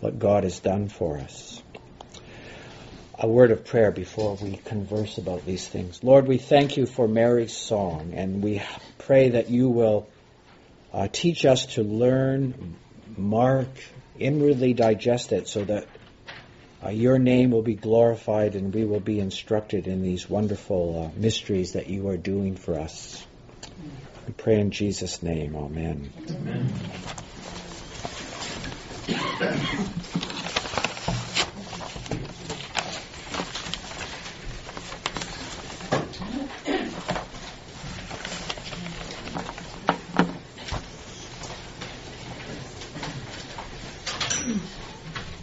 what 0.01 0.19
God 0.19 0.45
has 0.45 0.61
done 0.61 0.89
for 0.89 1.19
us. 1.19 1.63
A 3.21 3.29
word 3.29 3.51
of 3.51 3.65
prayer 3.65 3.91
before 3.91 4.37
we 4.37 4.57
converse 4.57 5.19
about 5.19 5.45
these 5.45 5.67
things. 5.67 6.05
Lord, 6.05 6.29
we 6.29 6.39
thank 6.39 6.77
you 6.77 6.87
for 6.87 7.09
Mary's 7.09 7.57
song, 7.57 8.13
and 8.15 8.43
we 8.43 8.63
pray 8.99 9.31
that 9.31 9.51
you 9.51 9.69
will 9.69 10.09
uh, 10.93 11.09
teach 11.11 11.45
us 11.45 11.67
to 11.75 11.83
learn, 11.83 12.77
mark, 13.17 13.69
inwardly 14.19 14.73
digest 14.73 15.33
it, 15.33 15.49
so 15.49 15.65
that 15.65 15.89
uh, 16.85 16.91
your 16.91 17.19
name 17.19 17.51
will 17.51 17.63
be 17.63 17.75
glorified 17.75 18.55
and 18.55 18.73
we 18.73 18.85
will 18.85 19.01
be 19.01 19.19
instructed 19.19 19.87
in 19.87 20.03
these 20.03 20.29
wonderful 20.31 21.13
uh, 21.15 21.19
mysteries 21.19 21.73
that 21.73 21.89
you 21.89 22.09
are 22.09 22.17
doing 22.17 22.55
for 22.55 22.79
us. 22.79 23.27
We 24.27 24.33
pray 24.35 24.61
in 24.61 24.71
Jesus' 24.71 25.23
name. 25.23 25.57
Amen. 25.57 26.13
Amen. 26.31 26.81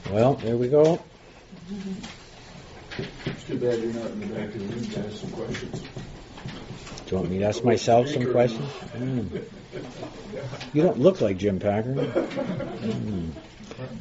Well, 0.08 0.36
there 0.36 0.56
we 0.56 0.70
go. 0.70 1.04
It's 1.68 3.44
too 3.46 3.58
bad 3.58 3.80
you're 3.80 3.94
not 3.94 4.12
in 4.12 4.20
the 4.20 4.28
back 4.28 4.54
of 4.54 4.60
the 4.60 4.76
room 4.76 4.86
to 4.86 5.00
ask 5.00 5.22
some 5.22 5.32
questions. 5.32 5.82
Do 5.82 5.88
you 7.08 7.18
want 7.18 7.30
me 7.32 7.40
to 7.40 7.46
ask 7.46 7.64
myself 7.64 8.08
some 8.08 8.32
questions? 8.32 8.70
Mm. 8.94 9.44
You 10.74 10.82
don't 10.84 11.00
look 11.00 11.22
like 11.22 11.38
Jim 11.38 11.60
Packer. 11.60 11.94
Mm. 11.94 13.32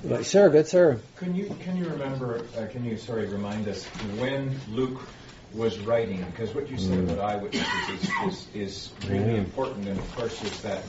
But, 0.05 0.27
sir, 0.27 0.51
good 0.51 0.69
sir. 0.69 1.01
Can 1.17 1.35
you 1.35 1.55
can 1.61 1.77
you 1.77 1.87
remember? 1.87 2.47
Uh, 2.57 2.67
can 2.71 2.85
you 2.85 2.97
sorry 2.97 3.27
remind 3.27 3.67
us 3.67 3.85
when 4.21 4.61
Luke 4.71 5.01
was 5.53 5.79
writing? 5.81 6.25
Because 6.31 6.55
what 6.55 6.71
you 6.71 6.79
said 6.79 6.99
mm. 6.99 7.11
about 7.11 7.19
eyewitnesses 7.19 7.91
is, 7.91 8.11
is, 8.27 8.49
is 8.55 8.93
really 9.09 9.33
yeah. 9.33 9.39
important, 9.39 9.89
and 9.89 9.99
of 9.99 10.17
course, 10.17 10.43
is 10.43 10.63
that 10.63 10.83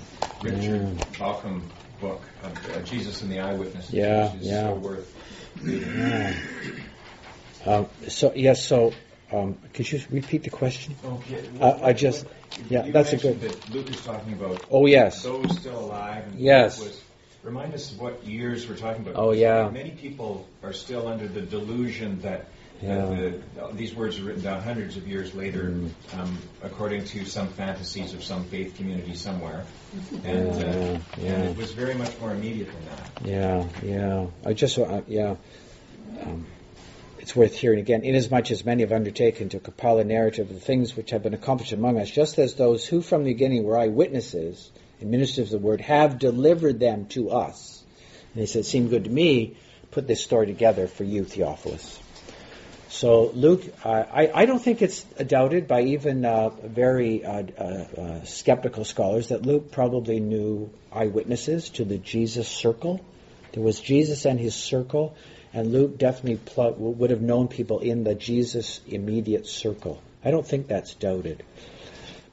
Richard 0.43 0.81
yeah. 0.81 1.03
Bauckham 1.17 1.61
book, 1.99 2.21
uh, 2.43 2.79
Jesus 2.81 3.21
and 3.21 3.31
the 3.31 3.39
Eyewitnesses, 3.39 3.93
yeah, 3.93 4.31
which 4.31 4.41
is 4.41 4.47
yeah. 4.47 4.61
so 4.67 4.75
worth. 4.75 5.15
Um, 7.65 7.87
so 8.07 8.31
yes, 8.35 8.63
so 8.63 8.93
um, 9.31 9.57
could 9.73 9.91
you 9.91 9.99
repeat 10.11 10.43
the 10.43 10.51
question? 10.51 10.95
Okay. 11.03 11.43
Uh, 11.59 11.79
I 11.81 11.93
just, 11.93 12.27
yeah, 12.69 12.85
you 12.85 12.91
that's 12.91 13.13
a 13.13 13.17
good. 13.17 13.41
That 13.41 13.69
Luke 13.71 13.89
is 13.89 14.03
talking 14.05 14.33
about. 14.33 14.63
Oh 14.69 14.85
yes. 14.85 15.23
Those 15.23 15.57
still 15.59 15.79
alive. 15.79 16.25
And 16.27 16.39
yes. 16.39 16.79
Was, 16.79 17.01
remind 17.43 17.73
us 17.73 17.91
of 17.91 17.99
what 17.99 18.23
years 18.23 18.69
we're 18.69 18.77
talking 18.77 19.01
about. 19.01 19.15
Oh 19.15 19.31
yeah. 19.31 19.69
Many 19.69 19.91
people 19.91 20.47
are 20.61 20.73
still 20.73 21.07
under 21.07 21.27
the 21.27 21.41
delusion 21.41 22.21
that. 22.21 22.45
Yeah. 22.85 23.05
The, 23.05 23.73
these 23.73 23.95
words 23.95 24.19
are 24.19 24.23
written 24.23 24.43
down 24.43 24.61
hundreds 24.61 24.97
of 24.97 25.07
years 25.07 25.33
later, 25.33 25.63
Mm. 25.63 25.89
um, 26.17 26.37
according 26.63 27.05
to 27.05 27.25
some 27.25 27.47
fantasies 27.49 28.13
of 28.13 28.23
some 28.23 28.43
faith 28.45 28.75
community 28.77 29.15
somewhere, 29.15 29.65
and, 30.23 30.49
uh, 30.49 30.53
Yeah, 30.55 30.97
yeah. 31.17 31.31
and 31.33 31.49
it 31.49 31.57
was 31.57 31.71
very 31.71 31.95
much 31.95 32.11
more 32.19 32.31
immediate 32.31 32.67
than 32.67 32.85
that. 32.85 33.27
Yeah, 33.27 33.67
yeah. 33.83 34.27
I 34.45 34.53
just, 34.53 34.77
uh, 34.77 35.01
yeah. 35.07 35.35
Um, 36.21 36.45
it's 37.19 37.35
worth 37.35 37.55
hearing 37.55 37.79
again. 37.79 38.03
Inasmuch 38.03 38.51
as 38.51 38.63
many 38.63 38.83
have 38.83 38.91
undertaken 38.91 39.49
to 39.49 39.59
compile 39.59 39.97
a 39.97 40.03
narrative 40.03 40.49
of 40.49 40.53
the 40.53 40.61
things 40.61 40.95
which 40.95 41.09
have 41.09 41.23
been 41.23 41.33
accomplished 41.33 41.73
among 41.73 41.99
us, 41.99 42.09
just 42.09 42.37
as 42.37 42.53
those 42.53 42.85
who 42.85 43.01
from 43.01 43.23
the 43.23 43.33
beginning 43.33 43.63
were 43.63 43.77
eyewitnesses 43.77 44.69
and 45.01 45.09
ministers 45.09 45.51
of 45.51 45.59
the 45.59 45.67
word 45.67 45.81
have 45.81 46.19
delivered 46.19 46.79
them 46.79 47.07
to 47.07 47.31
us. 47.31 47.83
And 48.33 48.41
he 48.41 48.45
said, 48.45 48.59
it 48.59 48.65
seemed 48.65 48.91
good 48.91 49.05
to 49.05 49.09
me, 49.09 49.57
put 49.89 50.07
this 50.07 50.21
story 50.23 50.45
together 50.45 50.87
for 50.87 51.03
you, 51.03 51.23
Theophilus. 51.23 51.99
So 52.95 53.29
Luke, 53.33 53.61
uh, 53.83 54.05
I, 54.09 54.31
I 54.33 54.45
don't 54.45 54.61
think 54.63 54.81
it's 54.81 55.03
doubted 55.03 55.67
by 55.67 55.81
even 55.81 56.23
uh, 56.23 56.47
very 56.47 57.25
uh, 57.25 57.43
uh, 57.57 57.61
uh, 57.61 58.23
skeptical 58.23 58.85
scholars 58.85 59.27
that 59.27 59.41
Luke 59.41 59.69
probably 59.69 60.21
knew 60.21 60.69
eyewitnesses 60.93 61.67
to 61.71 61.83
the 61.83 61.97
Jesus 61.97 62.47
circle. 62.47 63.03
There 63.51 63.61
was 63.61 63.81
Jesus 63.81 64.23
and 64.23 64.39
his 64.39 64.55
circle, 64.55 65.13
and 65.51 65.73
Luke 65.73 65.97
definitely 65.97 66.37
pl- 66.37 66.71
would 66.75 67.09
have 67.09 67.21
known 67.21 67.49
people 67.49 67.79
in 67.79 68.05
the 68.05 68.15
Jesus 68.15 68.79
immediate 68.87 69.45
circle. 69.45 70.01
I 70.23 70.31
don't 70.31 70.47
think 70.47 70.69
that's 70.69 70.93
doubted. 70.93 71.43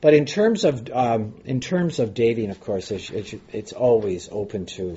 But 0.01 0.15
in 0.15 0.27
terms 0.27 0.65
of 0.65 0.89
um, 0.93 1.35
in 1.45 1.59
terms 1.59 1.99
of 1.99 2.15
dating, 2.15 2.51
of 2.51 2.61
course, 2.61 2.93
it's, 2.93 3.35
it's 3.53 3.73
always 3.73 4.29
open 4.31 4.67
to 4.67 4.97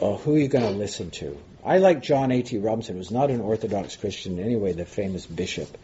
uh, 0.00 0.14
who 0.16 0.34
you're 0.34 0.48
going 0.48 0.72
to 0.72 0.76
listen 0.76 1.12
to. 1.22 1.38
I 1.64 1.78
like 1.78 2.02
John 2.02 2.30
A.T. 2.30 2.58
Robinson, 2.58 2.98
was 2.98 3.10
not 3.10 3.30
an 3.30 3.40
Orthodox 3.40 3.96
Christian 3.96 4.38
anyway, 4.38 4.72
the 4.72 4.84
famous 4.84 5.24
bishop. 5.24 5.78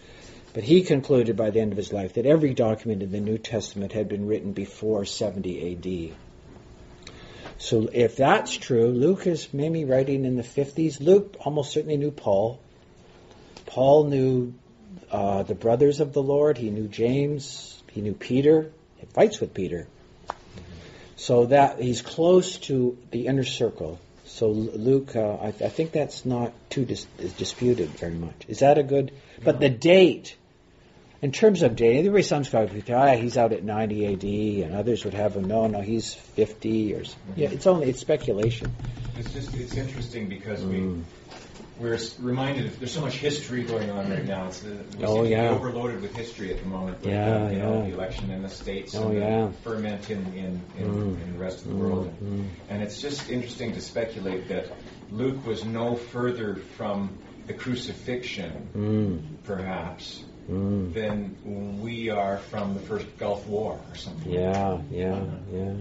But 0.53 0.63
he 0.65 0.83
concluded 0.83 1.37
by 1.37 1.51
the 1.51 1.61
end 1.61 1.73
of 1.73 1.79
his 1.79 1.93
life 1.93 2.15
that 2.15 2.27
every 2.27 2.55
document 2.55 3.03
in 3.03 3.13
the 3.13 3.21
New 3.21 3.39
Testament 3.39 3.93
had 3.93 4.09
been 4.09 4.27
written 4.27 4.53
before 4.53 5.05
70 5.05 5.61
A.D. 5.61 6.15
So 7.57 7.89
if 7.93 8.17
that's 8.17 8.57
true, 8.57 8.89
Luke 8.89 9.27
is 9.27 9.53
maybe 9.55 9.85
writing 9.85 10.25
in 10.25 10.37
the 10.37 10.43
50s. 10.43 11.01
Luke 11.01 11.37
almost 11.41 11.73
certainly 11.73 11.97
knew 11.97 12.11
Paul. 12.11 12.61
Paul 13.67 14.05
knew 14.05 14.55
uh, 15.11 15.45
the 15.45 15.55
brothers 15.55 16.01
of 16.01 16.13
the 16.13 16.23
Lord. 16.23 16.59
He 16.59 16.71
knew 16.71 16.89
James. 16.89 17.83
He 17.93 18.01
knew 18.01 18.15
Peter. 18.15 18.71
He 18.97 19.07
fights 19.07 19.41
with 19.41 19.55
Peter. 19.55 19.89
So 21.17 21.47
that 21.47 21.81
he's 21.81 22.03
close 22.03 22.59
to 22.59 22.99
the 23.11 23.27
inner 23.27 23.45
circle. 23.45 23.99
So 24.33 24.49
Luke, 24.49 25.17
uh, 25.17 25.35
I, 25.35 25.49
I, 25.49 25.69
think 25.69 25.93
that's 25.93 26.25
not 26.25 26.53
too 26.71 26.85
dis- 26.85 27.07
disputed 27.37 27.91
very 27.91 28.15
much. 28.15 28.47
Is 28.49 28.61
that 28.61 28.79
a 28.79 28.83
good? 28.83 29.13
But 29.45 29.61
the 29.61 29.69
date, 29.69 30.37
in 31.21 31.33
terms 31.33 31.63
of 31.63 31.77
date, 31.77 31.99
everybody 31.99 32.23
some 32.23 32.45
scholars 32.45 32.73
would 32.73 32.87
say, 32.87 32.95
ah, 32.95 33.17
he's 33.17 33.37
out 33.37 33.53
at 33.53 33.65
90 33.65 34.07
A.D., 34.07 34.63
and 34.63 34.75
others 34.75 35.05
would 35.05 35.15
have 35.15 35.37
him, 35.37 35.45
no, 35.45 35.67
no, 35.67 35.81
he's 35.81 36.15
50 36.15 36.95
or. 36.95 37.03
Yeah, 37.37 37.51
it's 37.51 37.67
only 37.67 37.91
it's 37.91 38.01
speculation. 38.01 38.75
It's 39.19 39.33
just 39.35 39.55
it's 39.57 39.77
interesting 39.77 40.29
because 40.29 40.65
we 40.65 40.77
Mm. 40.77 41.03
We're 41.81 41.99
reminded 42.21 42.67
of, 42.67 42.79
there's 42.79 42.93
so 42.93 43.01
much 43.01 43.15
history 43.17 43.63
going 43.65 43.91
on 43.91 44.11
right 44.11 44.25
now. 44.25 44.47
It's, 44.49 44.63
uh, 44.65 44.69
we 44.99 45.05
Oh, 45.05 45.15
seem 45.15 45.23
to 45.25 45.29
be 45.29 45.31
yeah. 45.31 45.49
overloaded 45.49 46.03
with 46.03 46.15
history 46.15 46.53
at 46.53 46.61
the 46.61 46.67
moment. 46.69 47.01
With, 47.01 47.11
Yeah, 47.11 47.47
uh, 47.47 47.51
you 47.51 47.59
know, 47.59 47.79
yeah. 47.83 47.89
the 47.89 47.95
election 47.95 48.31
in 48.31 48.43
the 48.43 48.49
states 48.51 48.95
Oh, 48.95 49.09
and 49.09 49.19
yeah. 49.19 49.47
the 49.47 49.53
ferment 49.65 50.11
in, 50.11 50.19
in, 50.35 50.61
in, 50.79 50.87
Mm. 50.93 51.23
in 51.23 51.33
the 51.33 51.39
rest 51.39 51.63
of 51.65 51.69
the 51.71 51.77
world. 51.77 52.13
Mm. 52.23 52.49
And 52.69 52.83
it's 52.83 53.01
just 53.01 53.31
interesting 53.31 53.73
to 53.73 53.81
speculate 53.81 54.49
that 54.49 54.67
Luke 55.11 55.47
was 55.47 55.65
no 55.65 55.95
further 55.97 56.57
from 56.77 57.11
the 57.47 57.55
crucifixion, 57.55 58.69
Mm. 58.75 59.23
perhaps, 59.45 60.23
Mm. 60.51 60.93
than 60.93 61.81
we 61.81 62.11
are 62.11 62.39
from 62.39 62.75
the 62.75 62.81
first 62.81 63.07
Gulf 63.19 63.47
War 63.47 63.81
or 63.89 63.95
something. 63.95 64.31
Yeah, 64.33 64.79
yeah, 64.91 65.25
yeah. 65.53 65.75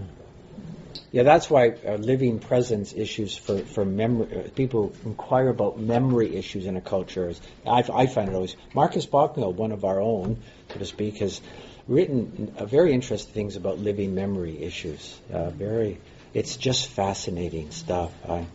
Yeah, 1.12 1.24
that's 1.24 1.50
why 1.50 1.70
uh, 1.70 1.96
living 1.96 2.40
presence 2.40 2.94
issues 2.94 3.36
for 3.36 3.60
for 3.60 3.86
memory. 3.86 4.38
Uh, 4.38 4.50
people 4.56 4.94
inquire 5.06 5.50
about 5.50 5.80
memory 5.80 6.36
issues 6.36 6.66
in 6.66 6.78
a 6.78 6.82
culture. 6.82 7.34
I, 7.66 7.84
I 7.92 8.08
find 8.08 8.30
it 8.30 8.36
always. 8.36 8.56
Markus 8.74 9.06
Bockmuehl, 9.06 9.54
one 9.54 9.72
of 9.72 9.86
our 9.86 10.00
own, 10.00 10.42
so 10.72 10.80
to 10.80 10.86
speak, 10.86 11.18
has 11.18 11.42
written 11.88 12.54
very 12.62 12.94
interesting 12.94 13.34
things 13.34 13.56
about 13.56 13.80
living 13.80 14.14
memory 14.14 14.62
issues. 14.62 15.20
Uh, 15.34 15.50
very, 15.50 15.98
it's 16.34 16.56
just 16.56 16.88
fascinating 16.88 17.72
stuff. 17.72 18.12
I, 18.28 18.46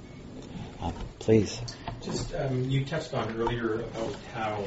uh, 0.80 0.92
please. 1.18 1.60
Just 2.02 2.34
um, 2.34 2.68
you 2.70 2.84
touched 2.84 3.14
on 3.14 3.34
earlier 3.36 3.80
about 3.80 4.14
how 4.32 4.64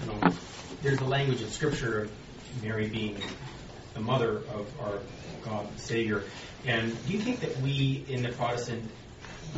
you 0.00 0.06
know 0.06 0.32
there's 0.82 0.98
the 0.98 1.06
language 1.06 1.42
in 1.42 1.48
Scripture 1.48 2.02
of 2.02 2.12
Mary 2.62 2.88
being 2.88 3.16
the 3.94 4.00
mother 4.00 4.38
of 4.38 4.80
our 4.80 4.98
God 5.42 5.66
Savior, 5.78 6.24
and 6.64 6.92
do 7.06 7.12
you 7.12 7.20
think 7.20 7.40
that 7.40 7.60
we 7.60 8.04
in 8.08 8.22
the 8.22 8.30
Protestant 8.30 8.90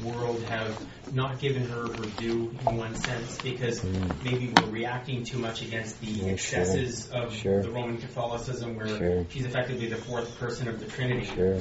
world 0.04 0.42
have 0.44 0.80
not 1.12 1.40
given 1.40 1.68
her 1.68 1.82
her 1.88 2.04
due 2.18 2.54
in 2.68 2.76
one 2.76 2.94
sense 2.94 3.38
because 3.42 3.80
Mm. 3.80 4.22
maybe 4.22 4.48
we're 4.48 4.70
reacting 4.70 5.24
too 5.24 5.38
much 5.38 5.62
against 5.62 6.00
the 6.00 6.06
Yeah, 6.06 6.22
sure. 6.22 6.32
excesses 6.34 7.10
of 7.10 7.34
Sure. 7.34 7.60
the 7.62 7.70
Roman 7.70 7.98
Catholicism, 7.98 8.76
where 8.76 8.86
Sure. 8.86 9.26
she's 9.30 9.44
effectively 9.44 9.88
the 9.88 9.96
fourth 9.96 10.38
person 10.38 10.68
of 10.68 10.78
the 10.78 10.86
Trinity. 10.86 11.26
Sure. 11.26 11.58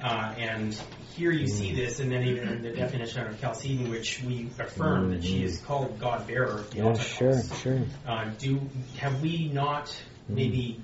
Uh, 0.00 0.34
and 0.38 0.74
here 1.16 1.30
you 1.32 1.46
see 1.46 1.74
this, 1.74 1.98
and 1.98 2.12
then 2.12 2.24
even 2.24 2.48
in 2.48 2.62
the 2.62 2.70
definition 2.70 3.26
of 3.26 3.40
Chalcedon, 3.40 3.90
which 3.90 4.22
we 4.22 4.48
affirm 4.58 5.10
that 5.10 5.24
she 5.24 5.42
is 5.42 5.58
called 5.60 5.98
God 5.98 6.26
bearer. 6.26 6.64
Yeah, 6.74 6.92
sure, 6.94 7.42
sure. 7.42 7.82
Uh, 8.06 8.30
do 8.38 8.60
have 8.98 9.20
we 9.22 9.48
not 9.48 9.94
maybe 10.28 10.80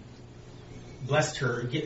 blessed 1.06 1.38
her? 1.38 1.62
Get, 1.62 1.84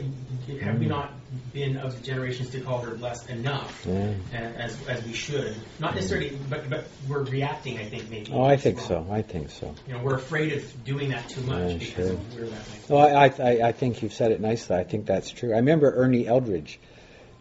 have 0.61 0.79
we 0.79 0.87
Mm. 0.87 0.89
not 0.89 1.13
been 1.53 1.77
of 1.77 1.97
the 1.97 2.03
generations 2.07 2.51
to 2.51 2.61
call 2.61 2.79
her 2.81 2.95
blessed 2.95 3.29
enough 3.31 3.85
Yeah. 3.89 4.13
uh, 4.33 4.37
as 4.37 4.77
as 4.89 5.05
we 5.05 5.13
should? 5.13 5.55
Not 5.81 5.95
necessarily, 5.95 6.37
but 6.51 6.69
but 6.71 6.87
we're 7.09 7.23
reacting. 7.25 7.79
I 7.79 7.85
think 7.85 8.11
maybe. 8.11 8.31
Oh, 8.33 8.43
I 8.45 8.57
think 8.57 8.79
as 8.79 8.87
so. 8.87 9.07
I 9.11 9.23
think 9.23 9.51
so. 9.51 9.75
You 9.87 9.95
know, 9.95 10.03
we're 10.03 10.15
afraid 10.17 10.53
of 10.53 10.85
doing 10.85 11.11
that 11.11 11.29
too 11.29 11.41
much 11.43 11.73
Yeah, 11.73 11.79
because 11.79 11.95
sure. 12.09 12.13
of 12.15 12.35
where 12.35 12.45
that 12.47 12.53
might. 12.53 12.89
Well, 12.89 13.17
I, 13.17 13.27
I, 13.43 13.69
I 13.69 13.73
think 13.73 14.03
you've 14.03 14.13
said 14.15 14.31
it 14.33 14.41
nicely. 14.41 14.77
I 14.77 14.85
think 14.85 15.07
that's 15.07 15.31
true. 15.31 15.53
I 15.53 15.57
remember 15.57 15.93
Ernie 15.95 16.27
Eldridge 16.27 16.79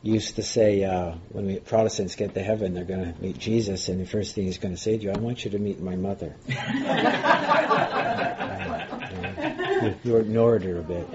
used 0.05 0.36
to 0.36 0.43
say, 0.43 0.84
uh, 0.84 1.13
when 1.30 1.45
we 1.45 1.59
Protestants 1.59 2.15
get 2.15 2.34
to 2.34 2.43
heaven, 2.43 2.74
they're 2.74 2.84
going 2.84 3.13
to 3.13 3.21
meet 3.21 3.38
Jesus, 3.38 3.88
and 3.88 4.01
the 4.01 4.05
first 4.05 4.36
thing 4.36 4.43
he's 4.45 4.57
going 4.57 4.76
to 4.76 4.82
say 4.82 4.97
to 4.97 5.03
you, 5.03 5.11
I 5.11 5.17
want 5.17 5.45
you 5.45 5.51
to 5.51 5.59
meet 5.59 5.80
my 5.80 5.95
mother. 5.95 6.36
you, 10.03 10.17
ignored 10.17 10.63
her 10.63 10.79
a 10.79 10.83
bit. 10.83 11.07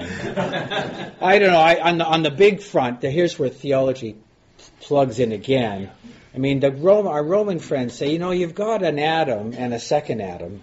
I 1.20 1.38
don't 1.38 1.50
know. 1.50 1.58
I, 1.58 1.80
on, 1.80 1.98
the, 1.98 2.04
on 2.04 2.22
the 2.22 2.30
big 2.30 2.60
front, 2.60 3.00
the, 3.00 3.10
here's 3.10 3.38
where 3.38 3.48
theology 3.48 4.16
plugs 4.80 5.18
in 5.18 5.32
again. 5.32 5.90
I 6.34 6.38
mean, 6.38 6.60
the 6.60 6.70
Rome, 6.70 7.06
our 7.06 7.22
Roman 7.22 7.58
friends 7.58 7.94
say, 7.94 8.12
you 8.12 8.18
know, 8.18 8.30
you've 8.30 8.54
got 8.54 8.82
an 8.82 8.98
Adam 8.98 9.54
and 9.56 9.72
a 9.72 9.80
second 9.80 10.20
Adam. 10.20 10.60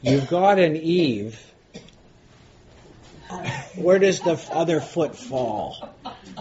You've 0.00 0.28
got 0.28 0.58
an 0.58 0.76
Eve. 0.76 1.38
Where 3.76 3.98
does 3.98 4.20
the 4.20 4.40
other 4.50 4.80
foot 4.80 5.16
fall? 5.16 5.94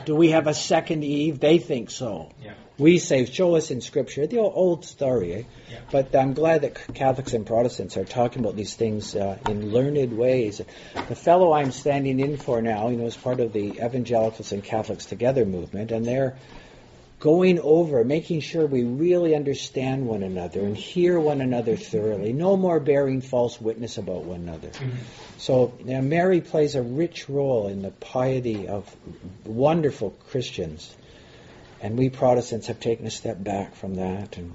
Do 0.06 0.16
we 0.16 0.32
have 0.32 0.48
a 0.48 0.54
second 0.54 1.04
Eve? 1.04 1.40
They 1.40 1.58
think 1.60 1.90
so. 1.90 2.32
Yeah. 2.44 2.54
We 2.78 2.98
say, 2.98 3.26
show 3.26 3.56
us 3.56 3.70
in 3.70 3.82
Scripture. 3.82 4.26
The 4.26 4.40
old, 4.40 4.54
old 4.56 4.86
story, 4.86 5.34
eh? 5.34 5.44
Yeah. 5.70 5.80
But 5.92 6.16
I'm 6.16 6.34
glad 6.34 6.62
that 6.62 6.94
Catholics 6.96 7.34
and 7.34 7.46
Protestants 7.46 7.96
are 7.98 8.06
talking 8.06 8.42
about 8.42 8.56
these 8.56 8.74
things 8.74 9.16
uh, 9.16 9.38
in 9.48 9.72
learned 9.72 10.18
ways. 10.18 10.62
The 11.08 11.16
fellow 11.16 11.54
I'm 11.54 11.72
standing 11.72 12.20
in 12.20 12.38
for 12.38 12.62
now, 12.62 12.90
you 12.90 12.98
know, 12.98 13.06
is 13.06 13.16
part 13.16 13.40
of 13.40 13.54
the 13.54 13.74
Evangelicals 13.74 14.52
and 14.52 14.64
Catholics 14.64 15.06
Together 15.06 15.46
movement, 15.46 15.92
and 15.92 16.06
they're 16.06 16.38
going 17.20 17.60
over, 17.60 18.04
making 18.04 18.40
sure 18.40 18.66
we 18.66 18.84
really 18.84 19.36
understand 19.36 20.08
one 20.08 20.24
another 20.24 20.62
and 20.62 20.76
hear 20.76 21.20
one 21.20 21.40
another 21.42 21.76
thoroughly. 21.78 22.34
No 22.34 22.58
more 22.58 22.80
bearing 22.80 23.22
false 23.22 23.62
witness 23.62 24.00
about 24.00 24.24
one 24.24 24.40
another. 24.40 24.70
Mhm. 24.70 24.92
So 25.42 25.74
now 25.84 26.02
Mary 26.02 26.40
plays 26.40 26.76
a 26.76 26.84
rich 26.84 27.28
role 27.28 27.68
in 27.68 27.82
the 27.82 27.90
piety 27.90 28.68
of 28.68 28.96
wonderful 29.44 30.12
Christians, 30.30 30.96
and 31.82 31.98
we 31.98 32.12
Protestants 32.12 32.68
have 32.68 32.80
taken 32.80 33.08
a 33.08 33.10
step 33.10 33.44
back 33.44 33.74
from 33.74 33.96
that. 33.96 34.38
And 34.38 34.54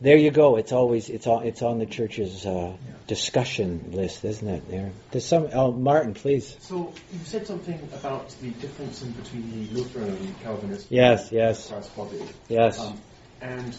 there 0.00 0.16
you 0.16 0.30
go. 0.30 0.56
It's 0.56 0.72
always 0.72 1.10
it's 1.10 1.26
on 1.26 1.44
it's 1.44 1.60
on 1.60 1.78
the 1.78 1.84
church's 1.84 2.46
uh, 2.46 2.72
discussion 3.06 3.90
list, 3.92 4.24
isn't 4.24 4.48
it? 4.48 4.70
There. 4.70 4.90
There's 5.10 5.26
some. 5.26 5.50
Oh, 5.52 5.70
Martin, 5.70 6.14
please. 6.14 6.56
So 6.60 6.94
you 7.12 7.18
said 7.24 7.46
something 7.46 7.78
about 7.92 8.34
the 8.40 8.52
difference 8.52 9.02
in 9.02 9.12
between 9.12 9.50
the 9.50 9.74
Lutheran 9.74 10.16
and 10.16 10.40
Calvinist. 10.40 10.86
Yes, 10.88 11.30
yes. 11.30 11.70
Body. 11.94 12.22
Yes. 12.48 12.80
Um, 12.80 12.98
and 13.42 13.76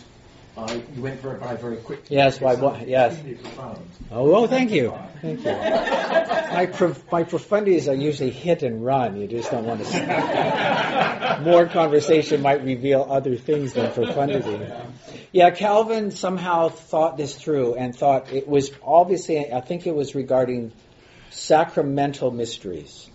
I, 0.55 0.73
you 0.95 1.01
went 1.01 1.19
very, 1.19 1.39
by 1.39 1.55
very 1.55 1.77
quickly. 1.77 2.15
Yes, 2.15 2.39
why- 2.39 2.55
what- 2.55 2.87
yes. 2.87 3.19
profound. 3.19 3.79
Oh, 4.11 4.29
well, 4.29 4.47
thank 4.47 4.69
you. 4.71 4.93
Thank 5.21 5.39
you. 5.43 5.51
My, 5.51 6.67
prof- 6.71 7.11
my 7.11 7.23
profundities 7.23 7.87
are 7.89 7.95
usually 7.95 8.29
hit 8.29 8.61
and 8.61 8.85
run. 8.85 9.19
You 9.19 9.27
just 9.27 9.49
don't 9.49 9.65
want 9.65 9.83
to. 9.83 11.39
More 11.43 11.65
conversation 11.65 12.41
might 12.41 12.63
reveal 12.63 13.07
other 13.09 13.35
things 13.35 13.73
than 13.73 13.91
profundity. 13.91 14.59
Yeah, 15.31 15.49
Calvin 15.49 16.11
somehow 16.11 16.69
thought 16.69 17.17
this 17.17 17.35
through 17.35 17.73
and 17.75 17.95
thought 17.95 18.31
it 18.31 18.47
was 18.47 18.71
obviously, 18.83 19.51
I 19.51 19.61
think 19.61 19.87
it 19.87 19.95
was 19.95 20.13
regarding 20.13 20.71
sacramental 21.31 22.29
mysteries. 22.29 23.09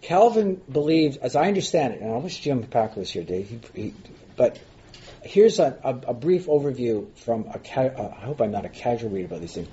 Calvin 0.00 0.60
believed, 0.70 1.18
as 1.18 1.36
I 1.36 1.48
understand 1.48 1.94
it, 1.94 2.00
and 2.00 2.14
I 2.14 2.16
wish 2.16 2.40
Jim 2.40 2.62
Packer 2.62 3.00
was 3.00 3.10
here, 3.10 3.22
Dave, 3.22 3.50
he, 3.74 3.82
he, 3.82 3.94
but 4.36 4.58
here's 5.22 5.58
a, 5.58 5.78
a, 5.82 6.10
a 6.10 6.14
brief 6.14 6.46
overview 6.46 7.12
from 7.18 7.46
a 7.52 7.58
ca- 7.58 7.94
uh, 7.96 8.14
I 8.16 8.24
hope 8.26 8.40
I'm 8.40 8.50
not 8.50 8.64
a 8.64 8.68
casual 8.68 9.10
reader 9.10 9.26
about 9.26 9.40
these 9.40 9.54
things. 9.54 9.68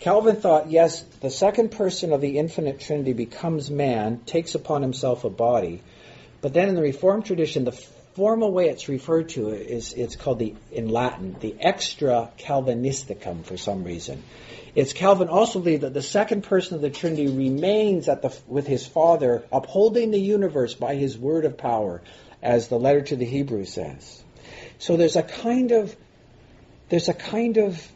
Calvin 0.00 0.36
thought, 0.36 0.70
yes, 0.70 1.02
the 1.20 1.30
second 1.30 1.70
person 1.70 2.12
of 2.12 2.20
the 2.20 2.38
infinite 2.38 2.80
Trinity 2.80 3.12
becomes 3.12 3.70
man, 3.70 4.20
takes 4.26 4.54
upon 4.54 4.82
himself 4.82 5.24
a 5.24 5.30
body, 5.30 5.82
but 6.40 6.52
then 6.52 6.68
in 6.68 6.74
the 6.74 6.82
Reformed 6.82 7.24
tradition, 7.24 7.64
the 7.64 7.72
formal 7.72 8.52
way 8.52 8.68
it's 8.68 8.88
referred 8.88 9.30
to 9.30 9.50
is 9.50 9.92
it's 9.92 10.16
called 10.16 10.38
the 10.38 10.54
in 10.70 10.88
Latin 10.88 11.36
the 11.40 11.56
extra 11.58 12.30
Calvinisticum 12.38 13.44
for 13.44 13.56
some 13.56 13.84
reason. 13.84 14.22
It's 14.74 14.92
Calvin 14.92 15.28
also 15.28 15.60
believed 15.60 15.82
that 15.82 15.94
the 15.94 16.02
second 16.02 16.42
person 16.42 16.74
of 16.74 16.82
the 16.82 16.90
Trinity 16.90 17.28
remains 17.28 18.08
at 18.08 18.22
the 18.22 18.36
with 18.46 18.66
his 18.66 18.86
Father, 18.86 19.44
upholding 19.52 20.10
the 20.10 20.20
universe 20.20 20.74
by 20.74 20.96
his 20.96 21.16
word 21.16 21.44
of 21.44 21.56
power, 21.56 22.02
as 22.42 22.68
the 22.68 22.78
letter 22.78 23.02
to 23.02 23.16
the 23.16 23.24
Hebrews 23.24 23.72
says. 23.72 24.23
So 24.78 24.96
there's 24.96 25.16
a 25.16 25.22
kind 25.22 25.72
of 25.72 25.94
there's 26.88 27.08
a 27.08 27.14
kind 27.14 27.56
of 27.56 27.86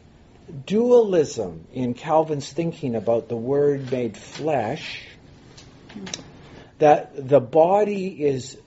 dualism 0.65 1.67
in 1.73 1.93
Calvin's 1.93 2.51
thinking 2.51 2.95
about 2.95 3.29
the 3.29 3.37
Word 3.37 3.91
made 3.91 4.17
flesh. 4.17 5.07
That 6.79 7.27
the 7.27 7.39
body 7.39 8.25
is 8.25 8.57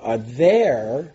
uh, 0.00 0.18
there, 0.20 1.12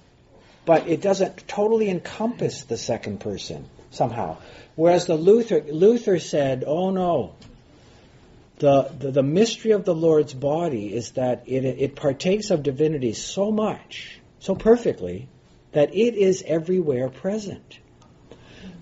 but 0.65 0.87
it 0.87 1.01
doesn't 1.01 1.47
totally 1.47 1.89
encompass 1.89 2.63
the 2.63 2.77
second 2.77 3.19
person 3.19 3.69
somehow. 3.91 4.37
Whereas 4.75 5.05
the 5.05 5.15
Luther 5.15 5.61
Luther 5.61 6.19
said, 6.19 6.63
"Oh 6.65 6.91
no." 6.91 7.35
The, 8.57 8.83
the, 8.97 9.11
the 9.11 9.23
mystery 9.23 9.71
of 9.71 9.83
the 9.83 9.93
Lord's 9.93 10.33
body 10.33 10.93
is 10.93 11.11
that 11.11 11.43
it, 11.45 11.65
it 11.65 11.95
partakes 11.97 12.51
of 12.51 12.63
divinity 12.63 13.11
so 13.11 13.51
much, 13.51 14.17
so 14.39 14.55
perfectly, 14.55 15.27
that 15.75 15.93
it 15.93 16.15
is 16.15 16.43
everywhere 16.45 17.09
present. 17.09 17.79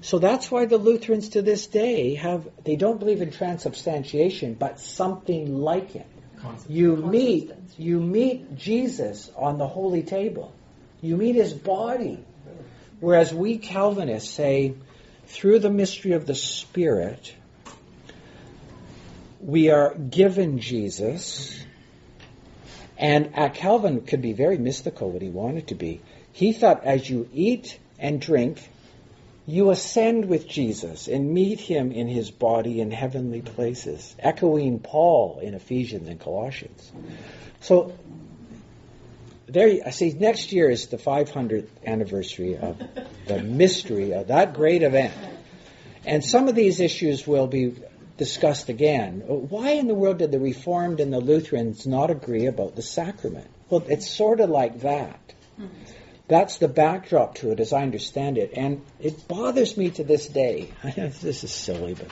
So 0.02 0.20
that's 0.20 0.52
why 0.52 0.66
the 0.66 0.78
Lutherans 0.78 1.30
to 1.30 1.42
this 1.42 1.68
day 1.68 2.16
have, 2.16 2.48
they 2.64 2.76
don't 2.76 3.00
believe 3.00 3.22
in 3.22 3.32
transubstantiation, 3.32 4.54
but 4.54 4.80
something 4.80 5.60
like 5.60 5.96
it. 5.96 6.08
You 6.68 6.96
meet, 6.96 7.52
you 7.78 8.00
meet 8.00 8.56
Jesus 8.56 9.32
on 9.36 9.58
the 9.58 9.68
holy 9.68 10.04
table. 10.04 10.54
You 11.02 11.18
meet 11.18 11.36
his 11.36 11.54
body. 11.54 12.24
Whereas 13.00 13.34
we 13.34 13.58
Calvinists 13.58 14.30
say, 14.30 14.76
through 15.26 15.60
the 15.60 15.70
mystery 15.70 16.12
of 16.12 16.28
the 16.28 16.36
Spirit, 16.36 17.34
we 19.40 19.70
are 19.72 19.96
given 19.96 20.60
Jesus. 20.60 21.58
And 22.98 23.34
Calvin 23.54 24.02
could 24.02 24.22
be 24.22 24.34
very 24.34 24.58
mystical 24.58 25.10
what 25.10 25.22
he 25.22 25.30
wanted 25.30 25.68
to 25.68 25.76
be. 25.76 26.02
He 26.34 26.52
thought 26.52 26.84
as 26.84 27.10
you 27.10 27.30
eat 27.34 27.80
and 27.98 28.20
drink, 28.20 28.70
you 29.46 29.72
ascend 29.72 30.26
with 30.26 30.48
Jesus 30.48 31.08
and 31.08 31.34
meet 31.34 31.60
him 31.60 31.92
in 31.92 32.08
his 32.08 32.32
body 32.32 32.82
in 32.82 32.92
heavenly 32.92 33.42
places, 33.42 34.16
echoing 34.20 34.80
Paul 34.80 35.40
in 35.42 35.54
Ephesians 35.54 36.08
and 36.08 36.20
Colossians. 36.20 36.92
So 37.60 37.94
there, 39.48 39.80
I 39.86 39.92
see. 39.92 40.12
Next 40.12 40.52
year 40.54 40.70
is 40.70 40.88
the 40.88 40.98
500th 40.98 41.68
anniversary 41.86 42.58
of 42.58 42.82
the 43.28 43.44
mystery 43.44 44.14
of 44.14 44.28
that 44.28 44.54
great 44.54 44.82
event, 44.82 45.14
and 46.06 46.24
some 46.24 46.48
of 46.48 46.56
these 46.56 46.80
issues 46.80 47.28
will 47.28 47.48
be 47.48 47.76
discussed 48.18 48.70
again. 48.70 49.22
Why 49.26 49.72
in 49.72 49.88
the 49.88 49.94
world 49.94 50.20
did 50.20 50.32
the 50.32 50.40
Reformed 50.40 51.00
and 51.00 51.12
the 51.12 51.20
Lutherans 51.20 51.86
not 51.86 52.10
agree 52.10 52.46
about 52.46 52.76
the 52.76 52.82
sacrament? 52.82 53.48
Well, 53.70 53.84
it's 53.88 54.10
sort 54.10 54.40
of 54.40 54.50
like 54.50 54.82
that. 54.82 55.20
That's 56.28 56.58
the 56.58 56.68
backdrop 56.68 57.36
to 57.36 57.52
it, 57.52 57.60
as 57.60 57.74
I 57.74 57.82
understand 57.82 58.38
it, 58.38 58.54
and 58.56 58.82
it 59.00 59.28
bothers 59.28 59.76
me 59.76 59.90
to 59.92 60.04
this 60.04 60.28
day. 60.28 60.72
this 60.96 61.44
is 61.44 61.52
silly, 61.52 61.96
but 61.96 62.08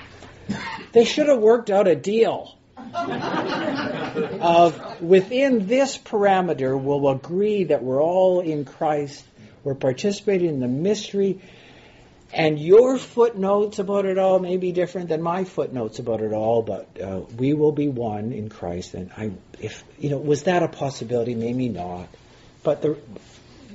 they 0.91 1.05
should 1.05 1.27
have 1.27 1.39
worked 1.39 1.69
out 1.69 1.87
a 1.87 1.95
deal 1.95 2.57
of 2.93 5.01
within 5.01 5.67
this 5.67 5.97
parameter 5.97 6.79
we'll 6.79 7.09
agree 7.09 7.65
that 7.65 7.83
we're 7.83 8.01
all 8.01 8.41
in 8.41 8.65
Christ, 8.65 9.23
we're 9.63 9.75
participating 9.75 10.49
in 10.49 10.59
the 10.59 10.67
mystery, 10.67 11.41
and 12.33 12.59
your 12.59 12.97
footnotes 12.97 13.79
about 13.79 14.05
it 14.05 14.17
all 14.17 14.39
may 14.39 14.57
be 14.57 14.71
different 14.71 15.09
than 15.09 15.21
my 15.21 15.43
footnotes 15.43 15.99
about 15.99 16.21
it 16.21 16.33
all, 16.33 16.61
but 16.61 16.87
uh, 17.01 17.21
we 17.37 17.53
will 17.53 17.71
be 17.71 17.87
one 17.87 18.31
in 18.31 18.49
Christ. 18.49 18.93
And 18.93 19.11
I, 19.15 19.31
if 19.59 19.83
you 19.99 20.09
know, 20.09 20.17
was 20.17 20.43
that 20.43 20.63
a 20.63 20.67
possibility? 20.67 21.35
Maybe 21.35 21.69
not. 21.69 22.07
But 22.63 22.81
the 22.81 22.97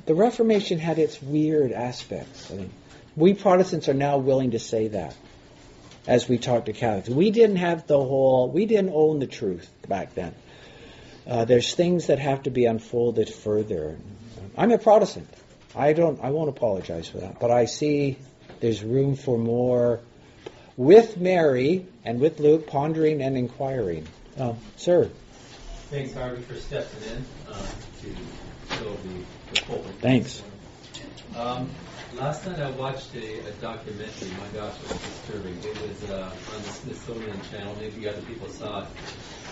the 0.06 0.14
Reformation 0.14 0.78
had 0.78 0.98
its 0.98 1.20
weird 1.20 1.72
aspects. 1.72 2.50
I 2.50 2.54
mean, 2.54 2.70
we 3.16 3.34
Protestants 3.34 3.88
are 3.88 3.94
now 3.94 4.18
willing 4.18 4.52
to 4.52 4.58
say 4.58 4.88
that 4.88 5.16
as 6.06 6.28
we 6.28 6.38
talk 6.38 6.66
to 6.66 6.72
Catholics. 6.72 7.08
We 7.08 7.30
didn't 7.30 7.56
have 7.56 7.86
the 7.86 7.98
whole, 7.98 8.50
we 8.50 8.66
didn't 8.66 8.92
own 8.94 9.18
the 9.18 9.26
truth 9.26 9.68
back 9.88 10.14
then. 10.14 10.34
Uh, 11.26 11.44
there's 11.44 11.74
things 11.74 12.06
that 12.06 12.20
have 12.20 12.44
to 12.44 12.50
be 12.50 12.66
unfolded 12.66 13.28
further. 13.28 13.96
I'm 14.56 14.70
a 14.70 14.78
Protestant. 14.78 15.28
I 15.74 15.92
don't, 15.92 16.22
I 16.22 16.30
won't 16.30 16.48
apologize 16.48 17.08
for 17.08 17.18
that. 17.18 17.40
But 17.40 17.50
I 17.50 17.64
see 17.64 18.16
there's 18.60 18.82
room 18.82 19.16
for 19.16 19.36
more 19.36 20.00
with 20.76 21.16
Mary 21.16 21.86
and 22.04 22.20
with 22.20 22.38
Luke 22.38 22.66
pondering 22.68 23.20
and 23.22 23.36
inquiring. 23.36 24.06
Oh, 24.38 24.56
sir. 24.76 25.10
Thanks, 25.90 26.14
Harvey, 26.14 26.42
for 26.42 26.54
stepping 26.54 27.02
in 27.10 27.24
uh, 27.48 27.66
to 28.02 28.74
fill 28.76 28.94
the. 28.94 29.35
Thanks. 30.00 30.42
Um, 31.36 31.70
last 32.14 32.46
night 32.46 32.58
I 32.60 32.70
watched 32.70 33.14
a, 33.14 33.48
a, 33.48 33.52
documentary. 33.60 34.30
My 34.30 34.58
gosh, 34.58 34.74
it 34.82 34.88
was 34.88 34.98
disturbing. 34.98 35.58
It 35.62 35.88
was 35.88 36.10
uh, 36.10 36.30
on 36.54 36.62
the 36.62 36.68
Smithsonian 36.68 37.40
Channel. 37.50 37.76
Maybe 37.80 38.08
other 38.08 38.22
people 38.22 38.48
saw 38.48 38.82
it. 38.82 38.88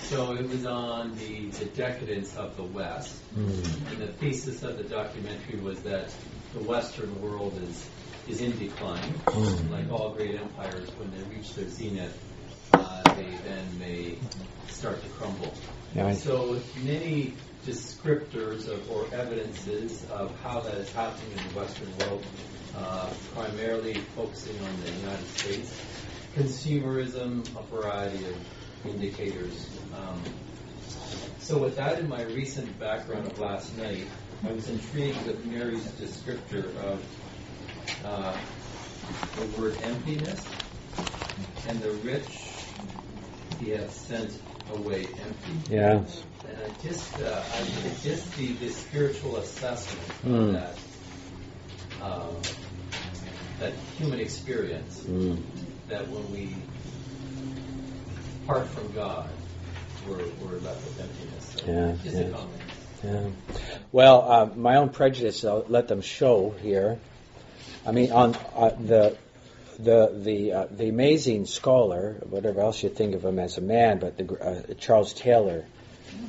So 0.02 0.34
it 0.34 0.48
was 0.48 0.66
on 0.66 1.16
the, 1.16 1.48
the 1.50 1.64
decadence 1.66 2.36
of 2.36 2.56
the 2.56 2.62
West. 2.62 3.16
Mm. 3.36 3.92
And 3.92 4.02
the 4.02 4.08
thesis 4.08 4.62
of 4.62 4.78
the 4.78 4.84
documentary 4.84 5.60
was 5.60 5.80
that 5.82 6.12
the 6.54 6.60
Western 6.60 7.20
world 7.22 7.58
is 7.62 7.88
is 8.28 8.40
in 8.40 8.58
decline. 8.58 9.12
Mm. 9.26 9.70
Like 9.70 9.90
all 9.92 10.10
great 10.10 10.34
empires, 10.34 10.88
when 10.96 11.10
they 11.10 11.22
reach 11.34 11.54
their 11.54 11.68
zenith, 11.68 12.18
uh, 12.72 13.02
they 13.14 13.28
then 13.44 13.78
may 13.78 14.16
start 14.68 15.02
to 15.02 15.08
crumble. 15.10 15.52
So 16.16 16.60
many 16.82 17.34
descriptors 17.66 18.68
of, 18.68 18.90
or 18.90 19.06
evidences 19.14 20.04
of 20.10 20.38
how 20.40 20.60
that 20.60 20.74
is 20.74 20.92
happening 20.92 21.30
in 21.32 21.48
the 21.48 21.60
Western 21.60 21.96
world, 21.98 22.24
uh, 22.76 23.10
primarily 23.34 23.94
focusing 24.14 24.58
on 24.64 24.80
the 24.82 24.90
United 24.90 25.26
States. 25.28 25.80
Consumerism, 26.34 27.40
a 27.56 27.62
variety 27.74 28.24
of 28.26 28.36
indicators. 28.86 29.68
Um, 29.94 30.20
so 31.38 31.58
with 31.58 31.76
that 31.76 32.00
in 32.00 32.08
my 32.08 32.22
recent 32.22 32.78
background 32.78 33.26
of 33.26 33.38
last 33.38 33.76
night, 33.78 34.06
I 34.46 34.52
was 34.52 34.68
intrigued 34.68 35.24
with 35.26 35.44
Mary's 35.46 35.86
descriptor 35.92 36.74
of 36.76 37.04
uh, 38.04 38.36
the 39.36 39.60
word 39.60 39.76
emptiness 39.82 40.44
and 41.68 41.80
the 41.80 41.92
rich 41.92 42.26
he 43.60 43.70
has 43.70 43.92
sent 43.92 44.38
away 44.72 45.06
empty. 45.06 45.74
Yeah. 45.74 46.02
And 46.48 46.58
I 46.58 46.82
just, 46.86 47.20
uh, 47.20 47.42
I 47.54 47.64
just 48.02 48.36
the, 48.36 48.52
the 48.52 48.68
spiritual 48.68 49.36
assessment 49.36 50.08
mm. 50.24 50.48
of 50.48 50.52
that, 50.52 50.76
uh, 52.02 52.26
that 53.60 53.72
human 53.98 54.20
experience, 54.20 55.00
mm. 55.00 55.40
that 55.88 56.08
when 56.08 56.30
we 56.32 56.54
part 58.46 58.66
from 58.68 58.92
God, 58.92 59.28
we're, 60.08 60.18
we're 60.42 60.58
left 60.58 60.84
with 60.84 61.00
emptiness. 61.00 61.54
So 61.56 61.66
yeah, 61.66 61.96
just 62.02 62.16
yeah. 62.16 62.22
a 62.22 62.32
comment. 62.32 62.62
Yeah. 63.04 63.28
Well, 63.92 64.30
uh, 64.30 64.46
my 64.56 64.76
own 64.76 64.88
prejudice, 64.90 65.44
I'll 65.44 65.64
let 65.68 65.88
them 65.88 66.00
show 66.00 66.54
here. 66.62 66.98
I 67.86 67.92
mean, 67.92 68.12
on 68.12 68.34
uh, 68.54 68.70
the 68.80 69.16
the 69.78 70.18
the 70.22 70.52
uh, 70.52 70.66
the 70.70 70.88
amazing 70.88 71.46
scholar, 71.46 72.16
whatever 72.30 72.60
else 72.60 72.82
you 72.82 72.88
think 72.88 73.14
of 73.14 73.24
him 73.24 73.38
as 73.38 73.58
a 73.58 73.60
man, 73.60 73.98
but 73.98 74.16
the, 74.16 74.34
uh, 74.34 74.74
Charles 74.74 75.12
Taylor 75.12 75.66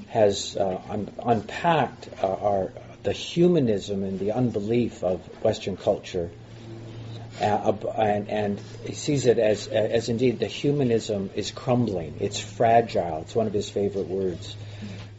has 0.08 0.56
uh, 0.56 0.82
un- 0.90 1.12
unpacked 1.24 2.10
uh, 2.24 2.28
our 2.28 2.72
the 3.04 3.12
humanism 3.12 4.04
and 4.04 4.20
the 4.20 4.32
unbelief 4.32 5.04
of 5.04 5.22
Western 5.44 5.78
culture, 5.78 6.32
uh, 7.40 7.74
and, 7.98 8.30
and 8.30 8.62
he 8.84 8.94
sees 8.94 9.26
it 9.28 9.38
as 9.38 9.68
as 9.68 10.10
indeed 10.10 10.40
the 10.40 10.48
humanism 10.48 11.30
is 11.36 11.52
crumbling. 11.52 12.16
It's 12.20 12.40
fragile. 12.40 13.22
It's 13.22 13.36
one 13.36 13.48
of 13.48 13.54
his 13.54 13.70
favorite 13.70 14.08
words. 14.08 14.56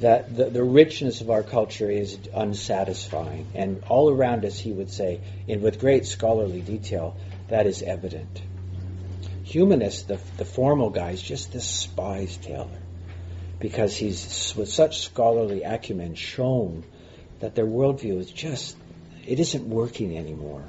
That 0.00 0.36
the, 0.36 0.50
the 0.50 0.64
richness 0.64 1.22
of 1.22 1.30
our 1.30 1.42
culture 1.42 1.90
is 1.90 2.18
unsatisfying, 2.34 3.46
and 3.54 3.82
all 3.88 4.10
around 4.10 4.44
us, 4.44 4.58
he 4.58 4.72
would 4.72 4.90
say, 4.90 5.20
in 5.46 5.62
with 5.62 5.80
great 5.80 6.04
scholarly 6.04 6.60
detail, 6.60 7.16
that 7.48 7.66
is 7.66 7.82
evident. 7.82 8.42
Humanists, 9.44 10.02
the, 10.02 10.20
the 10.36 10.44
formal 10.44 10.90
guys, 10.90 11.22
just 11.22 11.52
despise 11.52 12.36
Taylor 12.36 12.82
because 13.58 13.96
he's, 13.96 14.54
with 14.56 14.68
such 14.68 15.00
scholarly 15.00 15.62
acumen, 15.62 16.14
shown 16.14 16.84
that 17.40 17.54
their 17.54 17.66
worldview 17.66 18.18
is 18.18 18.30
just, 18.30 18.76
it 19.26 19.40
isn't 19.40 19.68
working 19.68 20.16
anymore. 20.16 20.62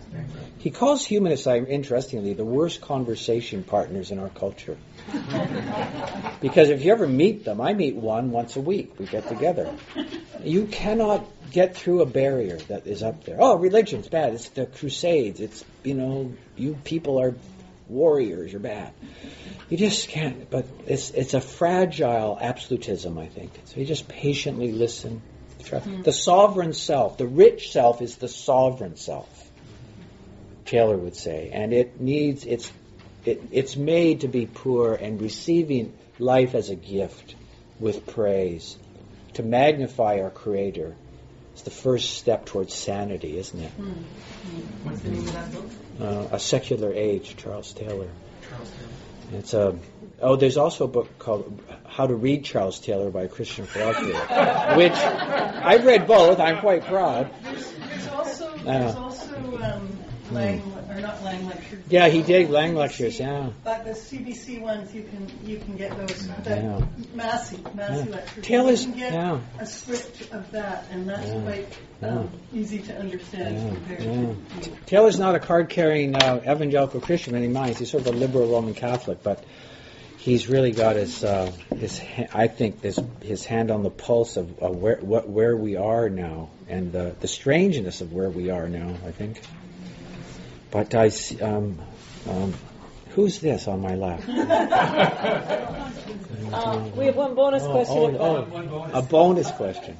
He 0.59 0.71
calls 0.71 1.05
humanists, 1.05 1.47
interestingly, 1.47 2.33
the 2.33 2.45
worst 2.45 2.81
conversation 2.81 3.63
partners 3.63 4.11
in 4.11 4.19
our 4.19 4.29
culture. 4.29 4.77
because 6.41 6.69
if 6.69 6.83
you 6.83 6.91
ever 6.91 7.07
meet 7.07 7.45
them, 7.45 7.61
I 7.61 7.73
meet 7.73 7.95
one 7.95 8.31
once 8.31 8.55
a 8.55 8.61
week. 8.61 8.97
We 8.99 9.05
get 9.05 9.27
together. 9.27 9.73
You 10.43 10.65
cannot 10.65 11.25
get 11.51 11.75
through 11.75 12.01
a 12.01 12.05
barrier 12.05 12.57
that 12.67 12.87
is 12.87 13.03
up 13.03 13.23
there. 13.23 13.37
Oh, 13.39 13.55
religion's 13.55 14.07
bad. 14.07 14.33
It's 14.33 14.49
the 14.49 14.65
Crusades. 14.65 15.39
It's 15.39 15.63
you 15.83 15.93
know, 15.93 16.33
you 16.55 16.77
people 16.83 17.19
are 17.19 17.35
warriors. 17.89 18.51
You're 18.51 18.61
bad. 18.61 18.93
You 19.69 19.77
just 19.77 20.09
can't. 20.09 20.49
But 20.49 20.65
it's 20.85 21.11
it's 21.11 21.33
a 21.33 21.41
fragile 21.41 22.37
absolutism. 22.39 23.17
I 23.17 23.27
think. 23.27 23.51
So 23.65 23.79
you 23.79 23.85
just 23.85 24.07
patiently 24.07 24.71
listen. 24.71 25.21
Mm. 25.59 26.03
The 26.05 26.13
sovereign 26.13 26.71
self, 26.71 27.17
the 27.17 27.27
rich 27.27 27.73
self, 27.73 28.01
is 28.01 28.15
the 28.15 28.29
sovereign 28.29 28.95
self. 28.95 29.51
Taylor 30.65 30.95
would 30.95 31.15
say, 31.15 31.49
and 31.51 31.73
it 31.73 31.99
needs 31.99 32.45
it's 32.45 32.71
it, 33.25 33.41
it's 33.51 33.75
made 33.75 34.21
to 34.21 34.27
be 34.27 34.45
poor 34.45 34.93
and 34.93 35.21
receiving 35.21 35.93
life 36.19 36.55
as 36.55 36.69
a 36.69 36.75
gift 36.75 37.35
with 37.79 38.05
praise 38.07 38.77
to 39.33 39.43
magnify 39.43 40.21
our 40.21 40.29
Creator 40.29 40.95
it's 41.57 41.63
the 41.63 41.71
first 41.71 42.19
step 42.19 42.45
towards 42.45 42.71
sanity, 42.71 43.35
isn't 43.35 43.59
it? 43.59 43.71
Mm. 43.81 44.03
What's 44.83 45.01
the 45.01 45.09
name 45.09 45.27
of 45.27 45.33
that 45.33 45.51
book? 45.51 45.71
Uh, 45.99 46.27
a 46.31 46.39
Secular 46.39 46.93
Age, 46.93 47.35
Charles 47.37 47.73
Taylor. 47.73 48.07
Charles 48.47 48.69
Taylor. 48.69 49.39
It's 49.39 49.53
a 49.53 49.77
oh. 50.21 50.35
There's 50.35 50.57
also 50.57 50.85
a 50.85 50.87
book 50.87 51.17
called 51.19 51.59
How 51.85 52.07
to 52.07 52.15
Read 52.15 52.45
Charles 52.45 52.79
Taylor 52.79 53.09
by 53.09 53.27
Christian 53.27 53.65
philosopher, 53.65 54.75
which 54.75 54.93
I've 54.93 55.85
read 55.85 56.07
both. 56.07 56.39
I'm 56.39 56.59
quite 56.59 56.85
proud. 56.85 57.29
There's, 57.43 57.71
there's 57.71 58.07
also 58.07 58.57
there's 58.59 58.95
uh, 58.95 58.99
also 58.99 59.57
um, 59.57 59.96
Lang 60.31 60.61
or 60.89 61.01
not 61.01 61.23
Lang 61.23 61.47
lectures. 61.47 61.83
Yeah, 61.89 62.07
he 62.07 62.21
did 62.21 62.49
Lang 62.49 62.75
lectures. 62.75 63.19
Yeah. 63.19 63.49
But 63.63 63.85
the 63.85 63.91
CBC 63.91 64.61
ones, 64.61 64.93
you 64.93 65.03
can 65.03 65.29
you 65.45 65.57
can 65.57 65.75
get 65.75 65.97
those. 65.97 66.27
Yeah. 66.45 66.81
Massey 67.13 67.63
Massey 67.73 68.09
yeah. 68.09 68.15
lectures. 68.15 68.45
Taylor's 68.45 68.85
you 68.85 68.91
can 68.91 68.99
get 68.99 69.13
yeah. 69.13 69.39
a 69.59 69.65
script 69.65 70.31
of 70.31 70.51
that, 70.51 70.85
and 70.91 71.07
that's 71.07 71.27
yeah. 71.27 71.41
quite 71.41 71.77
um, 72.01 72.29
easy 72.53 72.79
to 72.79 72.97
understand 72.97 73.75
compared 73.75 73.99
to. 73.99 74.71
Taylor's 74.85 75.19
not 75.19 75.35
a 75.35 75.39
card-carrying 75.39 76.15
uh, 76.15 76.41
evangelical 76.47 77.01
Christian 77.01 77.35
in 77.35 77.43
any 77.43 77.51
minds. 77.51 77.79
He's 77.79 77.91
sort 77.91 78.07
of 78.07 78.13
a 78.13 78.17
liberal 78.17 78.47
Roman 78.47 78.73
Catholic, 78.73 79.23
but 79.23 79.43
he's 80.17 80.49
really 80.49 80.71
got 80.71 80.95
his 80.95 81.23
uh, 81.23 81.51
his 81.75 82.01
I 82.33 82.47
think 82.47 82.81
this 82.81 82.99
his 83.21 83.45
hand 83.45 83.71
on 83.71 83.83
the 83.83 83.89
pulse 83.89 84.37
of, 84.37 84.59
of 84.59 84.75
where 84.75 84.97
what, 84.97 85.27
where 85.27 85.55
we 85.55 85.77
are 85.77 86.09
now 86.09 86.49
and 86.67 86.91
the 86.91 87.15
the 87.19 87.27
strangeness 87.27 88.01
of 88.01 88.11
where 88.11 88.29
we 88.29 88.49
are 88.49 88.67
now. 88.67 88.95
I 89.05 89.11
think. 89.11 89.41
But 90.71 90.93
I, 90.95 91.07
s- 91.07 91.41
um, 91.41 91.79
um, 92.29 92.53
who's 93.09 93.39
this 93.39 93.67
on 93.67 93.81
my 93.81 93.95
left? 93.95 94.27
Uh, 96.51 96.79
we 96.95 97.05
have 97.07 97.15
one 97.15 97.35
bonus 97.35 97.61
Oh, 97.63 97.71
question. 97.71 97.97
oh, 97.97 98.05
at 98.07 98.13
the 98.13 98.19
oh, 98.19 98.41
back. 98.41 98.53
One 98.53 98.67
bonus. 98.69 98.95
a 98.95 99.01
bonus 99.01 99.51
question. 99.51 99.97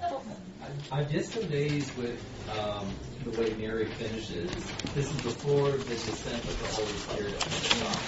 I'm 0.91 1.09
just 1.09 1.35
amazed 1.35 1.95
with 1.97 2.19
um, 2.49 2.95
the 3.31 3.41
way 3.41 3.53
Mary 3.55 3.85
finishes. 3.85 4.51
This 4.95 5.09
is 5.13 5.21
before 5.21 5.71
the 5.71 5.77
descent 5.77 6.43
of 6.43 6.59
the 6.59 6.67
Holy 6.67 6.93
Spirit. 6.97 7.33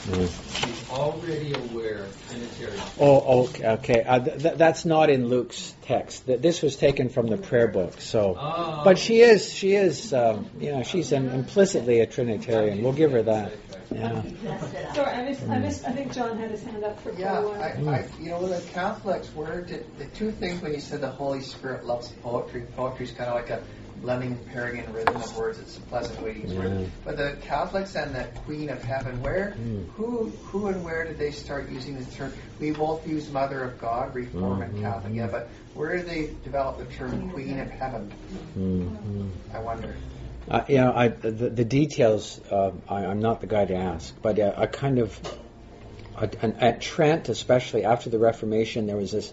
Mm. 0.09 0.65
She's 0.65 0.89
already 0.89 1.53
aware 1.53 2.03
of 2.05 2.27
Trinitarian. 2.29 2.83
Oh, 2.99 3.43
okay. 3.45 3.67
okay. 3.67 4.03
Uh, 4.03 4.19
th- 4.19 4.41
th- 4.41 4.55
that's 4.55 4.85
not 4.85 5.09
in 5.09 5.27
Luke's 5.27 5.73
text. 5.83 6.25
Th- 6.25 6.39
This 6.39 6.61
was 6.61 6.75
taken 6.75 7.09
from 7.09 7.27
the 7.27 7.37
prayer 7.37 7.67
book. 7.67 7.99
So, 8.01 8.35
Oh. 8.39 8.81
but 8.83 8.97
she 8.97 9.19
is, 9.21 9.51
she 9.51 9.75
is, 9.75 10.13
um, 10.13 10.49
you 10.59 10.71
know, 10.71 10.83
she's 10.83 11.11
im- 11.11 11.29
implicitly 11.29 11.99
a 11.99 12.05
Trinitarian. 12.07 12.81
We'll 12.83 12.93
give 12.93 13.11
her 13.11 13.23
that. 13.23 13.51
Yeah. 13.91 14.21
Sorry, 14.93 15.11
I 15.15 15.23
missed, 15.23 15.47
I 15.49 15.57
missed, 15.57 15.85
I 15.87 15.91
think 15.93 16.13
John 16.13 16.37
had 16.37 16.51
his 16.51 16.63
hand 16.63 16.83
up 16.83 16.99
for 16.99 17.09
quite 17.09 17.19
Yeah, 17.21 17.39
a 17.39 17.41
while. 17.47 17.89
I, 17.89 17.97
I, 17.97 18.07
you 18.19 18.29
know, 18.29 18.47
the 18.47 18.61
Catholics, 18.69 19.27
where 19.33 19.61
did 19.61 19.85
the 19.97 20.05
two 20.05 20.31
things 20.31 20.61
when 20.61 20.73
you 20.73 20.79
said 20.79 21.01
the 21.01 21.09
Holy 21.09 21.41
Spirit 21.41 21.85
loves 21.85 22.09
poetry? 22.21 22.65
Poetry 22.75 23.05
is 23.05 23.11
kind 23.11 23.29
of 23.29 23.35
like 23.35 23.49
a 23.49 23.63
blending 24.01 24.37
pairing 24.51 24.79
and 24.79 24.93
rhythm 24.95 25.15
of 25.15 25.37
words. 25.37 25.59
It's 25.59 25.77
a 25.77 25.81
pleasant 25.81 26.21
way 26.21 26.33
to 26.33 26.39
use 26.39 26.53
words. 26.53 26.89
But 27.03 27.17
the 27.17 27.37
Catholics 27.41 27.95
and 27.95 28.13
the 28.15 28.23
Queen 28.45 28.69
of 28.69 28.81
Heaven, 28.83 29.21
where, 29.21 29.55
Mm. 29.59 29.89
who, 29.91 30.29
who, 30.45 30.67
and 30.67 30.83
where 30.83 31.03
did 31.05 31.17
they 31.17 31.31
start 31.31 31.69
using 31.69 31.97
the 31.97 32.05
term? 32.11 32.33
We 32.59 32.71
both 32.71 33.07
use 33.07 33.29
Mother 33.31 33.61
of 33.63 33.79
God, 33.79 34.15
Reform 34.15 34.59
Mhm. 34.59 34.65
and 34.65 34.81
Catholic, 34.81 35.13
yeah. 35.15 35.27
But 35.27 35.49
where 35.73 35.97
did 35.97 36.07
they 36.07 36.29
develop 36.43 36.77
the 36.77 36.85
term 36.85 37.29
Queen 37.31 37.59
of 37.59 37.69
Heaven? 37.69 38.11
Mhm. 38.57 39.29
I 39.53 39.59
wonder. 39.59 39.95
Uh, 40.49 40.63
you 40.67 40.77
know, 40.77 40.93
I, 40.95 41.09
the, 41.09 41.31
the 41.31 41.65
details, 41.65 42.39
uh, 42.49 42.71
I, 42.87 43.05
I'm 43.05 43.19
not 43.19 43.41
the 43.41 43.47
guy 43.47 43.65
to 43.65 43.75
ask, 43.75 44.15
but 44.21 44.39
uh, 44.39 44.53
I 44.57 44.65
kind 44.65 44.97
of, 44.97 45.19
uh, 46.15 46.27
at 46.59 46.81
Trent, 46.81 47.29
especially 47.29 47.83
after 47.85 48.09
the 48.09 48.17
Reformation, 48.17 48.87
there 48.87 48.97
was 48.97 49.11
this, 49.11 49.31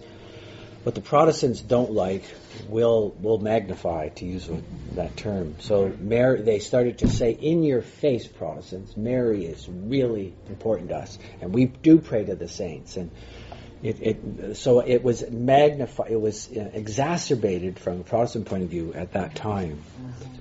what 0.87 0.95
the 0.95 1.01
Protestants 1.01 1.59
don't 1.59 1.91
like, 1.91 2.23
will 2.69 3.13
will 3.19 3.39
magnify, 3.39 4.07
to 4.07 4.25
use 4.25 4.49
that 4.93 5.17
term. 5.17 5.55
So 5.59 5.91
Mary, 5.99 6.43
they 6.43 6.59
started 6.59 6.99
to 6.99 7.09
say, 7.09 7.31
in 7.31 7.63
your 7.63 7.81
face, 7.81 8.25
Protestants, 8.25 8.95
Mary 8.95 9.43
is 9.43 9.67
really 9.67 10.33
important 10.47 10.87
to 10.91 10.95
us, 10.95 11.19
and 11.41 11.53
we 11.53 11.65
do 11.65 11.99
pray 11.99 12.23
to 12.23 12.35
the 12.35 12.47
saints, 12.47 12.95
and 12.95 13.11
it, 13.83 13.97
it 13.99 14.55
so 14.55 14.79
it 14.79 15.03
was 15.03 15.29
magnified, 15.29 16.09
it 16.09 16.21
was 16.21 16.47
exacerbated 16.53 17.79
from 17.79 17.99
a 17.99 18.03
Protestant 18.05 18.45
point 18.45 18.63
of 18.63 18.69
view 18.69 18.93
at 18.93 19.11
that 19.11 19.35
time. 19.35 19.83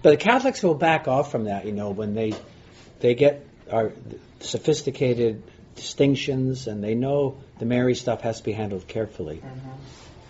But 0.01 0.11
the 0.11 0.17
Catholics 0.17 0.63
will 0.63 0.77
back 0.77 1.09
off 1.09 1.33
from 1.33 1.47
that, 1.47 1.67
you 1.67 1.73
know, 1.73 1.91
when 1.91 2.15
they 2.15 2.35
they 3.01 3.17
get 3.17 3.45
our 3.69 3.91
sophisticated 4.39 5.43
distinctions 5.75 6.69
and 6.69 6.85
they 6.85 6.95
know 6.95 7.37
the 7.59 7.67
Mary 7.67 7.97
stuff 7.97 8.21
has 8.21 8.39
to 8.39 8.45
be 8.45 8.53
handled 8.53 8.87
carefully. 8.87 9.39
Mm-hmm. 9.39 9.71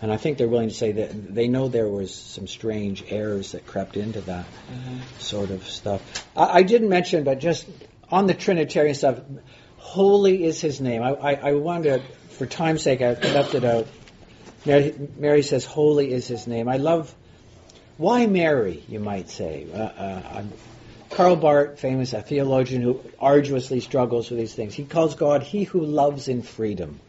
And 0.03 0.13
I 0.13 0.19
think 0.19 0.37
they're 0.37 0.49
willing 0.49 0.69
to 0.69 0.75
say 0.75 0.93
that 0.93 1.35
they 1.35 1.49
know 1.49 1.69
there 1.69 1.89
was 1.89 2.15
some 2.15 2.47
strange 2.47 3.05
errors 3.09 3.53
that 3.53 3.67
crept 3.67 3.97
into 3.97 4.21
that 4.23 4.47
sort 5.19 5.51
of 5.51 5.67
stuff. 5.67 6.03
I, 6.37 6.59
I 6.59 6.63
didn't 6.63 6.91
mention, 6.91 7.25
but 7.25 7.41
just 7.41 7.67
on 8.11 8.27
the 8.27 8.35
Trinitarian 8.35 8.95
stuff, 8.95 9.21
holy 9.79 10.45
is 10.45 10.61
his 10.61 10.81
name. 10.81 11.03
I, 11.03 11.13
I, 11.13 11.35
I 11.35 11.53
wanted 11.55 12.03
to, 12.03 12.35
for 12.35 12.45
time's 12.45 12.83
sake, 12.83 13.01
I 13.01 13.13
left 13.13 13.55
it 13.55 13.65
out. 13.65 13.87
Mary, 14.67 14.95
Mary 15.17 15.43
says, 15.43 15.65
holy 15.65 16.13
is 16.13 16.27
his 16.27 16.47
name. 16.47 16.69
I 16.69 16.77
love, 16.77 17.15
why 17.97 18.27
Mary, 18.27 18.85
you 18.89 19.01
might 19.01 19.31
say? 19.31 19.67
Uh, 19.73 19.79
uh, 19.79 20.43
Karl 21.11 21.37
Barth, 21.37 21.79
famous 21.79 22.13
a 22.13 22.21
theologian 22.21 22.83
who 22.83 23.01
arduously 23.19 23.81
struggles 23.81 24.29
with 24.29 24.39
these 24.39 24.55
things, 24.55 24.75
he 24.75 24.85
calls 24.85 25.15
God 25.15 25.43
he 25.43 25.65
who 25.65 25.81
loves 25.81 26.29
in 26.29 26.43
freedom. 26.43 27.01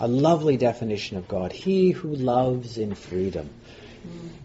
A 0.00 0.08
lovely 0.08 0.56
definition 0.56 1.18
of 1.18 1.28
God. 1.28 1.52
He 1.52 1.90
who 1.90 2.14
loves 2.14 2.78
in 2.78 2.94
freedom. 2.94 3.50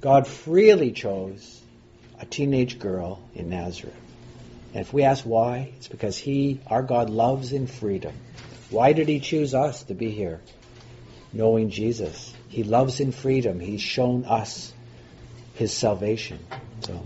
God 0.02 0.28
freely 0.28 0.92
chose 0.92 1.62
a 2.20 2.26
teenage 2.26 2.78
girl 2.78 3.22
in 3.34 3.50
Nazareth. 3.50 3.96
And 4.74 4.82
if 4.82 4.92
we 4.92 5.04
ask 5.04 5.24
why, 5.24 5.72
it's 5.78 5.88
because 5.88 6.18
He, 6.18 6.60
our 6.68 6.84
God, 6.84 7.10
loves 7.10 7.54
in 7.54 7.68
freedom. 7.68 8.14
Why 8.70 8.92
did 8.92 9.08
He 9.08 9.22
choose 9.22 9.54
us 9.54 9.84
to 9.84 9.94
be 9.94 10.12
here? 10.12 10.42
Knowing 11.32 11.70
Jesus. 11.70 12.34
He 12.50 12.64
loves 12.64 13.00
in 13.00 13.14
freedom. 13.14 13.62
He's 13.62 13.82
shown 13.82 14.26
us 14.26 14.74
His 15.54 15.72
salvation. 15.72 16.40
So 16.82 17.06